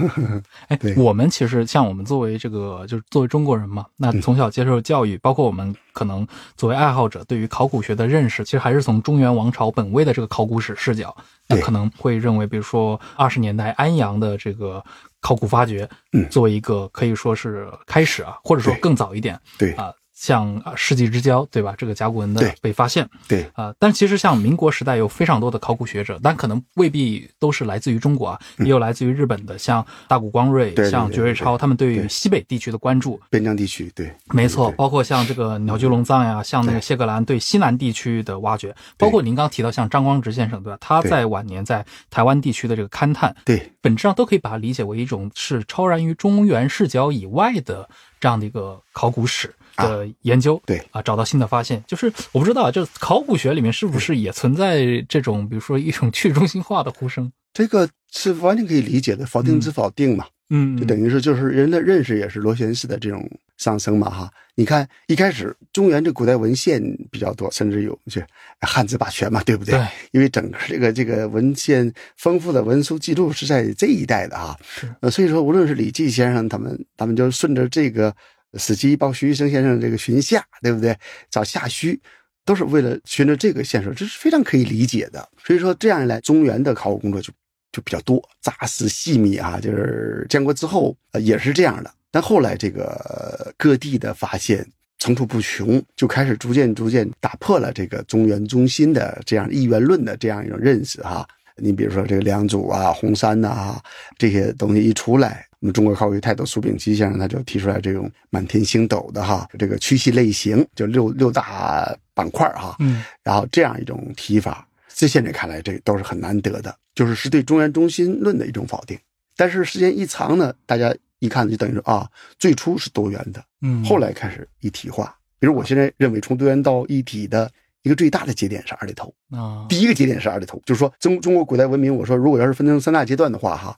[0.70, 6.28] 哎，我们其实像我们作为这个就是作为中国人嘛，那从小接受教育，包括我们可能
[6.58, 11.16] 作为爱好者，对于考古学的认识，其实还是从中原王朝本位的这个考古史视角，
[11.48, 14.84] 那可能会认为，比如说二十年代安阳的这个
[15.22, 15.88] 考古发掘，
[16.32, 19.74] 作为一个可以说是开始啊，或者说更早一点，对。
[19.74, 19.94] 啊。
[20.20, 21.74] 像啊世纪之交，对吧？
[21.78, 23.08] 这个甲骨文的被发现。
[23.26, 23.50] 对。
[23.54, 33.18] 啊、但其实像民国时代有非常多的考古学者，但可能未必都是来自于中国啊，也有来自于日本的，像大谷光瑞、像绝瑞超，他们对于西北地区的关注。
[33.30, 40.78] 边疆地区，对，没错，包括像这个鸟居龙藏呀，像那个谢格兰对西南地区的挖掘，包括您刚提到像张光直先生，对吧？
[40.82, 43.72] 他在晚年在台湾地区的这个勘探，对。
[43.82, 47.88] 本质上都可以把它理解为一种是超然于中原视角以外的
[48.20, 50.62] 这样的一个考古史的研究。
[50.66, 57.32] 对啊，找到新的发现，就是我不知道啊，这考古学里面是不是也存在这种，比如说一种去中心化的呼声？
[57.54, 60.30] 这个是完全可以理解的，否定之否定嘛，嗯，
[60.78, 64.32] 就等于是就是人的认识也是螺旋式的这种上升嘛哈。
[64.56, 66.82] 你看一开始中原这古代文献
[67.12, 68.22] 比较多，甚至有这
[68.62, 69.76] 汉字霸权嘛，对不对？
[69.76, 74.58] 对因为整个这个这个文献丰富的文书记录是在这一代的啊，
[75.02, 78.14] 呃，所以说无论是李济先生他们，他们就顺着这个
[78.56, 80.98] 史记报徐医生先生这个寻夏，对不对？
[81.30, 82.02] 找夏虚，
[82.44, 85.30] 都是为了寻着这个线索，这是非常可以理解的。
[85.42, 87.32] 所以说这样一来，中原的考古工作就
[87.72, 89.60] 就比较多，扎实细密啊。
[89.62, 91.92] 就是建国之后，呃，也是这样的。
[92.12, 94.66] 但后来这个呃各地的发现
[94.98, 101.28] 层出不穷，就开始逐渐逐渐打破了这个中原中心的这样一元论的这样一种认识哈。
[101.62, 103.78] 你比如说这个良渚啊、红山呐、
[104.18, 114.66] 这些东西一出来，我们中国考古学泰斗苏秉琦先生他就提出来这种满天星斗的哈，这个区系类型，就六六大板块哈，嗯然后这样一种提法，
[115.00, 119.00] 在现在看来，这都是很难得的，就是是对中原中心论的一种否定。
[119.38, 125.18] 但是时间一长呢，大家一看就等于说啊，最初是多元的，嗯，后来开始一体化。
[125.40, 127.50] 比如我现在认为，从多元到一体的
[127.84, 129.14] 一个最大的节点是二里头。
[129.32, 133.74] 啊，第一个节点是二里头，就是说中中国古代文明，我说如果要是分成三大阶段的话，哈，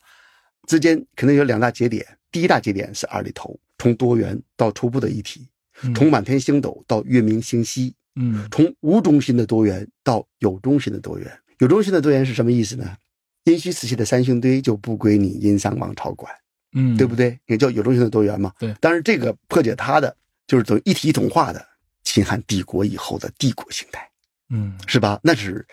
[0.68, 2.04] 之间肯定有两大节点。
[2.32, 5.48] 第一大节点是二里头，从多元到初步的一体，
[5.84, 11.32] 嗯从满天星斗到月明星稀，嗯从无中心的多元到有中心的多元。
[11.60, 12.98] 有中心的多元是什么意思呢？
[13.44, 16.34] 殷墟时期的三星堆就不归你殷商王朝管，
[16.74, 17.40] 嗯，对不对？
[17.48, 18.52] 也叫有中心的多元嘛。
[18.60, 20.16] 对但是这个破解它的，
[20.48, 21.66] 就是等于一体一统化的
[22.04, 24.08] 秦汉帝国以后的帝国形态。
[24.50, 25.20] 嗯是吧？
[25.24, 25.66] 那是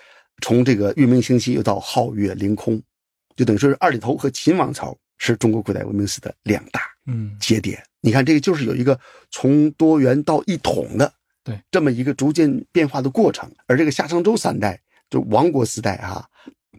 [0.43, 2.81] 从这个月明星稀又到皓月凌空，
[3.35, 7.83] 就等于说是二里头和秦王朝是中国古代文明史的两大嗯节点。
[8.01, 8.99] 你看，这个就是有一个
[9.31, 11.13] 从多元到一统的，
[11.49, 13.51] 对这么一个逐渐变化的过程。
[13.67, 14.81] 而这个夏商周三代，
[15.11, 16.25] 就亡国时代啊，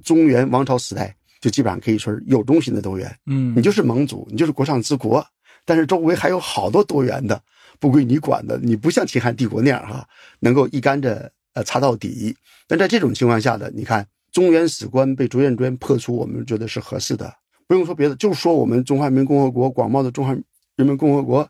[0.04, 3.14] 中原王朝时代，就基本上可以说是有中心的多元。
[3.26, 5.26] 嗯，你就是盟主，你就是国上之国，
[5.66, 7.42] 但是周围还有好多多元的，
[7.80, 8.58] 不归你管的。
[8.60, 10.08] 你不像秦汉帝国那样哈、
[10.40, 12.36] 能够一竿子呃插到底。
[12.68, 17.34] 但在这种情况下的，你看中原史官被逐渐逐渐破除，我们觉得是合适的。
[17.68, 20.34] 不用说别的，就说我们中华人民共和国广袤的中华
[20.76, 21.48] 人民共和国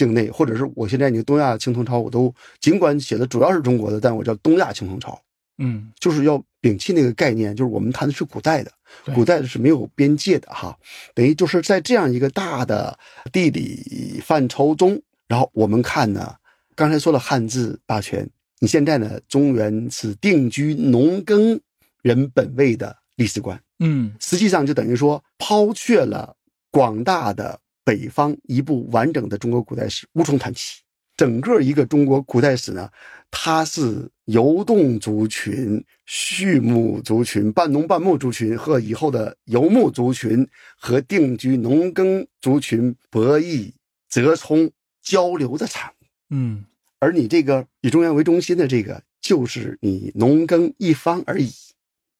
[0.00, 5.20] 境内，或者是我现在你个东亚青铜朝，我都尽管写的主要是中国的，但我叫东亚青铜朝。
[5.58, 5.92] 嗯。
[6.00, 8.72] 就是要摒弃那个概念，就是我们谈的是古代的，
[9.14, 10.74] 古代的是没有边界的哈，
[11.14, 12.98] 等于就是在这样一个大的
[13.30, 16.34] 地理范畴中，然后我们看呢，
[16.74, 18.26] 刚才说了汉字霸权，
[18.60, 21.60] 你现在呢，中原是定居农耕
[22.02, 24.14] 人本位的历史观，嗯。
[24.18, 26.34] 实际上就等于说抛却了
[26.70, 30.80] 广大的北方一部完整的中国古代史，无从谈起。
[31.16, 32.90] 整个一个中国古代史呢，
[33.30, 40.48] 它是游动族群、畜牧族群、半农半牧族群和以后的游牧族群
[40.78, 43.70] 和定居农耕族群博弈、
[44.08, 44.70] 折冲、
[45.02, 46.06] 交流的产物。
[46.30, 46.64] 嗯
[46.98, 51.50] 而你这个以中原为中心的这个，就是你农耕一方而已，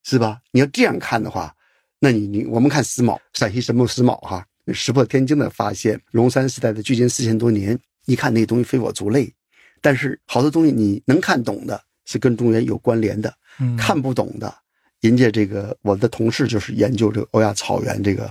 [0.02, 0.42] 是吧？
[0.52, 1.54] 你要这样看的话，
[2.00, 9.32] 那你你我们看石峁，陕西神木石峁哈，石破天惊的发现，龙山时代的距今四千多年，一看那东西非我族类，
[9.80, 14.54] 但是好多东西你能看懂的，是跟中原有关联的，嗯，看不懂的，
[15.00, 18.30] 人家这个我的同事就是研究这个欧亚草原这个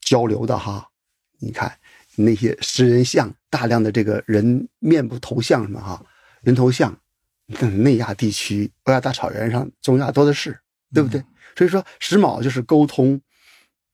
[0.00, 0.88] 交流的哈，
[1.38, 1.72] 你看
[2.16, 6.04] 那些石人像，大量的这个人面部头像什么哈，
[6.42, 6.96] 人头像，
[7.60, 10.58] 嗯内亚地区、欧亚大草原上、中亚多的是，
[10.92, 11.22] 对不对？
[11.56, 13.20] 所以说石峁就是沟通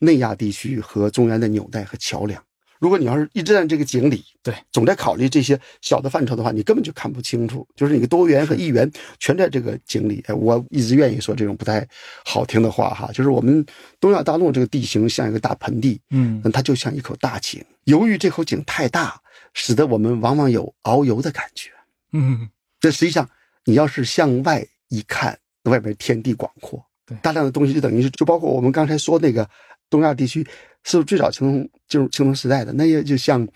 [0.05, 2.43] 内亚地区和中原的纽带和桥梁。
[2.81, 7.67] 如果你要是一直在这个井里，对，总在考虑这些小的范畴的话，你根本就看不清楚。
[7.75, 10.23] 就是你的多元和一元全在这个井里。
[10.27, 11.87] 哎，我一直愿意说这种不太
[12.27, 13.65] 好听的话哈，就是我们
[13.99, 17.65] 东亚大陆这个地形像一个大盆地，嗯它就像一口大井。
[17.85, 19.19] 由于这口井太大，
[19.55, 21.71] 使得我们往往有遨游的感觉。
[22.13, 22.49] 嗯
[22.81, 23.27] 这实际上，
[23.65, 29.49] 你要是向外一看，外边天地广阔对，大量的东西就等于是，就包括我们刚才说那个
[29.91, 30.47] 东亚地区，
[30.83, 32.73] 是最早青铜进入青铜时代的？
[32.73, 33.47] 那也就像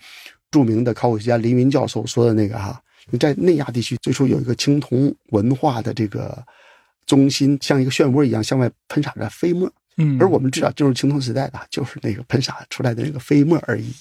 [0.51, 2.81] 著名的考古学家黎明教授说的那个哈，
[3.19, 6.43] 在内亚地区最初有一个青铜文化的这个
[7.05, 9.71] 中心，像一个漩涡一样向外喷洒着飞沫。
[9.97, 13.91] 嗯，而我们知道，进入青铜时代的就是那个喷洒出来的那个飞沫而已。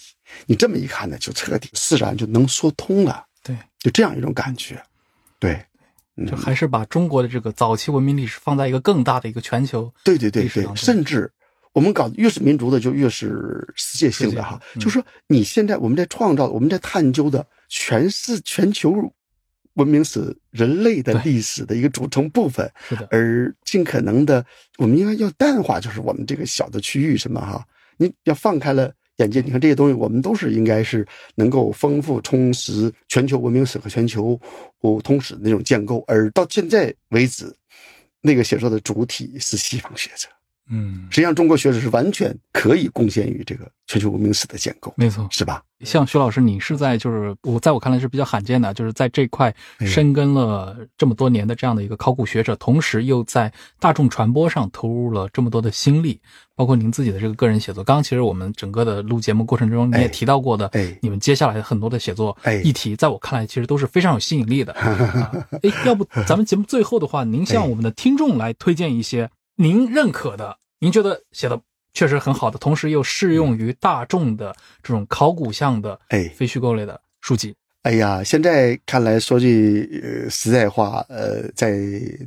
[0.46, 3.24] 你这么一看呢，就彻底自然就能说通了。
[3.42, 4.80] 对，就这样一种感觉。
[5.40, 5.60] 对，
[6.28, 11.28] 就还是把中国的这个早期文明历史放在一个更大的一个全球对对对对，甚至
[11.72, 14.60] 我们搞越是民族的，就越是世界性的哈。
[14.80, 18.94] 就说你现在我们在创造、我们在探究的，全是全球。
[19.74, 22.68] 文明史，人类的历史的一个组成部分。
[22.88, 24.44] 是的，而尽可能的，
[24.76, 27.64] 我们应该要淡化，就是我们这个小的区域什么哈，
[27.96, 29.40] 你要放开了眼界。
[29.40, 34.36] 你看这些东西，我们都是应该是能够丰富充实全球文明史和全球
[35.04, 36.02] 通史的那种建构。
[36.08, 37.54] 而到现在为止，
[38.20, 40.26] 那个写作的主体是西方学者。
[40.70, 45.62] 嗯，实际上中国学者是完全可以贡献于这个全球文明史的建构，没错，是吧？
[45.84, 56.20] 像徐老师，你是在就是我在我看来是比较罕见的，就是在这块深耕了这么多年的这样的一个考古学者，同时又在大众传播上投入了这么多的心力，
[56.56, 57.84] 包括您自己的这个个人写作。
[57.84, 64.72] 刚刚其实我们整个的录节目过程中，你也提到过的，哎，你们接下来很多的写作议题，在我看来其实都是非常有吸引力的。
[65.62, 69.30] 哎，要不咱们节目最后的话，您向我们的听众来推荐一些。
[69.60, 71.60] 您认可的，您觉得写的
[71.92, 74.54] 确实很好的，同时又适用于大众的
[74.84, 77.52] 这种考古项的，哎，非虚构类的书籍。
[77.82, 81.76] 哎呀，现在看来说句呃实在话，呃，在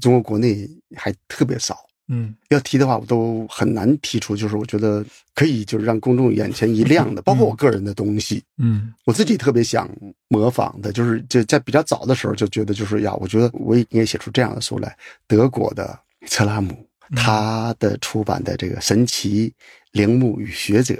[0.01, 1.77] 中国国内还特别少。
[2.09, 4.35] 嗯，要提的话，我都很难提出。
[4.35, 8.43] 就是我觉得可以，就是让公众眼前一亮的， 包括我个人的东西。
[8.57, 9.89] 嗯，我自己特别想
[10.27, 14.93] 模仿的，就是就在比较早的时候就觉得，就是呀，我觉得我也应该写出这样的书来。
[15.27, 15.97] 德国的
[16.27, 16.85] 策拉姆。
[17.15, 19.53] 他的出版的这个《神奇
[19.91, 20.93] 陵墓与学者》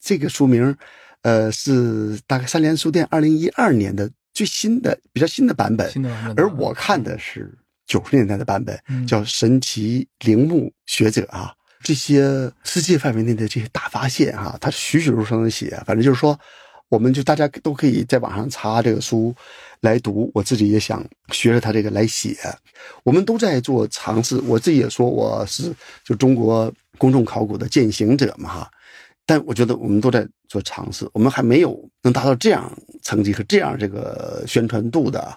[0.00, 0.76] 这个书名，
[1.22, 5.90] 呃，是大概三联书店二零一二年的最新的、比较新的版本。
[5.90, 6.44] 新的版本。
[6.44, 7.52] 而我看的是
[7.86, 11.52] 九十年代的版本，叫《神奇陵墓学者》啊，
[11.82, 16.38] 这些世界范围内的这些大发现哈，他栩栩如生的写，反正就是说。
[16.88, 19.34] 我们就大家都可以在网上查这个书
[19.80, 22.36] 来读，我自己也想学着他这个来写。
[23.02, 28.70] 我们都在做尝试，我自己也说我是就中国公众考古的践行者嘛哈。
[29.24, 32.72] 但我觉得我们都在做尝试，我们还没有能达到这样
[33.02, 35.36] 成绩和这样这个宣传度的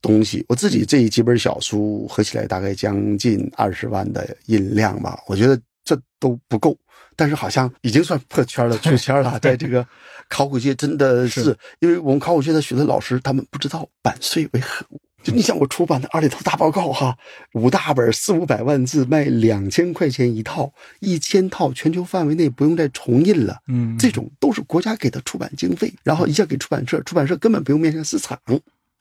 [0.00, 0.42] 东西。
[0.48, 6.74] 我自己这几本小书合起来大概将近二十万的印量吧，我觉得这都不够。
[7.16, 9.84] 但是好像已经算破圈了，出圈了， 在这个
[10.28, 15.00] 考古界真的是，因为我们考古界的许多老师他们不知道版税为何物。
[15.24, 17.18] 就你想我出版的二里头大报告哈，
[17.54, 28.38] 五大本四五百万字，卖两千块钱一套，一千套全球范围内不用再重印了，嗯，这种都是国家给的出版经费，然后一下给出版社，出版社根本不用面向市场。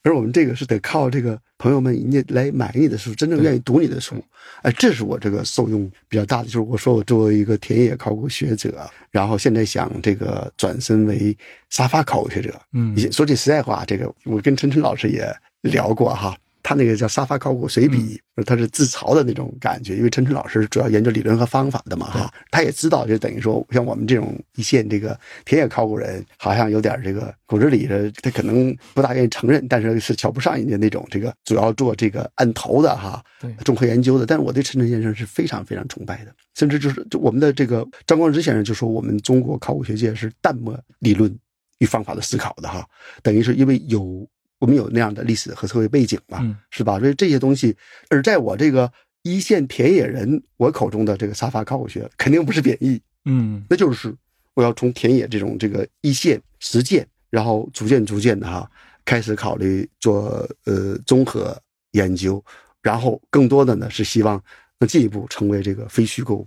[0.06, 4.24] 而我们这个是得靠这个朋友们人家来买你的书，真正愿意读你的书，
[4.62, 6.46] 哎，这是我这个受用比较大的。
[6.46, 11.36] 就是我说我作为一个田野考古学者，然后现在想这个转身为
[11.72, 15.28] 沙发考古学者，嗯，说句实在话，这个我跟陈晨老师也
[15.62, 16.38] 聊过哈。
[16.68, 25.16] 他那个叫沙发考古随笔，他是自嘲的那种感觉，因为陈晨老师主要研究理论和方法的嘛，哈，他也知道，就等于说像我们这种一线这个
[25.46, 34.26] 田野考古人，好像有点这个骨子里的，他可能不大愿意承认，但是是瞧不上人家那种这个主要做这个案头的哈，对，综合研究的。
[34.26, 41.32] 但是我对陈晨先生是非常非常崇拜的，甚至就是就我们的这个张光直先生就说，我们中国考古学界是淡漠理论
[41.78, 42.84] 与方法的思考的哈，
[43.22, 44.28] 等于是因为有。
[44.66, 46.40] 我们有那样的历史和社会背景嘛，
[46.72, 47.00] 是吧？
[47.00, 47.78] 所以这些东西，
[48.10, 54.12] 而在我这个一线田野人我口中的这个沙发考古学，肯定不是贬义，嗯，那就是
[54.56, 58.68] 我要从田野这种这个一线实践，然后逐渐逐渐的哈，
[59.06, 61.56] 开始考虑做呃综合
[61.92, 62.44] 研究，
[62.82, 64.44] 然后更多的呢是希望
[64.80, 66.44] 能进一步成为这个非虚构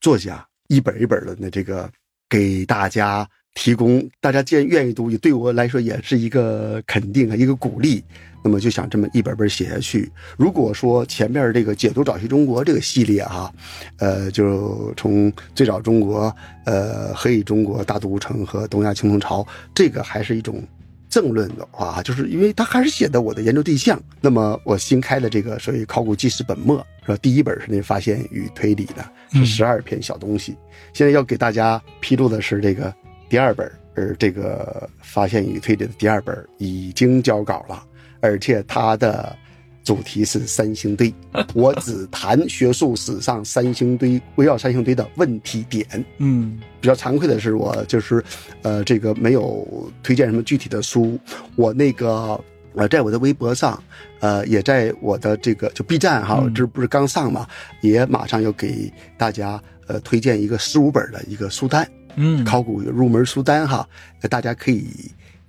[0.00, 1.88] 作家，一本一本的那这个
[2.28, 3.24] 给大家。
[3.54, 8.02] 提供大家既然愿意读，对我来说也是一个肯定啊，一个鼓励。
[8.44, 10.10] 那么就想这么一本本写下去。
[10.36, 13.54] 如果说前面这个解读早期中国这个系列哈，
[13.98, 16.34] 呃，就从最早中国，
[16.64, 20.60] 呃，何以中国、大都城和东亚青铜朝，这个还是一种
[21.08, 24.02] 正论的话，就是因为它还是写的我的研究对象。
[24.20, 27.16] 那么我新开的这个所谓考古纪实本末，是吧？
[27.22, 30.56] 第一本是那发现与推理的，是十二篇小东西。
[30.92, 32.92] 现在要给大家披露的是这个。
[33.32, 37.82] 第二本，而这个发现与推理的第二本已经交稿了，
[38.20, 39.34] 而且它的
[39.82, 41.10] 主题是三星堆。
[41.54, 45.86] 我只谈学术史上三星堆围绕三星堆的问题点。
[46.18, 48.22] 嗯，比较惭愧的是，我就是，
[48.60, 51.18] 呃，这个没有推荐什么具体的书。
[51.56, 52.38] 我那个
[52.74, 53.82] 呃，在我的微博上，
[54.20, 57.46] 呃，也在我的这个就 B 站哈，嗯这不是刚上嘛，
[57.80, 63.86] 也马上要给大家呃推荐一个十五本的一个书单，嗯，考古入门书单哈，
[64.20, 64.86] 呃大家可以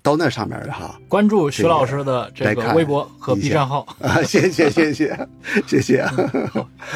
[0.02, 0.99] 到那上面的哈。
[1.07, 3.85] 关注徐老师的这个微博和 B 站号。
[4.02, 5.27] 啊，谢谢谢谢
[5.65, 6.14] 谢谢啊！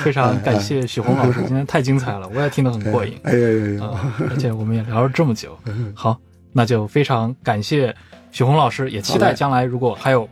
[0.03, 3.33] 非常感谢许红老师， 今天太精彩了，我也听得很过瘾哎
[3.79, 3.89] 呀！
[4.29, 5.57] 而且我们也聊了这么久，
[5.95, 6.17] 好，
[6.51, 7.95] 那就非常感谢
[8.31, 10.27] 许红老师，也期待将来如果还有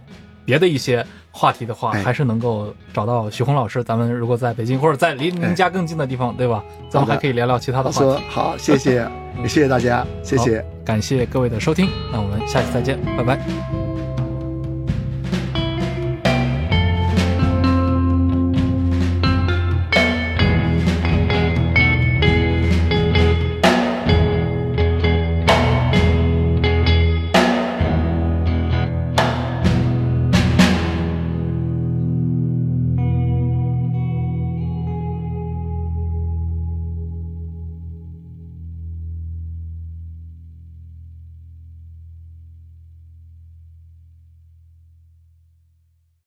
[0.46, 3.84] 别的一些话题的话，哎还是能够找到徐红老师。
[3.84, 6.64] 咱们如果在北京或者在离您家更近的地方，对吧？
[6.90, 8.24] 咱们还可以聊聊其他的话题。
[8.30, 9.06] 好，谢谢
[9.44, 10.64] 谢谢大家，谢谢。
[10.86, 13.95] 感谢各位的收听，那我们下期再见，拜拜。